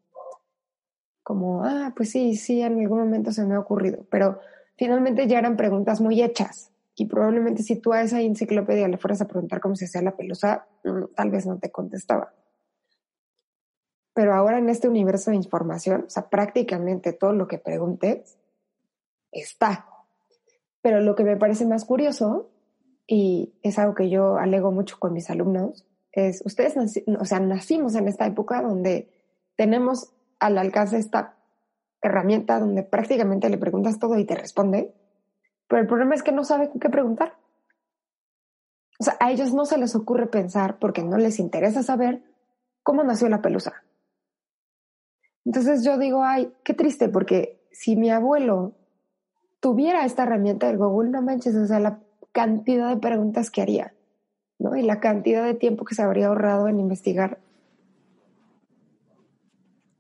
como, 1.23 1.63
ah, 1.63 1.93
pues 1.95 2.11
sí, 2.11 2.35
sí, 2.35 2.61
en 2.61 2.79
algún 2.79 2.99
momento 2.99 3.31
se 3.31 3.45
me 3.45 3.55
ha 3.55 3.59
ocurrido, 3.59 4.05
pero 4.09 4.39
finalmente 4.77 5.27
ya 5.27 5.39
eran 5.39 5.57
preguntas 5.57 6.01
muy 6.01 6.21
hechas 6.21 6.71
y 6.95 7.05
probablemente 7.05 7.63
si 7.63 7.77
tú 7.77 7.93
a 7.93 8.01
esa 8.01 8.21
enciclopedia 8.21 8.87
le 8.87 8.97
fueras 8.97 9.21
a 9.21 9.27
preguntar 9.27 9.61
cómo 9.61 9.75
se 9.75 9.85
hacía 9.85 10.01
la 10.01 10.15
pelusa, 10.15 10.67
tal 11.15 11.31
vez 11.31 11.45
no 11.45 11.57
te 11.57 11.71
contestaba. 11.71 12.33
Pero 14.13 14.33
ahora 14.33 14.57
en 14.57 14.69
este 14.69 14.89
universo 14.89 15.31
de 15.31 15.37
información, 15.37 16.03
o 16.07 16.09
sea, 16.09 16.29
prácticamente 16.29 17.13
todo 17.13 17.33
lo 17.33 17.47
que 17.47 17.57
preguntes 17.57 18.37
está. 19.31 19.87
Pero 20.81 20.99
lo 20.99 21.15
que 21.15 21.23
me 21.23 21.37
parece 21.37 21.65
más 21.65 21.85
curioso, 21.85 22.49
y 23.07 23.53
es 23.63 23.79
algo 23.79 23.95
que 23.95 24.09
yo 24.09 24.37
alego 24.37 24.71
mucho 24.71 24.99
con 24.99 25.13
mis 25.13 25.29
alumnos, 25.29 25.87
es, 26.11 26.41
ustedes, 26.45 26.75
o 27.19 27.25
sea, 27.25 27.39
nacimos 27.39 27.95
en 27.95 28.07
esta 28.07 28.25
época 28.25 28.61
donde 28.61 29.09
tenemos 29.55 30.13
al 30.39 30.57
alcance 30.57 30.97
esta 30.97 31.37
herramienta 32.01 32.59
donde 32.59 32.83
prácticamente 32.83 33.49
le 33.49 33.57
preguntas 33.57 33.99
todo 33.99 34.17
y 34.17 34.25
te 34.25 34.35
responde, 34.35 34.93
pero 35.67 35.81
el 35.81 35.87
problema 35.87 36.15
es 36.15 36.23
que 36.23 36.31
no 36.31 36.43
sabe 36.43 36.71
qué 36.79 36.89
preguntar. 36.89 37.37
O 38.99 39.03
sea, 39.03 39.15
a 39.19 39.31
ellos 39.31 39.53
no 39.53 39.65
se 39.65 39.77
les 39.77 39.95
ocurre 39.95 40.27
pensar 40.27 40.79
porque 40.79 41.03
no 41.03 41.17
les 41.17 41.39
interesa 41.39 41.81
saber 41.81 42.23
cómo 42.83 43.03
nació 43.03 43.29
la 43.29 43.41
pelusa. 43.41 43.83
Entonces 45.45 45.83
yo 45.83 45.97
digo, 45.97 46.23
ay, 46.23 46.53
qué 46.63 46.73
triste, 46.73 47.09
porque 47.09 47.65
si 47.71 47.95
mi 47.95 48.11
abuelo 48.11 48.73
tuviera 49.59 50.05
esta 50.05 50.23
herramienta 50.23 50.67
del 50.67 50.77
Google, 50.77 51.09
no 51.09 51.21
manches, 51.21 51.55
o 51.55 51.65
sea, 51.65 51.79
la 51.79 51.99
cantidad 52.31 52.89
de 52.89 52.97
preguntas 52.97 53.49
que 53.49 53.61
haría. 53.61 53.93
¿No? 54.61 54.75
Y 54.75 54.83
la 54.83 54.99
cantidad 54.99 55.43
de 55.43 55.55
tiempo 55.55 55.85
que 55.85 55.95
se 55.95 56.03
habría 56.03 56.27
ahorrado 56.27 56.67
en 56.67 56.79
investigar. 56.79 57.39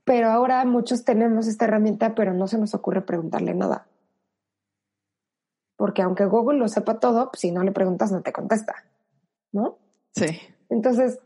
Pero 0.03 0.29
ahora 0.29 0.63
muchos 0.65 1.03
tenemos 1.03 1.47
esta 1.47 1.65
herramienta, 1.65 2.15
pero 2.15 2.33
no 2.33 2.47
se 2.47 2.57
nos 2.57 2.73
ocurre 2.73 3.01
preguntarle 3.01 3.53
nada. 3.53 3.87
Porque 5.77 6.03
aunque 6.03 6.25
Google 6.25 6.59
lo 6.59 6.67
sepa 6.67 6.99
todo, 6.99 7.31
pues, 7.31 7.41
si 7.41 7.51
no 7.51 7.63
le 7.63 7.71
preguntas 7.71 8.11
no 8.11 8.21
te 8.21 8.31
contesta, 8.31 8.75
¿no? 9.51 9.79
Sí. 10.13 10.39
Entonces, 10.69 11.19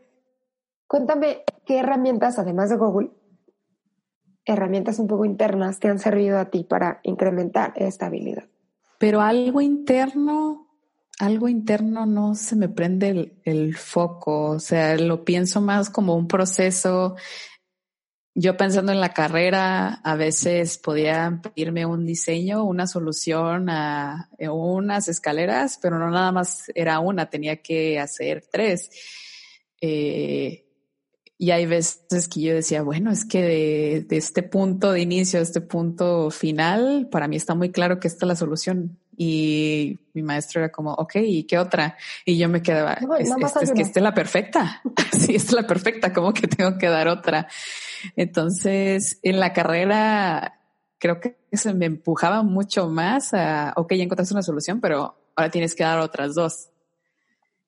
cuéntame 0.87 1.43
qué 1.65 1.79
herramientas, 1.79 2.39
además 2.39 2.69
de 2.69 2.77
Google, 2.77 3.11
herramientas 4.45 4.99
un 4.99 5.07
poco 5.07 5.25
internas 5.25 5.79
te 5.79 5.89
han 5.89 5.99
servido 5.99 6.39
a 6.39 6.45
ti 6.45 6.63
para 6.63 6.99
incrementar 7.03 7.73
esta 7.75 8.05
habilidad. 8.05 8.45
Pero 8.97 9.19
algo 9.19 9.59
interno, 9.59 10.64
algo 11.19 11.47
interno 11.47 12.05
no 12.05 12.35
se 12.35 12.55
me 12.55 12.69
prende 12.69 13.37
el, 13.43 13.75
foco, 13.77 14.51
o 14.51 14.59
sea, 14.59 14.97
lo 14.97 15.23
pienso 15.23 15.61
más 15.61 15.89
como 15.89 16.15
un 16.15 16.27
proceso. 16.27 17.15
Yo 18.33 18.57
pensando 18.57 18.91
en 18.91 18.99
la 18.99 19.13
carrera, 19.13 20.01
a 20.03 20.15
veces 20.15 20.77
podía 20.77 21.39
pedirme 21.41 21.85
un 21.85 22.05
diseño, 22.05 22.65
una 22.65 22.85
solución 22.85 23.69
a 23.69 24.29
unas 24.39 25.07
escaleras, 25.07 25.79
pero 25.81 25.97
no 25.99 26.09
nada 26.11 26.33
más 26.33 26.65
era 26.75 26.99
una, 26.99 27.29
tenía 27.29 27.61
que 27.61 27.97
hacer 27.97 28.43
tres. 28.51 28.89
Eh, 29.79 30.65
y 31.37 31.51
hay 31.51 31.65
veces 31.65 32.27
que 32.27 32.41
yo 32.41 32.53
decía, 32.53 32.81
bueno, 32.81 33.11
es 33.11 33.25
que 33.25 33.41
de, 33.41 34.05
de, 34.07 34.17
este 34.17 34.41
punto 34.41 34.93
de 34.93 35.01
inicio 35.01 35.39
a 35.39 35.43
este 35.43 35.59
punto 35.59 36.31
final, 36.31 37.09
para 37.11 37.27
mí 37.27 37.35
está 37.35 37.55
muy 37.55 37.71
claro 37.71 37.99
que 37.99 38.07
esta 38.07 38.25
es 38.25 38.27
la 38.27 38.35
solución. 38.35 38.97
Y 39.17 39.99
mi 40.13 40.21
maestro 40.21 40.61
era 40.61 40.71
como, 40.71 40.93
ok, 40.93 41.15
¿y 41.17 41.43
qué 41.43 41.57
otra? 41.57 41.97
Y 42.25 42.37
yo 42.37 42.49
me 42.49 42.61
quedaba, 42.61 42.93
es, 43.19 43.29
es, 43.61 43.71
que 43.71 43.81
esta 43.81 43.99
es 43.99 44.03
la 44.03 44.13
perfecta. 44.13 44.81
sí, 45.17 45.35
esta 45.35 45.49
es 45.49 45.53
la 45.53 45.67
perfecta. 45.67 46.13
¿Cómo 46.13 46.33
que 46.33 46.47
tengo 46.47 46.77
que 46.77 46.87
dar 46.87 47.07
otra? 47.07 47.47
Entonces, 48.15 49.19
en 49.23 49.39
la 49.39 49.53
carrera, 49.53 50.59
creo 50.97 51.19
que 51.19 51.37
se 51.53 51.73
me 51.73 51.85
empujaba 51.85 52.43
mucho 52.43 52.89
más 52.89 53.33
a, 53.33 53.73
ok, 53.75 53.93
ya 53.93 54.03
encontraste 54.03 54.33
una 54.33 54.43
solución, 54.43 54.81
pero 54.81 55.17
ahora 55.35 55.51
tienes 55.51 55.75
que 55.75 55.83
dar 55.83 55.99
otras 55.99 56.35
dos. 56.35 56.69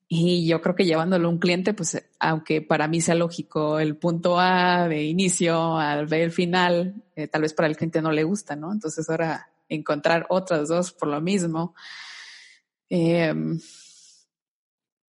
Y 0.09 0.47
yo 0.47 0.61
creo 0.61 0.73
que 0.73 0.85
llevándolo 0.85 1.27
a 1.27 1.31
un 1.31 1.37
cliente, 1.37 1.73
pues 1.73 2.01
aunque 2.19 2.61
para 2.61 2.87
mí 2.87 3.01
sea 3.01 3.15
lógico 3.15 3.79
el 3.79 3.97
punto 3.97 4.39
A 4.39 4.87
de 4.87 5.03
inicio 5.03 5.77
al 5.77 6.07
B 6.07 6.23
el 6.23 6.31
final, 6.31 7.03
eh, 7.15 7.27
tal 7.27 7.41
vez 7.41 7.53
para 7.53 7.67
el 7.67 7.75
cliente 7.75 8.01
no 8.01 8.11
le 8.11 8.23
gusta, 8.23 8.55
¿no? 8.55 8.71
Entonces 8.71 9.09
ahora 9.09 9.49
encontrar 9.69 10.25
otras 10.29 10.67
dos 10.67 10.91
por 10.91 11.09
lo 11.09 11.21
mismo. 11.21 11.75
Em, 12.89 13.59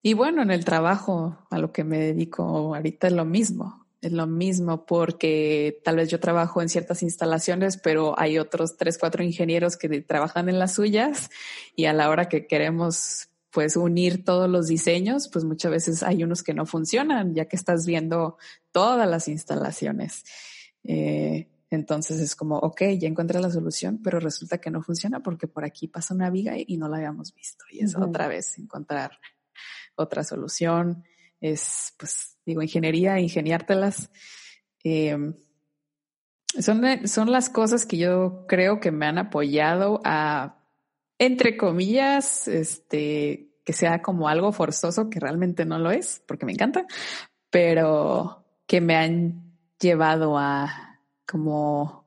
y 0.01 0.13
bueno, 0.13 0.41
en 0.41 0.51
el 0.51 0.63
trabajo 0.63 1.47
a 1.49 1.57
lo 1.57 1.71
que 1.71 1.83
me 1.83 1.99
dedico 1.99 2.75
ahorita 2.75 3.07
es 3.07 3.13
lo 3.13 3.25
mismo, 3.25 3.87
es 4.01 4.11
lo 4.11 4.27
mismo 4.27 4.85
porque 4.85 5.81
tal 5.83 5.95
vez 5.97 6.09
yo 6.09 6.19
trabajo 6.19 6.61
en 6.61 6.69
ciertas 6.69 7.01
instalaciones, 7.01 7.77
pero 7.77 8.17
hay 8.19 8.37
otros 8.37 8.77
tres, 8.77 8.97
cuatro 8.99 9.23
ingenieros 9.23 9.77
que 9.77 10.01
trabajan 10.01 10.47
en 10.47 10.59
las 10.59 10.75
suyas 10.75 11.29
y 11.75 11.85
a 11.85 11.93
la 11.93 12.09
hora 12.09 12.29
que 12.29 12.45
queremos 12.45 13.29
pues 13.49 13.77
unir 13.77 14.25
todos 14.25 14.49
los 14.49 14.67
diseños, 14.67 15.29
pues 15.29 15.45
muchas 15.45 15.71
veces 15.71 16.03
hay 16.03 16.23
unos 16.23 16.43
que 16.43 16.53
no 16.53 16.65
funcionan, 16.65 17.33
ya 17.33 17.45
que 17.45 17.55
estás 17.55 17.85
viendo 17.85 18.37
todas 18.73 19.09
las 19.09 19.29
instalaciones. 19.29 20.25
Eh, 20.83 21.47
entonces 21.75 22.19
es 22.19 22.35
como, 22.35 22.57
ok, 22.57 22.81
ya 22.97 23.07
encontré 23.07 23.39
la 23.39 23.51
solución, 23.51 23.99
pero 24.03 24.19
resulta 24.19 24.57
que 24.57 24.71
no 24.71 24.81
funciona 24.81 25.21
porque 25.21 25.47
por 25.47 25.65
aquí 25.65 25.87
pasa 25.87 26.13
una 26.13 26.29
viga 26.29 26.53
y 26.57 26.77
no 26.77 26.89
la 26.89 26.97
habíamos 26.97 27.33
visto. 27.33 27.65
Y 27.71 27.83
es 27.83 27.95
otra 27.95 28.27
vez 28.27 28.57
encontrar 28.57 29.11
otra 29.95 30.23
solución. 30.23 31.03
Es, 31.39 31.93
pues, 31.97 32.37
digo, 32.45 32.61
ingeniería, 32.61 33.19
ingeniártelas. 33.19 34.09
Eh, 34.83 35.33
son, 36.59 37.07
son 37.07 37.31
las 37.31 37.49
cosas 37.49 37.85
que 37.85 37.97
yo 37.97 38.45
creo 38.47 38.79
que 38.79 38.91
me 38.91 39.05
han 39.05 39.17
apoyado 39.17 40.01
a 40.03 40.61
entre 41.17 41.57
comillas, 41.57 42.47
este, 42.47 43.49
que 43.63 43.73
sea 43.73 44.01
como 44.01 44.27
algo 44.27 44.51
forzoso, 44.51 45.09
que 45.09 45.19
realmente 45.19 45.65
no 45.65 45.79
lo 45.79 45.91
es, 45.91 46.21
porque 46.27 46.45
me 46.45 46.51
encanta, 46.51 46.85
pero 47.49 48.45
que 48.67 48.81
me 48.81 48.95
han 48.95 49.53
llevado 49.79 50.37
a 50.37 50.94
como 51.27 52.05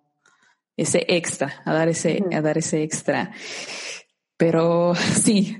ese 0.77 1.05
extra, 1.09 1.63
a 1.65 1.75
dar 1.75 1.89
ese, 1.89 2.25
a 2.33 2.41
dar 2.41 2.59
ese 2.59 2.83
extra. 2.83 3.33
Pero 4.37 4.95
sí, 4.95 5.57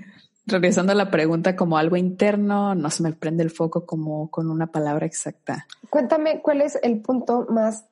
regresando 0.47 0.93
a 0.93 0.97
la 0.97 1.11
pregunta 1.11 1.57
como 1.57 1.79
algo 1.79 1.97
interno, 1.97 2.75
no 2.75 2.91
se 2.91 3.03
me 3.03 3.13
prende 3.13 3.43
el 3.43 3.51
foco 3.51 3.87
como 3.87 4.31
con 4.31 4.51
una 4.51 4.69
palabra 4.69 5.07
exacta. 5.07 5.67
Cuéntame 5.91 6.41
cuál 6.41 6.63
es 6.63 6.79
el 6.83 7.01
punto 7.01 7.47
más 7.51 7.87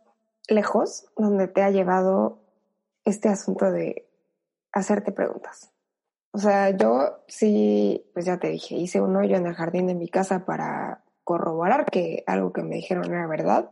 lejos 0.49 1.07
donde 1.17 1.49
te 1.49 1.63
ha 1.63 1.71
llevado 1.71 2.39
este 3.05 3.29
asunto 3.29 3.71
de 3.71 4.09
hacerte 4.73 5.13
preguntas. 5.13 5.71
O 6.33 6.39
sea, 6.39 6.71
yo 6.71 7.23
sí, 7.29 8.05
pues 8.13 8.27
ya 8.27 8.39
te 8.39 8.49
dije, 8.49 8.75
hice 8.75 9.01
un 9.01 9.17
hoyo 9.17 9.37
en 9.37 9.47
el 9.47 9.55
jardín 9.55 9.87
de 9.87 9.95
mi 9.95 10.09
casa 10.09 10.45
para 10.45 11.03
corroborar 11.25 11.87
que 11.87 12.25
algo 12.27 12.53
que 12.53 12.63
me 12.63 12.77
dijeron 12.77 13.07
era 13.07 13.27
verdad. 13.27 13.71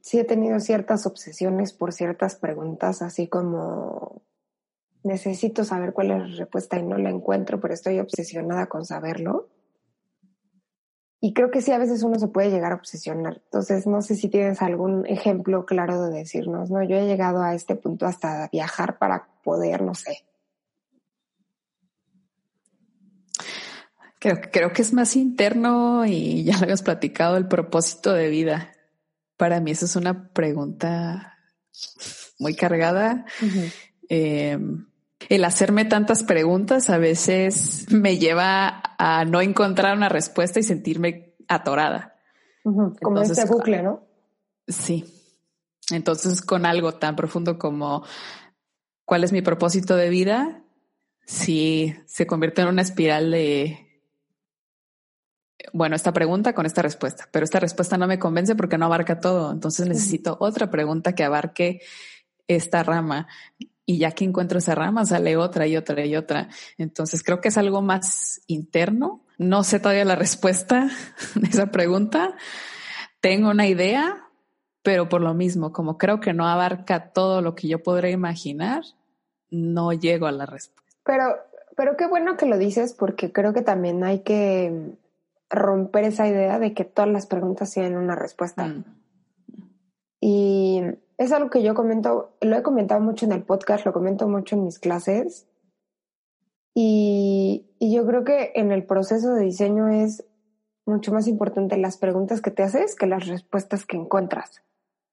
Sí 0.00 0.18
he 0.18 0.24
tenido 0.24 0.58
ciertas 0.60 1.04
obsesiones 1.06 1.74
por 1.74 1.92
ciertas 1.92 2.34
preguntas, 2.34 3.02
así 3.02 3.26
como 3.26 4.22
necesito 5.02 5.64
saber 5.64 5.92
cuál 5.92 6.10
es 6.10 6.18
la 6.18 6.36
respuesta 6.38 6.78
y 6.78 6.82
no 6.82 6.96
la 6.96 7.10
encuentro, 7.10 7.60
pero 7.60 7.74
estoy 7.74 7.98
obsesionada 7.98 8.66
con 8.66 8.86
saberlo. 8.86 9.48
Y 11.20 11.34
creo 11.34 11.50
que 11.50 11.60
sí, 11.60 11.72
a 11.72 11.78
veces 11.78 12.04
uno 12.04 12.18
se 12.18 12.28
puede 12.28 12.50
llegar 12.50 12.72
a 12.72 12.76
obsesionar. 12.76 13.42
Entonces, 13.44 13.86
no 13.86 14.00
sé 14.00 14.14
si 14.14 14.28
tienes 14.28 14.62
algún 14.62 15.04
ejemplo 15.06 15.66
claro 15.66 16.00
de 16.04 16.20
decirnos, 16.20 16.70
no, 16.70 16.82
yo 16.82 16.96
he 16.96 17.06
llegado 17.06 17.42
a 17.42 17.54
este 17.54 17.74
punto 17.74 18.06
hasta 18.06 18.48
viajar 18.50 18.98
para 18.98 19.28
poder, 19.42 19.82
no 19.82 19.94
sé. 19.94 20.24
Creo, 24.20 24.36
creo 24.52 24.72
que 24.72 24.82
es 24.82 24.92
más 24.92 25.16
interno 25.16 26.06
y 26.06 26.44
ya 26.44 26.54
lo 26.54 26.62
habíamos 26.62 26.82
platicado, 26.82 27.36
el 27.36 27.46
propósito 27.46 28.14
de 28.14 28.28
vida. 28.28 28.72
Para 29.38 29.60
mí 29.60 29.70
eso 29.70 29.86
es 29.86 29.96
una 29.96 30.28
pregunta 30.30 31.38
muy 32.38 32.54
cargada. 32.54 33.24
Em, 34.08 34.86
el 35.28 35.44
hacerme 35.44 35.84
tantas 35.84 36.24
preguntas 36.24 36.90
a 36.90 36.98
veces 36.98 37.86
me 37.90 38.18
lleva 38.18 38.82
a 38.98 39.24
no 39.24 39.40
encontrar 39.40 39.96
una 39.96 40.08
respuesta 40.08 40.60
y 40.60 40.64
sentirme 40.64 41.36
atorada. 41.46 42.16
Como 42.62 43.22
este 43.22 43.46
bucle, 43.46 43.82
¿no? 43.82 44.06
Sí. 44.66 45.04
Entonces, 45.90 46.42
con 46.42 46.66
algo 46.66 46.94
tan 46.94 47.16
profundo 47.16 47.58
como 47.58 48.04
cuál 49.04 49.24
es 49.24 49.32
mi 49.32 49.40
propósito 49.40 49.96
de 49.96 50.10
vida, 50.10 50.62
sí 51.24 51.94
se 52.06 52.26
convierte 52.26 52.62
en 52.62 52.68
una 52.68 52.82
espiral 52.82 53.30
de 53.30 53.87
bueno, 55.72 55.96
esta 55.96 56.12
pregunta 56.12 56.54
con 56.54 56.66
esta 56.66 56.82
respuesta, 56.82 57.28
pero 57.30 57.44
esta 57.44 57.60
respuesta 57.60 57.96
no 57.96 58.06
me 58.06 58.18
convence 58.18 58.54
porque 58.54 58.78
no 58.78 58.86
abarca 58.86 59.20
todo. 59.20 59.52
Entonces 59.52 59.86
necesito 59.86 60.36
otra 60.40 60.70
pregunta 60.70 61.14
que 61.14 61.24
abarque 61.24 61.80
esta 62.46 62.82
rama. 62.82 63.28
Y 63.84 63.98
ya 63.98 64.12
que 64.12 64.24
encuentro 64.24 64.58
esa 64.58 64.74
rama, 64.74 65.06
sale 65.06 65.36
otra 65.36 65.66
y 65.66 65.76
otra 65.76 66.04
y 66.04 66.14
otra. 66.14 66.48
Entonces 66.76 67.22
creo 67.22 67.40
que 67.40 67.48
es 67.48 67.56
algo 67.56 67.80
más 67.80 68.42
interno. 68.46 69.24
No 69.38 69.64
sé 69.64 69.80
todavía 69.80 70.04
la 70.04 70.16
respuesta 70.16 70.90
de 71.34 71.48
esa 71.48 71.70
pregunta. 71.70 72.34
Tengo 73.20 73.50
una 73.50 73.66
idea, 73.66 74.28
pero 74.82 75.08
por 75.08 75.22
lo 75.22 75.32
mismo, 75.34 75.72
como 75.72 75.96
creo 75.96 76.20
que 76.20 76.34
no 76.34 76.46
abarca 76.46 77.12
todo 77.12 77.40
lo 77.40 77.54
que 77.54 77.68
yo 77.68 77.82
podría 77.82 78.10
imaginar, 78.10 78.82
no 79.50 79.92
llego 79.92 80.26
a 80.26 80.32
la 80.32 80.44
respuesta. 80.44 80.98
Pero, 81.04 81.36
pero 81.76 81.96
qué 81.96 82.06
bueno 82.06 82.36
que 82.36 82.46
lo 82.46 82.58
dices 82.58 82.92
porque 82.92 83.32
creo 83.32 83.54
que 83.54 83.62
también 83.62 84.04
hay 84.04 84.20
que 84.20 84.92
romper 85.50 86.04
esa 86.04 86.28
idea 86.28 86.58
de 86.58 86.74
que 86.74 86.84
todas 86.84 87.10
las 87.10 87.26
preguntas 87.26 87.72
tienen 87.72 87.96
una 87.96 88.14
respuesta. 88.14 88.66
Mm. 88.66 88.84
Y 90.20 90.82
es 91.16 91.32
algo 91.32 91.50
que 91.50 91.62
yo 91.62 91.74
comento, 91.74 92.36
lo 92.40 92.56
he 92.56 92.62
comentado 92.62 93.00
mucho 93.00 93.26
en 93.26 93.32
el 93.32 93.42
podcast, 93.44 93.86
lo 93.86 93.92
comento 93.92 94.28
mucho 94.28 94.56
en 94.56 94.64
mis 94.64 94.78
clases. 94.78 95.48
Y, 96.74 97.70
y 97.78 97.94
yo 97.94 98.06
creo 98.06 98.24
que 98.24 98.52
en 98.54 98.70
el 98.70 98.84
proceso 98.84 99.34
de 99.34 99.44
diseño 99.44 99.88
es 99.88 100.24
mucho 100.86 101.12
más 101.12 101.26
importante 101.26 101.76
las 101.76 101.98
preguntas 101.98 102.40
que 102.40 102.50
te 102.50 102.62
haces 102.62 102.94
que 102.94 103.06
las 103.06 103.26
respuestas 103.26 103.84
que 103.84 103.96
encuentras, 103.96 104.62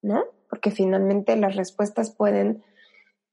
¿no? 0.01 0.23
Porque 0.49 0.71
finalmente 0.71 1.35
las 1.35 1.55
respuestas 1.55 2.11
pueden 2.11 2.63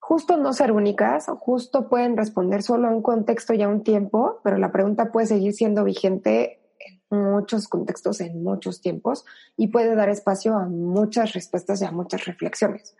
justo 0.01 0.37
no 0.37 0.53
ser 0.53 0.73
únicas, 0.73 1.27
justo 1.38 1.88
pueden 1.88 2.17
responder 2.17 2.62
solo 2.62 2.88
a 2.88 2.91
un 2.91 3.03
contexto 3.03 3.55
y 3.55 3.62
a 3.62 3.69
un 3.69 3.85
tiempo, 3.85 4.41
pero 4.43 4.59
la 4.59 4.73
pregunta 4.73 5.12
puede 5.12 5.29
seguir 5.29 5.53
siendo 5.53 5.85
vigente 5.85 6.62
muchos 7.11 7.68
contextos 7.68 8.21
en 8.21 8.42
muchos 8.42 8.81
tiempos 8.81 9.25
y 9.57 9.68
puede 9.68 9.95
dar 9.95 10.09
espacio 10.09 10.57
a 10.57 10.66
muchas 10.66 11.33
respuestas 11.33 11.83
y 11.83 11.85
a 11.85 11.90
muchas 11.92 12.25
reflexiones. 12.25 12.97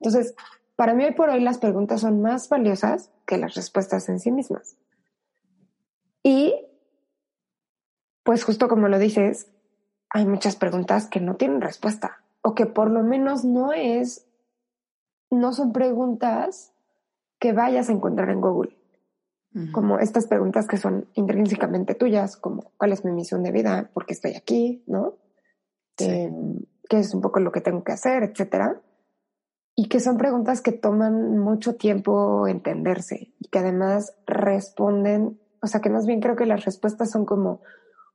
Entonces, 0.00 0.34
para 0.76 0.94
mí 0.94 1.04
hoy 1.04 1.12
por 1.12 1.28
hoy 1.28 1.40
las 1.40 1.58
preguntas 1.58 2.00
son 2.00 2.22
más 2.22 2.48
valiosas 2.48 3.10
que 3.26 3.36
las 3.36 3.54
respuestas 3.54 4.08
en 4.08 4.18
sí 4.18 4.32
mismas. 4.32 4.76
Y, 6.22 6.54
pues 8.22 8.44
justo 8.44 8.68
como 8.68 8.88
lo 8.88 8.98
dices, 8.98 9.50
hay 10.08 10.26
muchas 10.26 10.56
preguntas 10.56 11.06
que 11.06 11.20
no 11.20 11.36
tienen 11.36 11.60
respuesta 11.60 12.22
o 12.42 12.54
que 12.54 12.66
por 12.66 12.90
lo 12.90 13.02
menos 13.02 13.44
no 13.44 13.72
es, 13.72 14.26
no 15.30 15.52
son 15.52 15.72
preguntas 15.72 16.72
que 17.38 17.52
vayas 17.52 17.88
a 17.88 17.92
encontrar 17.92 18.30
en 18.30 18.40
Google 18.40 18.79
como 19.72 19.98
estas 19.98 20.28
preguntas 20.28 20.68
que 20.68 20.76
son 20.76 21.08
intrínsecamente 21.14 21.94
tuyas, 21.94 22.36
como 22.36 22.72
cuál 22.76 22.92
es 22.92 23.04
mi 23.04 23.10
misión 23.10 23.42
de 23.42 23.50
vida, 23.50 23.90
por 23.92 24.06
qué 24.06 24.14
estoy 24.14 24.34
aquí, 24.36 24.84
¿no? 24.86 25.16
Em, 25.98 26.60
qué 26.88 26.98
es 26.98 27.14
un 27.14 27.20
poco 27.20 27.40
lo 27.40 27.50
que 27.50 27.60
tengo 27.60 27.82
que 27.82 27.92
hacer, 27.92 28.22
etcétera. 28.22 28.80
Y 29.74 29.88
que 29.88 29.98
son 29.98 30.18
preguntas 30.18 30.60
que 30.60 30.72
toman 30.72 31.38
mucho 31.38 31.74
tiempo 31.74 32.46
entenderse 32.46 33.32
y 33.38 33.48
que 33.48 33.58
además 33.58 34.14
responden, 34.26 35.40
o 35.62 35.66
sea 35.66 35.80
que 35.80 35.90
más 35.90 36.06
bien 36.06 36.20
creo 36.20 36.36
que 36.36 36.46
las 36.46 36.64
respuestas 36.64 37.10
son 37.10 37.24
como 37.24 37.60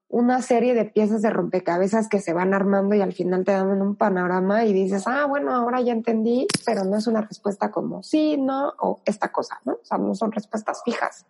una 0.07 0.41
serie 0.41 0.73
de 0.73 0.85
piezas 0.85 1.21
de 1.21 1.29
rompecabezas 1.29 2.07
que 2.07 2.19
se 2.19 2.33
van 2.33 2.53
armando 2.53 2.95
y 2.95 3.01
al 3.01 3.13
final 3.13 3.43
te 3.43 3.51
dan 3.51 3.81
un 3.81 3.95
panorama 3.95 4.65
y 4.65 4.73
dices, 4.73 5.07
ah, 5.07 5.25
bueno, 5.25 5.53
ahora 5.53 5.81
ya 5.81 5.93
entendí, 5.93 6.47
pero 6.65 6.83
no 6.83 6.97
es 6.97 7.07
una 7.07 7.21
respuesta 7.21 7.71
como 7.71 8.03
sí, 8.03 8.37
no, 8.37 8.73
o 8.79 9.01
esta 9.05 9.31
cosa, 9.31 9.59
¿no? 9.65 9.73
O 9.73 9.83
sea, 9.85 9.97
no 9.97 10.13
son 10.13 10.31
respuestas 10.31 10.81
fijas. 10.83 11.25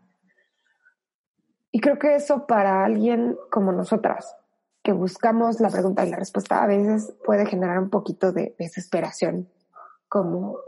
Y 1.72 1.80
creo 1.80 1.98
que 2.00 2.16
eso 2.16 2.46
para 2.48 2.86
alguien 2.86 3.38
como 3.50 3.72
nosotras, 3.72 4.36
que 4.84 4.94
buscamos 4.94 5.60
la 5.60 5.70
pregunta 5.70 6.06
y 6.06 6.10
la 6.10 6.18
respuesta, 6.18 6.64
a 6.64 6.68
veces 6.68 7.14
puede 7.26 7.46
generar 7.46 7.80
un 7.80 7.90
poquito 7.90 8.32
de 8.32 8.56
desesperación, 8.60 9.50
como, 10.08 10.60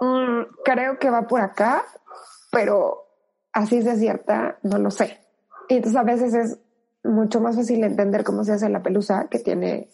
mm, 0.00 0.42
creo 0.64 0.98
que 0.98 1.10
va 1.10 1.26
por 1.26 1.40
acá, 1.40 1.84
pero 2.50 3.06
así 3.52 3.78
es 3.78 3.98
cierta, 3.98 4.58
no 4.62 4.78
lo 4.78 4.90
sé. 4.90 5.25
Y 5.68 5.74
entonces 5.74 5.98
a 5.98 6.04
veces 6.04 6.34
es 6.34 6.58
mucho 7.02 7.40
más 7.40 7.56
fácil 7.56 7.82
entender 7.84 8.24
cómo 8.24 8.44
se 8.44 8.52
hace 8.52 8.68
la 8.68 8.82
pelusa, 8.82 9.28
que 9.28 9.38
tiene 9.38 9.88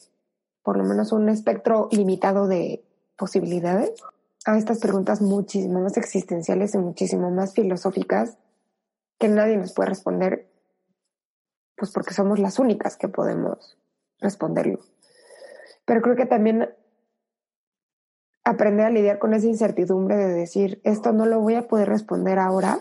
por 0.62 0.76
lo 0.76 0.84
menos 0.84 1.12
un 1.12 1.28
espectro 1.28 1.88
limitado 1.90 2.46
de 2.46 2.84
posibilidades, 3.16 3.92
a 4.44 4.58
estas 4.58 4.80
preguntas 4.80 5.20
muchísimo 5.20 5.80
más 5.80 5.96
existenciales 5.96 6.74
y 6.74 6.78
muchísimo 6.78 7.30
más 7.30 7.54
filosóficas 7.54 8.38
que 9.18 9.28
nadie 9.28 9.56
nos 9.56 9.72
puede 9.72 9.90
responder, 9.90 10.48
pues 11.76 11.92
porque 11.92 12.14
somos 12.14 12.40
las 12.40 12.58
únicas 12.58 12.96
que 12.96 13.08
podemos 13.08 13.78
responderlo. 14.18 14.80
Pero 15.84 16.02
creo 16.02 16.16
que 16.16 16.26
también 16.26 16.74
aprender 18.44 18.86
a 18.86 18.90
lidiar 18.90 19.20
con 19.20 19.34
esa 19.34 19.46
incertidumbre 19.46 20.16
de 20.16 20.28
decir, 20.28 20.80
esto 20.82 21.12
no 21.12 21.26
lo 21.26 21.40
voy 21.40 21.54
a 21.54 21.68
poder 21.68 21.88
responder 21.88 22.38
ahora, 22.40 22.80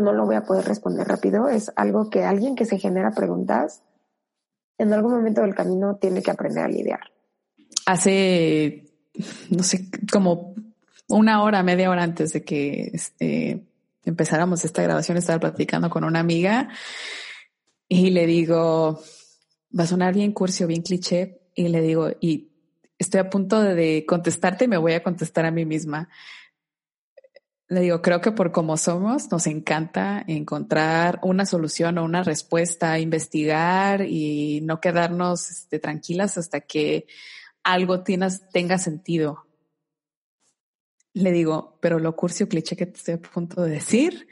no 0.00 0.12
lo 0.12 0.26
voy 0.26 0.36
a 0.36 0.44
poder 0.44 0.64
responder 0.64 1.06
rápido, 1.06 1.48
es 1.48 1.72
algo 1.76 2.10
que 2.10 2.24
alguien 2.24 2.54
que 2.54 2.64
se 2.64 2.78
genera 2.78 3.10
preguntas 3.12 3.82
en 4.78 4.92
algún 4.92 5.12
momento 5.12 5.42
del 5.42 5.54
camino 5.54 5.96
tiene 5.96 6.22
que 6.22 6.30
aprender 6.30 6.64
a 6.64 6.68
lidiar. 6.68 7.00
Hace, 7.86 8.84
no 9.50 9.62
sé, 9.62 9.88
como 10.12 10.54
una 11.08 11.42
hora, 11.42 11.62
media 11.62 11.90
hora 11.90 12.02
antes 12.02 12.32
de 12.32 12.44
que 12.44 12.90
este, 12.92 13.66
empezáramos 14.04 14.64
esta 14.64 14.82
grabación, 14.82 15.16
estaba 15.16 15.40
platicando 15.40 15.90
con 15.90 16.04
una 16.04 16.20
amiga 16.20 16.68
y 17.88 18.10
le 18.10 18.26
digo, 18.26 19.00
va 19.78 19.84
a 19.84 19.86
sonar 19.86 20.14
bien 20.14 20.32
cursi 20.32 20.64
o 20.64 20.66
bien 20.66 20.82
cliché, 20.82 21.40
y 21.54 21.68
le 21.68 21.80
digo, 21.80 22.10
y 22.20 22.52
estoy 22.98 23.20
a 23.20 23.30
punto 23.30 23.60
de 23.60 24.04
contestarte 24.06 24.66
y 24.66 24.68
me 24.68 24.76
voy 24.76 24.92
a 24.92 25.02
contestar 25.02 25.44
a 25.44 25.50
mí 25.50 25.64
misma 25.64 26.08
le 27.68 27.80
digo, 27.80 28.00
creo 28.00 28.20
que 28.22 28.32
por 28.32 28.50
como 28.50 28.78
somos, 28.78 29.30
nos 29.30 29.46
encanta 29.46 30.24
encontrar 30.26 31.20
una 31.22 31.44
solución 31.44 31.98
o 31.98 32.04
una 32.04 32.22
respuesta, 32.22 32.98
investigar 32.98 34.02
y 34.02 34.60
no 34.62 34.80
quedarnos 34.80 35.50
este, 35.50 35.78
tranquilas 35.78 36.38
hasta 36.38 36.60
que 36.60 37.06
algo 37.62 38.02
tenga 38.02 38.78
sentido. 38.78 39.46
Le 41.12 41.30
digo, 41.30 41.78
pero 41.82 41.98
lo 41.98 42.16
curcio 42.16 42.48
cliché 42.48 42.74
que 42.74 42.86
te 42.86 42.96
estoy 42.96 43.14
a 43.14 43.20
punto 43.20 43.62
de 43.62 43.70
decir 43.70 44.28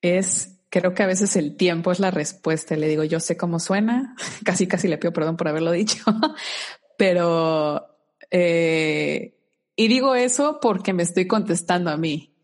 es, 0.00 0.60
creo 0.70 0.94
que 0.94 1.02
a 1.02 1.08
veces 1.08 1.34
el 1.34 1.56
tiempo 1.56 1.90
es 1.90 1.98
la 1.98 2.12
respuesta. 2.12 2.76
Le 2.76 2.86
digo, 2.86 3.02
yo 3.02 3.18
sé 3.18 3.36
cómo 3.36 3.58
suena, 3.58 4.14
casi 4.44 4.68
casi 4.68 4.86
le 4.86 4.98
pido 4.98 5.12
perdón 5.12 5.36
por 5.36 5.48
haberlo 5.48 5.72
dicho, 5.72 6.04
pero, 6.96 7.98
eh, 8.30 9.34
y 9.74 9.88
digo 9.88 10.14
eso 10.14 10.60
porque 10.62 10.92
me 10.92 11.02
estoy 11.02 11.26
contestando 11.26 11.90
a 11.90 11.96
mí 11.96 12.37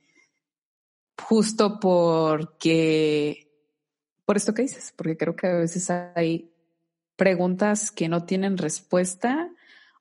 justo 1.22 1.78
porque, 1.80 3.50
por 4.24 4.36
esto 4.36 4.54
que 4.54 4.62
dices, 4.62 4.92
porque 4.96 5.16
creo 5.16 5.36
que 5.36 5.46
a 5.46 5.54
veces 5.54 5.90
hay 5.90 6.52
preguntas 7.16 7.90
que 7.90 8.08
no 8.08 8.24
tienen 8.24 8.58
respuesta 8.58 9.50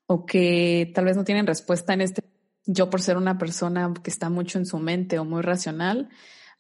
o 0.05 0.25
que 0.25 0.91
tal 0.93 1.05
vez 1.05 1.17
no 1.17 1.23
tienen 1.23 1.47
respuesta 1.47 1.93
en 1.93 2.01
este. 2.01 2.23
Yo 2.65 2.89
por 2.89 3.01
ser 3.01 3.17
una 3.17 3.37
persona 3.37 3.93
que 4.03 4.09
está 4.09 4.29
mucho 4.29 4.57
en 4.57 4.65
su 4.65 4.79
mente 4.79 5.19
o 5.19 5.25
muy 5.25 5.41
racional, 5.41 6.09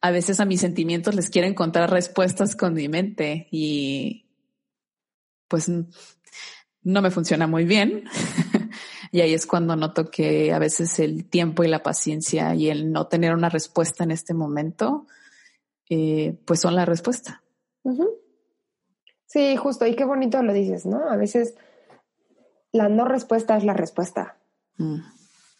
a 0.01 0.11
veces 0.11 0.39
a 0.41 0.45
mis 0.45 0.59
sentimientos 0.59 1.15
les 1.15 1.29
quiero 1.29 1.47
encontrar 1.47 1.89
respuestas 1.89 2.57
con 2.57 2.73
mi 2.73 2.89
mente 2.89 3.47
y 3.51 4.25
pues 5.47 5.69
no 5.69 7.01
me 7.01 7.11
funciona 7.11 7.47
muy 7.47 7.63
bien. 7.63 8.03
y 9.13 9.21
ahí 9.21 9.35
es 9.35 9.45
cuando 9.45 9.75
noto 9.75 10.09
que 10.09 10.51
a 10.53 10.57
veces 10.57 10.97
el 10.97 11.29
tiempo 11.29 11.63
y 11.63 11.67
la 11.67 11.83
paciencia 11.83 12.55
y 12.55 12.71
el 12.71 12.91
no 12.91 13.05
tener 13.05 13.35
una 13.35 13.47
respuesta 13.47 14.03
en 14.03 14.09
este 14.09 14.33
momento, 14.33 15.05
eh, 15.87 16.35
pues 16.45 16.61
son 16.61 16.75
la 16.75 16.83
respuesta. 16.83 17.43
Sí, 19.27 19.55
justo. 19.55 19.85
Y 19.85 19.95
qué 19.95 20.03
bonito 20.03 20.41
lo 20.41 20.51
dices, 20.51 20.87
¿no? 20.87 21.07
A 21.07 21.15
veces 21.15 21.53
la 22.71 22.89
no 22.89 23.05
respuesta 23.05 23.55
es 23.55 23.63
la 23.63 23.73
respuesta. 23.73 24.37
Mm. 24.77 25.01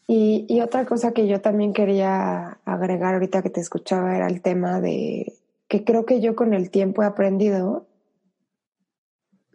Y, 0.08 0.48
y, 0.50 0.62
otra 0.62 0.88
cosa 0.88 1.12
que 1.12 1.28
yo 1.28 1.40
también 1.40 1.74
quería 1.74 2.58
agregar 2.66 3.14
ahorita 3.14 3.44
que 3.44 3.52
te 3.52 3.62
escuchaba 3.62 4.16
era 4.16 4.26
el 4.26 4.42
tema 4.42 4.82
de 4.82 5.32
que 5.68 5.84
creo 5.84 6.08
que 6.08 6.22
yo 6.22 6.36
con 6.36 6.56
el 6.56 6.72
tiempo 6.72 7.04
he 7.04 7.06
aprendido 7.06 7.86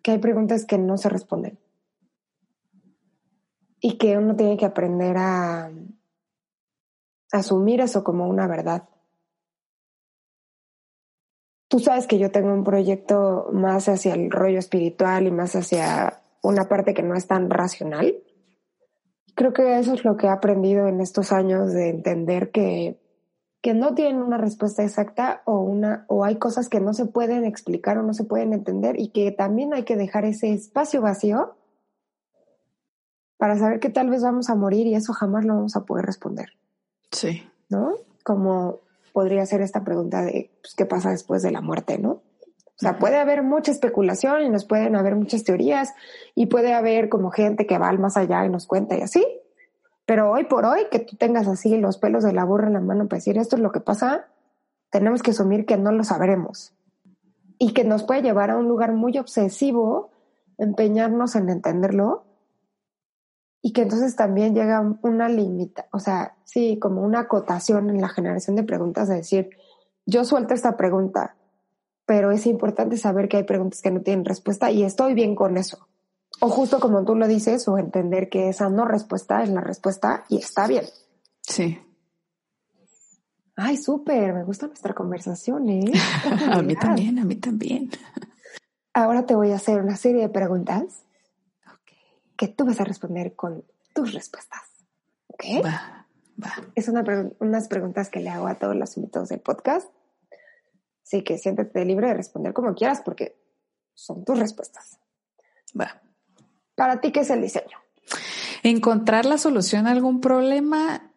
que 0.04 0.12
hay 0.12 0.18
preguntas 0.18 0.64
que 0.66 0.78
no 0.78 0.96
se 0.98 1.08
responden 1.08 1.58
y 3.80 3.98
que 3.98 4.16
uno 4.16 4.34
tiene 4.36 4.56
que 4.56 4.66
aprender 4.66 5.16
a 5.16 5.70
asumir 7.32 7.80
eso 7.80 8.04
como 8.04 8.28
una 8.28 8.46
verdad. 8.46 8.88
Tú 11.68 11.78
sabes 11.80 12.06
que 12.06 12.18
yo 12.18 12.30
tengo 12.30 12.52
un 12.52 12.64
proyecto 12.64 13.48
más 13.52 13.88
hacia 13.88 14.14
el 14.14 14.30
rollo 14.30 14.58
espiritual 14.58 15.26
y 15.26 15.30
más 15.30 15.54
hacia 15.54 16.22
una 16.42 16.66
parte 16.66 16.94
que 16.94 17.02
no 17.02 17.14
es 17.14 17.26
tan 17.26 17.50
racional. 17.50 18.16
Creo 19.34 19.52
que 19.52 19.78
eso 19.78 19.92
es 19.92 20.04
lo 20.04 20.16
que 20.16 20.26
he 20.26 20.30
aprendido 20.30 20.88
en 20.88 21.00
estos 21.00 21.30
años 21.30 21.72
de 21.72 21.90
entender 21.90 22.50
que, 22.50 22.98
que 23.60 23.74
no 23.74 23.94
tienen 23.94 24.22
una 24.22 24.38
respuesta 24.38 24.82
exacta 24.82 25.42
o, 25.44 25.60
una, 25.60 26.06
o 26.08 26.24
hay 26.24 26.36
cosas 26.36 26.70
que 26.70 26.80
no 26.80 26.94
se 26.94 27.04
pueden 27.04 27.44
explicar 27.44 27.98
o 27.98 28.02
no 28.02 28.14
se 28.14 28.24
pueden 28.24 28.54
entender 28.54 28.98
y 28.98 29.10
que 29.10 29.30
también 29.30 29.74
hay 29.74 29.84
que 29.84 29.96
dejar 29.96 30.24
ese 30.24 30.52
espacio 30.52 31.02
vacío 31.02 31.54
para 33.38 33.56
saber 33.56 33.80
que 33.80 33.88
tal 33.88 34.10
vez 34.10 34.22
vamos 34.22 34.50
a 34.50 34.54
morir 34.54 34.86
y 34.86 34.94
eso 34.94 35.12
jamás 35.14 35.44
lo 35.44 35.54
vamos 35.54 35.76
a 35.76 35.84
poder 35.84 36.04
responder. 36.04 36.50
Sí. 37.10 37.48
¿No? 37.70 37.94
Como 38.24 38.80
podría 39.12 39.46
ser 39.46 39.62
esta 39.62 39.84
pregunta 39.84 40.22
de 40.22 40.50
pues, 40.60 40.74
qué 40.74 40.84
pasa 40.84 41.10
después 41.10 41.42
de 41.42 41.52
la 41.52 41.60
muerte, 41.60 41.98
¿no? 41.98 42.10
O 42.10 42.80
sea, 42.80 42.98
puede 42.98 43.16
haber 43.16 43.42
mucha 43.42 43.72
especulación 43.72 44.42
y 44.42 44.50
nos 44.50 44.64
pueden 44.64 44.94
haber 44.94 45.16
muchas 45.16 45.42
teorías 45.42 45.94
y 46.36 46.46
puede 46.46 46.74
haber 46.74 47.08
como 47.08 47.32
gente 47.32 47.66
que 47.66 47.78
va 47.78 47.88
al 47.88 47.98
más 47.98 48.16
allá 48.16 48.44
y 48.44 48.50
nos 48.50 48.68
cuenta 48.68 48.96
y 48.96 49.00
así. 49.00 49.26
Pero 50.06 50.30
hoy 50.30 50.44
por 50.44 50.64
hoy, 50.64 50.86
que 50.90 51.00
tú 51.00 51.16
tengas 51.16 51.48
así 51.48 51.76
los 51.76 51.98
pelos 51.98 52.22
de 52.22 52.32
la 52.32 52.44
burra 52.44 52.68
en 52.68 52.74
la 52.74 52.80
mano 52.80 53.08
para 53.08 53.18
decir 53.18 53.36
esto 53.36 53.56
es 53.56 53.62
lo 53.62 53.72
que 53.72 53.80
pasa, 53.80 54.26
tenemos 54.90 55.22
que 55.22 55.32
asumir 55.32 55.66
que 55.66 55.76
no 55.76 55.90
lo 55.90 56.04
sabremos 56.04 56.72
y 57.58 57.72
que 57.72 57.82
nos 57.82 58.04
puede 58.04 58.22
llevar 58.22 58.50
a 58.50 58.56
un 58.56 58.68
lugar 58.68 58.92
muy 58.92 59.18
obsesivo, 59.18 60.12
empeñarnos 60.56 61.34
en 61.34 61.50
entenderlo 61.50 62.27
y 63.60 63.72
que 63.72 63.82
entonces 63.82 64.14
también 64.16 64.54
llega 64.54 64.80
una 65.02 65.28
limita, 65.28 65.86
o 65.92 65.98
sea, 65.98 66.36
sí, 66.44 66.78
como 66.78 67.02
una 67.02 67.20
acotación 67.20 67.90
en 67.90 68.00
la 68.00 68.08
generación 68.08 68.56
de 68.56 68.62
preguntas 68.62 69.08
de 69.08 69.16
decir, 69.16 69.50
yo 70.06 70.24
suelto 70.24 70.54
esta 70.54 70.76
pregunta, 70.76 71.36
pero 72.06 72.30
es 72.30 72.46
importante 72.46 72.96
saber 72.96 73.28
que 73.28 73.38
hay 73.38 73.42
preguntas 73.42 73.82
que 73.82 73.90
no 73.90 74.00
tienen 74.00 74.24
respuesta 74.24 74.70
y 74.70 74.84
estoy 74.84 75.14
bien 75.14 75.34
con 75.34 75.58
eso. 75.58 75.88
O 76.40 76.48
justo 76.48 76.78
como 76.78 77.04
tú 77.04 77.16
lo 77.16 77.26
dices, 77.26 77.66
o 77.68 77.78
entender 77.78 78.28
que 78.28 78.48
esa 78.48 78.70
no 78.70 78.84
respuesta 78.84 79.42
es 79.42 79.50
la 79.50 79.60
respuesta 79.60 80.24
y 80.28 80.38
está 80.38 80.66
bien. 80.66 80.84
Sí. 81.42 81.78
Ay, 83.56 83.76
súper, 83.76 84.34
me 84.34 84.44
gusta 84.44 84.68
nuestra 84.68 84.94
conversación, 84.94 85.68
¿eh? 85.68 85.92
a 86.52 86.62
mí 86.62 86.76
también, 86.76 87.18
a 87.18 87.24
mí 87.24 87.34
también. 87.34 87.90
Ahora 88.94 89.26
te 89.26 89.34
voy 89.34 89.50
a 89.50 89.56
hacer 89.56 89.80
una 89.82 89.96
serie 89.96 90.22
de 90.22 90.28
preguntas 90.28 91.02
que 92.38 92.48
tú 92.48 92.64
vas 92.64 92.80
a 92.80 92.84
responder 92.84 93.34
con 93.34 93.64
tus 93.92 94.14
respuestas. 94.14 94.62
¿Ok? 95.26 95.44
Va, 95.62 96.06
va. 96.42 96.52
Es 96.74 96.88
una 96.88 97.04
unas 97.40 97.68
preguntas 97.68 98.08
que 98.08 98.20
le 98.20 98.30
hago 98.30 98.46
a 98.46 98.54
todos 98.54 98.74
los 98.74 98.96
invitados 98.96 99.28
del 99.28 99.40
podcast 99.40 99.90
Así 101.08 101.24
que 101.24 101.38
siéntete 101.38 101.86
libre 101.86 102.08
de 102.08 102.14
responder 102.14 102.52
como 102.52 102.74
quieras 102.74 103.00
porque 103.02 103.40
son 103.94 104.26
tus 104.26 104.38
respuestas. 104.38 104.98
Va. 105.78 106.02
Para 106.74 107.00
ti, 107.00 107.12
¿qué 107.12 107.20
es 107.20 107.30
el 107.30 107.40
diseño? 107.40 107.78
Encontrar 108.62 109.24
la 109.24 109.38
solución 109.38 109.86
a 109.86 109.92
algún 109.92 110.20
problema 110.20 111.14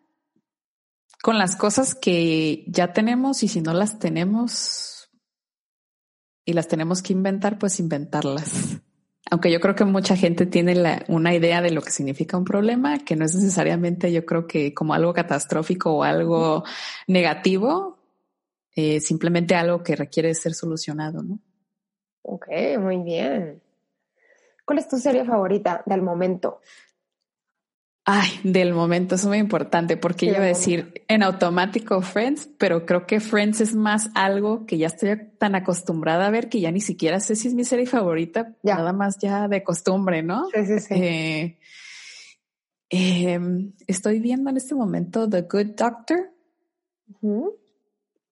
con 1.22 1.38
las 1.38 1.58
cosas 1.58 1.94
que 1.94 2.64
ya 2.68 2.94
tenemos 2.94 3.44
y 3.44 3.50
si 3.50 3.60
no 3.60 3.74
las 3.74 4.00
tenemos 4.00 5.12
y 6.46 6.54
las 6.54 6.70
tenemos 6.70 7.02
que 7.02 7.12
inventar, 7.12 7.60
pues 7.60 7.78
inventarlas. 7.82 8.80
Aunque 9.30 9.52
yo 9.52 9.60
creo 9.60 9.76
que 9.76 9.86
mucha 9.86 10.16
gente 10.16 10.46
tiene 10.46 11.04
una 11.08 11.34
idea 11.34 11.62
de 11.62 11.72
lo 11.72 11.82
que 11.82 11.92
significa 11.92 12.38
un 12.38 12.44
problema, 12.44 13.00
que 13.00 13.16
no 13.16 13.26
es 13.26 13.36
necesariamente 13.36 14.12
yo 14.12 14.26
creo 14.26 14.48
que 14.48 14.74
como 14.74 14.94
algo 14.94 15.14
catastrófico 15.14 15.94
o 15.94 16.04
algo 16.04 16.64
negativo, 17.08 18.00
eh, 18.76 19.00
simplemente 19.00 19.56
algo 19.56 19.84
que 19.84 19.96
requiere 19.96 20.34
ser 20.34 20.54
solucionado, 20.54 21.22
¿no? 21.24 21.40
Ok, 22.24 22.48
muy 22.80 22.98
bien. 22.98 23.62
¿Cuál 24.66 24.80
es 24.80 24.88
tu 24.88 24.98
serie 24.98 25.26
favorita 25.26 25.84
del 25.86 26.02
momento? 26.02 26.62
Ay, 28.04 28.30
del 28.44 28.74
momento 28.74 29.14
es 29.14 29.26
muy 29.28 29.38
importante 29.38 29.96
porque 29.96 30.26
yo 30.26 30.34
iba 30.34 30.42
a 30.42 30.48
decir 30.48 31.04
en 31.08 31.22
automático 31.22 32.02
Friends, 32.02 32.50
pero 32.58 32.86
creo 32.86 33.06
que 33.06 33.20
Friends 33.20 33.62
es 33.62 33.76
más 33.76 34.10
algo 34.16 34.66
que 34.66 34.80
ya 34.80 34.88
estoy 34.88 35.16
tan 35.38 35.54
acostumbrada 35.54 36.26
a 36.26 36.32
ver 36.32 36.50
que 36.50 36.60
ya 36.60 36.72
ni 36.72 36.82
siquiera 36.82 37.20
sé 37.20 37.36
si 37.36 37.48
es 37.48 37.54
mi 37.54 37.64
serie 37.64 37.86
favorita, 37.86 38.56
nada 38.64 38.92
más 38.92 39.20
ya 39.20 39.48
de 39.48 39.64
costumbre, 39.64 40.24
¿no? 40.24 40.48
Sí, 40.52 40.66
sí, 40.66 40.80
sí. 40.80 40.94
Eh, 40.96 41.58
em, 42.90 43.74
estoy 43.86 44.20
viendo 44.20 44.50
en 44.50 44.58
este 44.58 44.74
momento 44.74 45.30
The 45.30 45.44
Good 45.44 45.76
Doctor. 45.78 46.32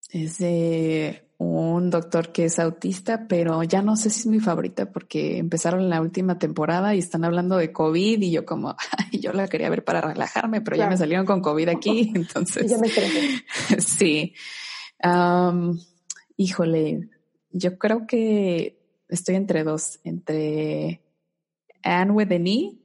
Es 0.09 0.39
de 0.39 1.28
un 1.39 1.89
doctor 1.89 2.33
que 2.33 2.45
es 2.45 2.59
autista, 2.59 3.25
pero 3.29 3.63
ya 3.63 3.81
no 3.81 3.95
sé 3.95 4.09
si 4.09 4.19
es 4.19 4.25
mi 4.25 4.41
favorita 4.41 4.91
porque 4.91 5.37
empezaron 5.37 5.89
la 5.89 6.01
última 6.01 6.37
temporada 6.37 6.93
y 6.93 6.99
están 6.99 7.23
hablando 7.23 7.55
de 7.55 7.71
COVID 7.71 8.21
y 8.21 8.29
yo 8.29 8.45
como, 8.45 8.75
yo 9.13 9.31
la 9.31 9.47
quería 9.47 9.69
ver 9.69 9.85
para 9.85 10.01
relajarme, 10.01 10.59
pero 10.59 10.75
ya 10.75 10.89
me 10.89 10.97
salieron 10.97 11.25
con 11.25 11.41
COVID 11.41 11.69
aquí, 11.69 12.11
entonces. 12.15 12.69
ya 12.69 12.77
me 12.77 12.89
sí. 13.79 14.33
híjole, 16.35 17.09
yo 17.51 17.77
creo 17.77 18.05
que 18.05 18.77
estoy 19.07 19.35
entre 19.35 19.63
dos, 19.63 20.01
entre 20.03 21.01
Anne 21.83 22.11
with 22.11 22.33
an 22.33 22.47
E 22.47 22.75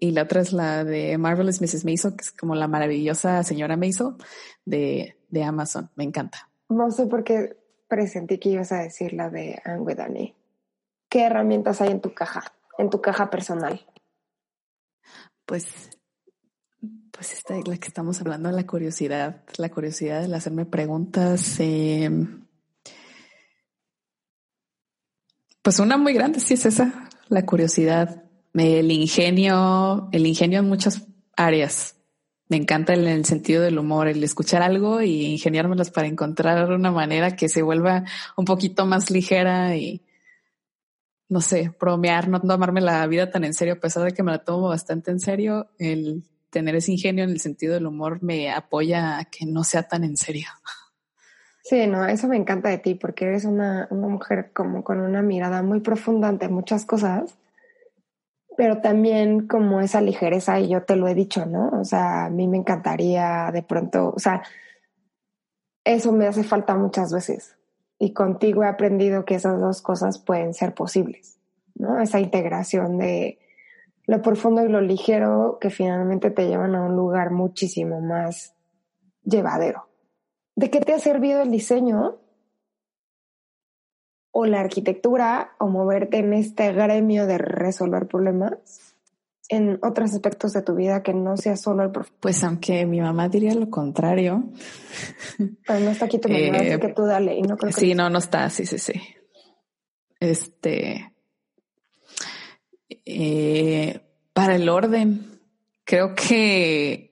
y 0.00 0.10
la 0.10 0.22
otra 0.22 0.40
es 0.40 0.52
la 0.52 0.82
de 0.82 1.16
Marvelous 1.16 1.60
Mrs. 1.60 1.84
Maisel, 1.84 2.16
que 2.16 2.22
es 2.22 2.32
como 2.32 2.56
la 2.56 2.66
maravillosa 2.66 3.44
señora 3.44 3.76
Maisel 3.76 4.16
de, 4.64 5.16
de 5.28 5.44
Amazon. 5.44 5.90
Me 5.94 6.02
encanta. 6.02 6.50
No 6.68 6.90
sé 6.90 7.06
por 7.06 7.22
qué 7.22 7.56
presentí 7.88 8.38
que 8.38 8.50
ibas 8.50 8.72
a 8.72 8.82
decir 8.82 9.14
la 9.14 9.30
de 9.30 9.60
Dani. 9.96 10.34
¿Qué 11.08 11.22
herramientas 11.22 11.80
hay 11.80 11.90
en 11.90 12.00
tu 12.00 12.12
caja, 12.12 12.52
en 12.76 12.90
tu 12.90 13.00
caja 13.00 13.30
personal? 13.30 13.86
Pues, 15.46 15.98
pues 17.10 17.32
esta 17.32 17.56
es 17.56 17.66
la 17.66 17.78
que 17.78 17.88
estamos 17.88 18.20
hablando, 18.20 18.50
la 18.50 18.66
curiosidad, 18.66 19.42
la 19.56 19.70
curiosidad 19.70 20.28
de 20.28 20.36
hacerme 20.36 20.66
preguntas. 20.66 21.58
Em, 21.58 22.46
pues 25.62 25.78
una 25.78 25.96
muy 25.96 26.12
grande, 26.12 26.40
sí 26.40 26.54
es 26.54 26.66
esa, 26.66 27.08
la 27.28 27.46
curiosidad, 27.46 28.24
el 28.52 28.90
ingenio, 28.90 30.08
el 30.12 30.26
ingenio 30.26 30.60
en 30.60 30.68
muchas 30.68 31.06
áreas. 31.36 31.97
Me 32.48 32.56
encanta 32.56 32.94
en 32.94 33.06
el 33.06 33.24
sentido 33.24 33.62
del 33.62 33.78
humor, 33.78 34.08
el 34.08 34.24
escuchar 34.24 34.62
algo 34.62 35.02
y 35.02 35.26
ingeniármelas 35.26 35.90
para 35.90 36.06
encontrar 36.06 36.70
una 36.72 36.90
manera 36.90 37.36
que 37.36 37.48
se 37.48 37.62
vuelva 37.62 38.04
un 38.36 38.44
poquito 38.46 38.86
más 38.86 39.10
ligera 39.10 39.76
y 39.76 40.02
no 41.28 41.42
sé, 41.42 41.74
bromear, 41.78 42.28
no 42.28 42.40
tomarme 42.40 42.80
la 42.80 43.06
vida 43.06 43.30
tan 43.30 43.44
en 43.44 43.52
serio, 43.52 43.74
a 43.74 43.80
pesar 43.80 44.02
de 44.04 44.12
que 44.12 44.22
me 44.22 44.32
la 44.32 44.44
tomo 44.44 44.68
bastante 44.68 45.10
en 45.10 45.20
serio, 45.20 45.68
el 45.78 46.24
tener 46.48 46.74
ese 46.74 46.92
ingenio 46.92 47.24
en 47.24 47.30
el 47.30 47.40
sentido 47.40 47.74
del 47.74 47.86
humor 47.86 48.22
me 48.22 48.50
apoya 48.50 49.18
a 49.18 49.24
que 49.26 49.44
no 49.44 49.62
sea 49.64 49.82
tan 49.82 50.04
en 50.04 50.16
serio. 50.16 50.48
Sí, 51.62 51.86
no, 51.86 52.06
eso 52.06 52.28
me 52.28 52.36
encanta 52.36 52.70
de 52.70 52.78
ti 52.78 52.94
porque 52.94 53.26
eres 53.26 53.44
una, 53.44 53.88
una 53.90 54.08
mujer 54.08 54.52
como 54.54 54.82
con 54.82 55.00
una 55.00 55.20
mirada 55.20 55.62
muy 55.62 55.80
profunda 55.80 56.28
ante 56.28 56.48
muchas 56.48 56.86
cosas 56.86 57.37
pero 58.58 58.80
también 58.80 59.46
como 59.46 59.80
esa 59.80 60.00
ligereza, 60.00 60.58
y 60.58 60.70
yo 60.70 60.82
te 60.82 60.96
lo 60.96 61.06
he 61.06 61.14
dicho, 61.14 61.46
¿no? 61.46 61.68
O 61.80 61.84
sea, 61.84 62.24
a 62.24 62.28
mí 62.28 62.48
me 62.48 62.56
encantaría 62.56 63.50
de 63.52 63.62
pronto, 63.62 64.12
o 64.12 64.18
sea, 64.18 64.42
eso 65.84 66.10
me 66.10 66.26
hace 66.26 66.42
falta 66.42 66.74
muchas 66.74 67.12
veces. 67.12 67.56
Y 68.00 68.12
contigo 68.12 68.64
he 68.64 68.66
aprendido 68.66 69.24
que 69.24 69.36
esas 69.36 69.60
dos 69.60 69.80
cosas 69.80 70.18
pueden 70.18 70.54
ser 70.54 70.74
posibles, 70.74 71.38
¿no? 71.76 72.00
Esa 72.00 72.18
integración 72.18 72.98
de 72.98 73.38
lo 74.06 74.22
profundo 74.22 74.64
y 74.64 74.68
lo 74.68 74.80
ligero 74.80 75.58
que 75.60 75.70
finalmente 75.70 76.32
te 76.32 76.48
llevan 76.48 76.74
a 76.74 76.82
un 76.82 76.96
lugar 76.96 77.30
muchísimo 77.30 78.00
más 78.00 78.56
llevadero. 79.22 79.86
¿De 80.56 80.68
qué 80.68 80.80
te 80.80 80.94
ha 80.94 80.98
servido 80.98 81.42
el 81.42 81.52
diseño? 81.52 82.16
O 84.40 84.46
la 84.46 84.60
arquitectura 84.60 85.56
o 85.58 85.66
moverte 85.66 86.18
en 86.18 86.32
este 86.32 86.72
gremio 86.72 87.26
de 87.26 87.38
resolver 87.38 88.06
problemas 88.06 88.54
en 89.48 89.80
otros 89.82 90.14
aspectos 90.14 90.52
de 90.52 90.62
tu 90.62 90.76
vida 90.76 91.02
que 91.02 91.12
no 91.12 91.36
sea 91.36 91.56
solo 91.56 91.82
el 91.82 91.90
profe. 91.90 92.12
Pues 92.20 92.44
aunque 92.44 92.86
mi 92.86 93.00
mamá 93.00 93.28
diría 93.28 93.52
lo 93.54 93.68
contrario. 93.68 94.44
Pero 95.66 95.80
no 95.80 95.90
está 95.90 96.04
aquí 96.04 96.20
tu 96.20 96.28
mamá, 96.28 96.58
eh, 96.58 96.78
que 96.78 96.88
tú 96.90 97.02
dale. 97.02 97.36
Y 97.36 97.42
no 97.42 97.56
creo 97.56 97.72
sí, 97.72 97.94
no, 97.94 98.08
no 98.10 98.18
está, 98.18 98.48
sí, 98.48 98.64
sí, 98.64 98.78
sí. 98.78 98.92
Este, 100.20 101.12
eh, 103.04 104.00
para 104.32 104.54
el 104.54 104.68
orden, 104.68 105.40
creo 105.82 106.14
que 106.14 107.07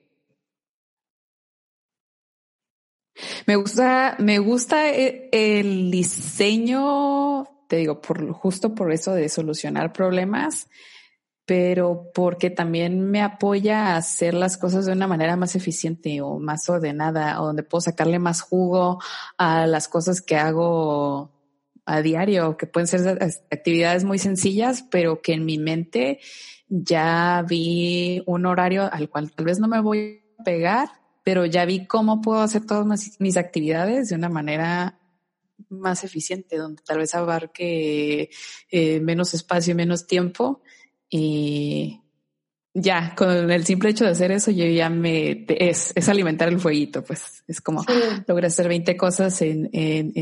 me 3.47 3.57
gusta, 3.57 4.16
me 4.18 4.38
gusta 4.38 4.90
e, 4.90 5.28
el 5.32 5.90
diseño, 5.90 7.47
te 7.68 7.76
digo, 7.76 8.01
por 8.01 8.32
justo 8.32 8.74
por 8.74 8.92
eso 8.92 9.14
de 9.14 9.28
solucionar 9.28 9.92
problemas, 9.92 10.68
pero 11.44 12.11
porque 12.12 12.51
también 12.51 13.09
me 13.09 13.22
apoya 13.22 13.86
a 13.86 13.97
hacer 13.99 14.34
las 14.34 14.57
cosas 14.57 14.84
de 14.84 14.92
una 14.92 15.07
manera 15.07 15.36
más 15.36 15.55
eficiente 15.55 16.20
o 16.20 16.40
más 16.40 16.68
ordenada, 16.68 17.40
o 17.40 17.47
donde 17.47 17.62
puedo 17.62 17.80
sacarle 17.80 18.18
más 18.18 18.40
jugo 18.40 19.01
a 19.38 19.66
las 19.66 19.86
cosas 19.86 20.20
que 20.20 20.36
hago 20.36 21.30
a 21.84 22.03
diario, 22.03 22.57
que 22.57 22.66
pueden 22.66 22.88
ser 22.88 23.22
actividades 23.53 24.03
muy 24.03 24.18
sencillas, 24.18 24.82
pero 24.90 25.22
que 25.22 25.34
en 25.34 25.44
mi 25.44 25.57
mente 25.57 26.18
ya 26.68 27.44
vi 27.49 28.24
un 28.26 28.44
horario 28.44 28.92
al 28.92 29.09
cual 29.09 29.30
tal 29.30 29.44
vez 29.44 29.61
no 29.61 29.68
me 29.68 29.80
voy 29.80 30.20
a 30.40 30.42
pegar, 30.42 30.88
pero 31.27 31.45
ya 31.45 31.64
vi 31.64 31.89
cómo 31.89 32.20
puedo 32.22 32.41
hacer 32.41 32.66
todas 32.66 32.87
mis 33.18 33.37
actividades 33.37 34.11
de 34.11 34.14
una 34.14 34.29
manera 34.29 35.01
más 35.68 36.05
eficiente, 36.05 36.57
donde 36.57 36.85
tal 36.87 36.99
vez 36.99 37.16
abarque 37.16 38.31
eh, 38.70 39.01
menos 39.01 39.35
espacio 39.35 39.72
y 39.72 39.74
menos 39.74 40.07
tiempo. 40.07 40.62
Y 41.11 42.01
ya, 42.72 43.16
con 43.16 43.51
el 43.51 43.64
simple 43.66 43.91
hecho 43.91 44.05
de 44.05 44.11
hacer 44.11 44.31
eso, 44.31 44.53
yo 44.53 44.66
ya 44.66 44.89
me 44.89 45.45
es, 45.49 45.93
es 45.97 46.09
alimentar 46.09 46.47
el 46.47 46.61
fueguito, 46.61 47.03
pues 47.03 47.43
es 47.49 47.61
como 47.61 47.85
logré 48.29 48.47
hacer 48.47 48.68
20 48.68 48.97
cosas 48.97 49.43
en, 49.43 49.68
en, 49.72 50.12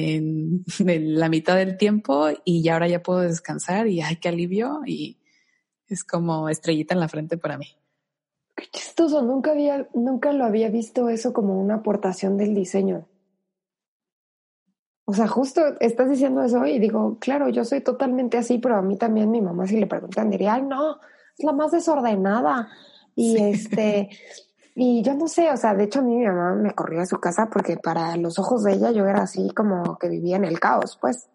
en, 0.89 1.21
la 1.21 1.29
mitad 1.29 1.57
del 1.57 1.77
tiempo 1.77 2.31
y 2.47 2.63
ya 2.63 2.73
ahora 2.73 2.89
ya 2.89 3.03
puedo 3.03 3.21
descansar 3.21 3.89
y 3.89 4.01
ay, 4.01 4.17
qué 4.17 4.31
alivio 4.31 4.81
y 4.87 5.19
es 5.87 6.03
como 6.03 6.49
estrellita 6.49 6.95
en 6.95 7.01
la 7.01 7.09
frente 7.09 7.37
para 7.37 7.59
mí. 7.59 7.77
Qué 8.57 8.67
chistoso, 8.71 9.23
nunca 9.23 9.51
había, 9.51 9.89
nunca 9.95 10.33
lo 10.33 10.45
había 10.45 10.69
visto 10.69 11.09
eso 11.09 11.33
como 11.33 11.61
una 11.61 11.77
aportación 11.77 12.37
del 12.37 12.55
diseño. 12.55 13.07
O 15.07 15.13
sea, 15.13 15.29
justo 15.29 15.61
estás 15.81 16.09
diciendo 16.09 16.43
eso 16.43 16.65
y 16.65 16.79
digo, 16.79 17.19
claro, 17.21 17.49
yo 17.51 17.65
soy 17.65 17.81
totalmente 17.83 18.39
así, 18.39 18.59
pero 18.59 18.77
a 18.77 18.83
mí 18.83 18.97
también 18.97 19.31
mi 19.31 19.43
mamá 19.43 19.67
si 19.67 19.79
le 19.79 19.87
preguntan 19.87 20.31
diría, 20.31 20.55
ay, 20.55 20.63
no, 20.63 20.99
es 21.37 21.45
la 21.45 21.53
más 21.53 21.73
desordenada. 21.73 22.69
Y 23.15 23.37
este, 23.37 24.09
y 24.75 25.03
yo 25.03 25.15
no 25.15 25.29
sé, 25.29 25.51
o 25.51 25.57
sea, 25.57 25.75
de 25.75 25.85
hecho 25.85 26.01
a 26.01 26.03
mí 26.03 26.17
mi 26.17 26.27
mamá 26.27 26.55
me 26.55 26.75
corrió 26.75 27.03
a 27.03 27.07
su 27.07 27.19
casa 27.19 27.49
porque 27.51 27.77
para 27.77 28.17
los 28.17 28.39
ojos 28.39 28.65
de 28.65 28.73
ella 28.73 28.91
yo 28.93 29.07
era 29.07 29.23
así 29.23 29.51
como 29.51 29.99
que 29.99 30.09
vivía 30.09 30.37
en 30.37 30.45
el 30.45 30.59
caos, 30.59 30.99
pues. 31.01 31.29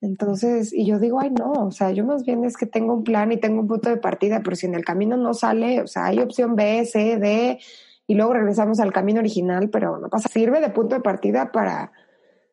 Entonces, 0.00 0.72
y 0.72 0.86
yo 0.86 0.98
digo, 0.98 1.20
ay, 1.20 1.30
no, 1.30 1.52
o 1.52 1.70
sea, 1.70 1.90
yo 1.90 2.04
más 2.04 2.24
bien 2.24 2.44
es 2.44 2.56
que 2.56 2.66
tengo 2.66 2.94
un 2.94 3.04
plan 3.04 3.32
y 3.32 3.36
tengo 3.36 3.60
un 3.60 3.68
punto 3.68 3.90
de 3.90 3.98
partida, 3.98 4.40
pero 4.42 4.56
si 4.56 4.66
en 4.66 4.74
el 4.74 4.84
camino 4.84 5.16
no 5.16 5.34
sale, 5.34 5.82
o 5.82 5.86
sea, 5.86 6.06
hay 6.06 6.20
opción 6.20 6.56
B, 6.56 6.84
C, 6.86 7.18
D, 7.18 7.58
y 8.06 8.14
luego 8.14 8.32
regresamos 8.32 8.80
al 8.80 8.92
camino 8.92 9.20
original, 9.20 9.68
pero 9.68 9.98
no 9.98 10.08
pasa, 10.08 10.28
sirve 10.28 10.60
de 10.60 10.70
punto 10.70 10.94
de 10.94 11.02
partida 11.02 11.52
para 11.52 11.92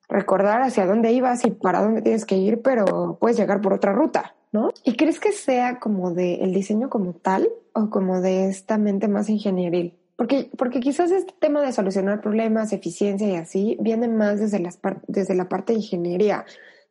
recordar 0.09 0.61
hacia 0.61 0.85
dónde 0.85 1.11
ibas 1.11 1.45
y 1.45 1.51
para 1.51 1.81
dónde 1.81 2.01
tienes 2.01 2.25
que 2.25 2.35
ir, 2.35 2.61
pero 2.61 3.17
puedes 3.19 3.37
llegar 3.37 3.61
por 3.61 3.73
otra 3.73 3.93
ruta. 3.93 4.35
¿no? 4.51 4.71
¿Y 4.83 4.95
crees 4.95 5.19
que 5.19 5.31
sea 5.31 5.79
como 5.79 6.11
de 6.11 6.35
el 6.35 6.53
diseño 6.53 6.89
como 6.89 7.13
tal 7.13 7.49
o 7.73 7.89
como 7.89 8.21
de 8.21 8.47
esta 8.49 8.77
mente 8.77 9.07
más 9.07 9.29
ingenieril? 9.29 9.97
Porque, 10.15 10.49
porque 10.57 10.79
quizás 10.79 11.11
este 11.11 11.33
tema 11.39 11.61
de 11.61 11.71
solucionar 11.71 12.21
problemas, 12.21 12.73
eficiencia 12.73 13.27
y 13.27 13.35
así 13.35 13.77
viene 13.79 14.07
más 14.07 14.39
desde, 14.39 14.59
las 14.59 14.79
desde 15.07 15.35
la 15.35 15.47
parte 15.47 15.73
de 15.73 15.79
ingeniería. 15.79 16.45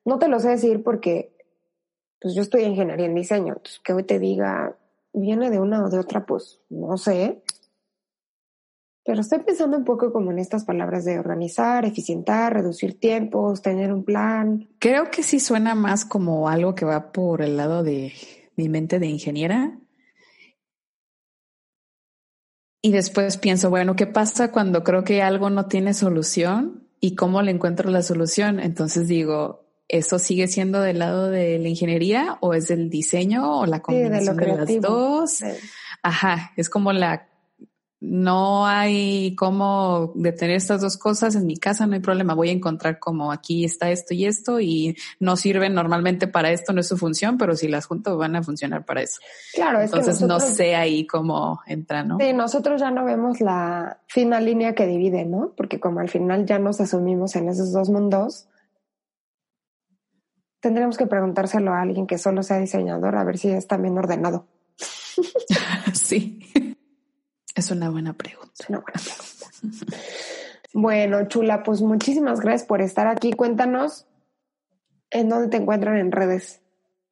No 0.07 0.19
te 0.19 0.29
lo 0.29 0.41
sé 0.41 0.49
decir 0.49 0.83
porque 0.83 1.37
pues 2.21 2.35
yo 2.35 2.41
estoy 2.41 2.63
en 2.63 2.71
ingeniería 2.71 3.07
en 3.07 3.15
diseño, 3.15 3.55
entonces 3.55 3.81
que 3.81 3.93
hoy 3.93 4.05
te 4.05 4.19
diga 4.19 4.79
viene 5.13 5.51
de 5.51 5.61
una 5.61 5.85
o 5.85 5.91
de 5.91 5.99
otra, 5.99 6.25
pues 6.25 6.61
no 6.71 6.97
sé, 6.97 7.43
pero 9.07 9.21
estoy 9.21 9.39
pensando 9.39 9.77
un 9.77 9.85
poco 9.85 10.13
como 10.13 10.33
en 10.33 10.41
estas 10.41 10.65
palabras 10.65 11.05
de 11.05 11.19
organizar, 11.21 11.85
eficientar, 11.85 12.53
reducir 12.53 12.99
tiempos, 12.99 13.63
tener 13.63 13.93
un 13.93 14.03
plan. 14.03 14.69
Creo 14.81 15.13
que 15.13 15.23
sí 15.23 15.39
suena 15.39 15.77
más 15.77 16.05
como 16.05 16.49
algo 16.49 16.75
que 16.75 16.85
va 16.85 17.13
por 17.13 17.41
el 17.41 17.57
lado 17.57 17.85
de 17.85 18.13
mi 18.57 18.69
mente 18.69 18.99
de 18.99 19.07
ingeniera. 19.07 19.79
Y 22.83 22.91
después 22.91 23.37
pienso, 23.37 23.71
bueno, 23.71 23.95
¿qué 23.95 24.09
pasa 24.09 24.51
cuando 24.51 24.83
creo 24.83 25.05
que 25.05 25.23
algo 25.23 25.51
no 25.51 25.67
tiene 25.67 25.95
solución 25.95 26.89
y 27.01 27.15
cómo 27.15 27.43
le 27.43 27.53
encuentro 27.53 27.91
la 27.91 28.03
solución? 28.03 28.59
Entonces 28.59 29.07
digo, 29.07 29.66
¿eso 29.89 30.19
sigue 30.19 30.49
siendo 30.49 30.81
del 30.81 30.99
lado 30.99 31.31
de 31.31 31.59
la 31.59 31.69
ingeniería 31.69 32.39
o 32.41 32.55
es 32.55 32.69
del 32.69 32.91
diseño 32.91 33.61
o 33.61 33.67
la 33.67 33.81
combinación 33.81 34.37
de, 34.37 34.47
las 34.47 34.81
dos? 34.81 35.41
Ajá, 36.03 36.53
es 36.57 36.69
como 36.69 36.93
la 36.93 37.29
no 37.99 38.67
hay 38.67 39.35
cómo 39.37 40.13
detener 40.15 40.57
estas 40.57 40.83
dos 40.83 40.99
cosas 40.99 41.35
en 41.35 41.47
mi 41.47 41.57
casa, 41.57 41.87
no 41.87 41.95
hay 41.95 42.01
problema, 42.01 42.35
voy 42.35 42.51
a 42.51 42.53
encontrar 42.53 42.99
como 42.99 43.33
aquí 43.33 43.65
está 43.65 43.91
esto 43.91 44.13
y 44.13 44.27
esto 44.27 44.61
y 44.61 44.97
no 45.19 45.37
sirven 45.37 45.75
normalmente 45.75 46.29
para 46.29 46.51
esto, 46.51 46.73
no 46.73 46.81
es 46.81 46.89
su 46.89 46.99
función, 46.99 47.39
pero 47.39 47.57
si 47.57 47.69
las 47.69 47.87
junto 47.87 48.17
van 48.19 48.37
a 48.37 48.43
funcionar 48.43 48.85
para 48.85 49.03
eso. 49.03 49.21
Claro, 49.55 49.81
es 49.81 49.87
entonces 49.93 50.21
no 50.23 50.41
sé 50.41 50.77
ahí 50.77 51.07
cómo 51.07 51.61
entra, 51.67 52.05
¿no? 52.05 52.19
Sí, 52.21 52.33
nosotros 52.35 52.81
ya 52.81 52.91
no 52.91 53.05
vemos 53.05 53.41
la 53.41 53.99
fina 54.07 54.41
línea 54.41 54.75
que 54.75 54.87
divide, 54.87 55.25
¿no? 55.25 55.53
Porque 55.57 55.81
como 55.81 56.01
al 56.01 56.11
final 56.11 56.45
ya 56.45 56.59
nos 56.59 56.81
asumimos 56.81 57.35
en 57.35 57.49
esos 57.49 57.73
dos 57.73 57.89
mundos, 57.89 58.47
tendremos 60.61 60.97
que 60.97 61.07
preguntárselo 61.07 61.73
a 61.73 61.83
alguien 61.83 62.07
que 62.07 62.19
solo 62.19 62.43
sea 62.43 62.59
diseñador 62.59 63.17
a 63.17 63.25
ver 63.25 63.39
si 63.39 63.51
es 63.51 63.67
también 63.67 63.97
ordenado. 63.99 64.47
sí. 65.95 66.41
Es 67.55 67.71
una 67.71 67.91
buena 67.91 68.13
pregunta. 68.13 68.65
Una 68.69 68.81
buena 68.81 69.01
pregunta. 69.01 69.97
bueno, 70.75 71.29
Chula, 71.29 71.63
pues 71.63 71.81
muchísimas 71.81 72.41
gracias 72.41 72.67
por 72.67 72.83
estar 72.83 73.07
aquí. 73.07 73.33
Cuéntanos 73.33 74.07
en 75.11 75.29
dónde 75.29 75.49
te 75.49 75.57
encuentran 75.57 75.97
en 75.97 76.13
redes 76.13 76.61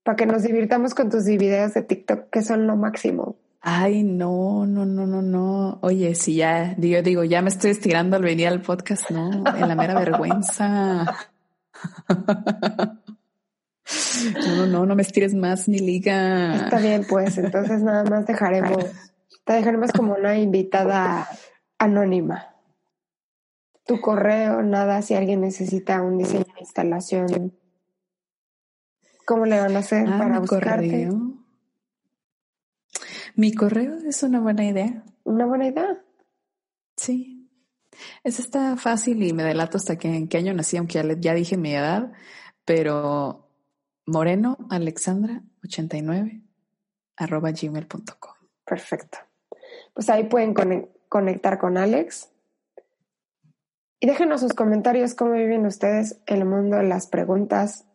para 0.02 0.16
que 0.16 0.26
nos 0.26 0.42
divirtamos 0.42 0.94
con 0.94 1.10
tus 1.10 1.24
videos 1.24 1.74
de 1.74 1.82
TikTok 1.82 2.28
que 2.30 2.42
son 2.42 2.66
lo 2.66 2.76
máximo. 2.76 3.36
Ay, 3.66 4.02
no, 4.02 4.66
no, 4.66 4.84
no, 4.84 5.06
no, 5.06 5.22
no. 5.22 5.78
Oye, 5.80 6.14
si 6.14 6.34
ya, 6.36 6.76
yo 6.76 7.02
digo, 7.02 7.24
ya 7.24 7.40
me 7.40 7.48
estoy 7.48 7.70
estirando 7.70 8.16
al 8.16 8.22
venir 8.22 8.48
al 8.48 8.60
podcast, 8.60 9.10
no, 9.10 9.30
en 9.56 9.68
la 9.68 9.74
mera 9.74 9.98
vergüenza. 9.98 11.16
No, 14.56 14.66
no, 14.66 14.86
no 14.86 14.94
me 14.94 15.02
estires 15.02 15.34
más, 15.34 15.68
ni 15.68 15.78
liga. 15.78 16.54
Está 16.56 16.78
bien, 16.78 17.04
pues, 17.08 17.36
entonces 17.38 17.82
nada 17.82 18.04
más 18.04 18.26
dejaremos 18.26 18.84
te 19.44 19.52
dejaremos 19.52 19.92
como 19.92 20.14
una 20.14 20.38
invitada 20.38 21.28
anónima. 21.78 22.56
Tu 23.86 24.00
correo, 24.00 24.62
nada, 24.62 25.02
si 25.02 25.14
alguien 25.14 25.42
necesita 25.42 26.02
un 26.02 26.16
diseño 26.16 26.46
de 26.54 26.60
instalación, 26.60 27.54
¿cómo 29.26 29.44
le 29.44 29.60
van 29.60 29.76
a 29.76 29.80
hacer 29.80 30.08
ah, 30.08 30.18
para 30.18 30.40
buscarte? 30.40 31.10
Mi 33.36 33.52
correo 33.52 33.98
es 34.06 34.22
una 34.22 34.40
buena 34.40 34.64
idea. 34.64 35.04
¿Una 35.24 35.44
buena 35.44 35.66
idea? 35.66 36.02
Sí. 36.96 37.50
Eso 38.22 38.40
está 38.40 38.76
fácil 38.76 39.22
y 39.22 39.32
me 39.34 39.44
delato 39.44 39.76
hasta 39.76 39.96
que 39.96 40.08
en 40.08 40.28
qué 40.28 40.38
año 40.38 40.54
nací, 40.54 40.78
aunque 40.78 40.94
ya, 40.94 41.04
ya 41.18 41.34
dije 41.34 41.58
mi 41.58 41.74
edad, 41.74 42.12
pero 42.64 43.43
moreno 44.06 44.56
alexandra 44.70 45.42
89 45.62 46.42
arroba 47.16 47.52
gmail.com. 47.52 48.34
Perfecto 48.64 49.18
pues 49.94 50.10
ahí 50.10 50.24
pueden 50.24 50.54
conectar 51.08 51.58
con 51.58 51.78
Alex. 51.78 52.30
Y 54.00 54.06
déjenos 54.06 54.40
sus 54.40 54.52
comentarios 54.52 55.14
cómo 55.14 55.32
viven 55.32 55.66
ustedes 55.66 56.20
el 56.26 56.44
mundo 56.44 56.76
de 56.76 56.82
las 56.82 57.06
preguntas, 57.06 57.86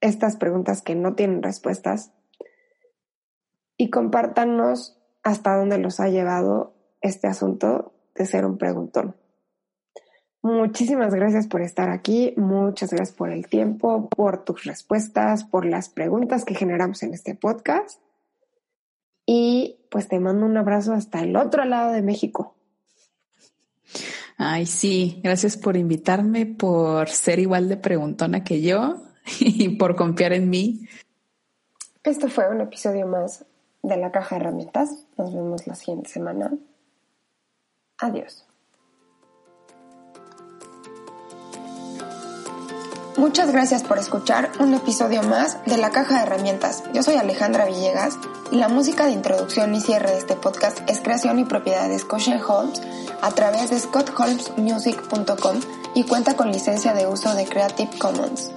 estas 0.00 0.36
preguntas 0.36 0.82
que 0.82 0.96
no 0.96 1.14
tienen 1.14 1.42
respuestas. 1.42 2.12
Y 3.76 3.90
compártanos 3.90 4.98
hasta 5.22 5.56
dónde 5.56 5.78
los 5.78 6.00
ha 6.00 6.08
llevado 6.08 6.74
este 7.00 7.28
asunto 7.28 7.92
de 8.14 8.26
ser 8.26 8.44
un 8.44 8.58
preguntón. 8.58 9.16
Muchísimas 10.42 11.14
gracias 11.14 11.46
por 11.46 11.62
estar 11.62 11.88
aquí, 11.88 12.34
muchas 12.36 12.90
gracias 12.90 13.16
por 13.16 13.30
el 13.30 13.46
tiempo, 13.46 14.08
por 14.08 14.44
tus 14.44 14.64
respuestas, 14.64 15.44
por 15.44 15.64
las 15.64 15.88
preguntas 15.88 16.44
que 16.44 16.54
generamos 16.54 17.02
en 17.04 17.14
este 17.14 17.34
podcast. 17.34 18.00
Y 19.24 19.78
pues 19.88 20.08
te 20.08 20.18
mando 20.18 20.44
un 20.44 20.56
abrazo 20.56 20.94
hasta 20.94 21.20
el 21.20 21.36
otro 21.36 21.64
lado 21.64 21.92
de 21.92 22.02
México. 22.02 22.54
Ay, 24.36 24.66
sí, 24.66 25.20
gracias 25.22 25.56
por 25.56 25.76
invitarme, 25.76 26.46
por 26.46 27.08
ser 27.08 27.38
igual 27.38 27.68
de 27.68 27.76
preguntona 27.76 28.42
que 28.42 28.60
yo. 28.60 28.96
y 29.40 29.76
por 29.76 29.96
confiar 29.96 30.32
en 30.32 30.50
mí. 30.50 30.88
Esto 32.02 32.28
fue 32.28 32.48
un 32.48 32.60
episodio 32.60 33.06
más 33.06 33.44
de 33.82 33.96
la 33.96 34.10
caja 34.10 34.36
de 34.36 34.42
herramientas. 34.42 35.06
Nos 35.16 35.32
vemos 35.32 35.66
la 35.66 35.74
siguiente 35.74 36.10
semana. 36.10 36.52
Adiós. 37.98 38.46
Muchas 43.16 43.52
gracias 43.52 43.82
por 43.82 43.98
escuchar 43.98 44.52
un 44.58 44.72
episodio 44.72 45.22
más 45.22 45.62
de 45.66 45.76
La 45.76 45.90
Caja 45.90 46.16
de 46.16 46.22
Herramientas. 46.22 46.82
Yo 46.94 47.02
soy 47.02 47.16
Alejandra 47.16 47.66
Villegas 47.66 48.18
y 48.50 48.56
la 48.56 48.68
música 48.68 49.04
de 49.04 49.12
introducción 49.12 49.74
y 49.74 49.82
cierre 49.82 50.12
de 50.12 50.18
este 50.18 50.34
podcast 50.34 50.78
es 50.88 51.00
creación 51.00 51.38
y 51.38 51.44
propiedad 51.44 51.88
de 51.88 51.98
Scotia 51.98 52.40
Holmes 52.44 52.80
a 53.20 53.30
través 53.32 53.68
de 53.68 53.78
scottholmesmusic.com 53.78 55.60
y 55.94 56.04
cuenta 56.04 56.36
con 56.36 56.50
licencia 56.50 56.94
de 56.94 57.06
uso 57.06 57.34
de 57.34 57.44
Creative 57.44 57.98
Commons. 57.98 58.50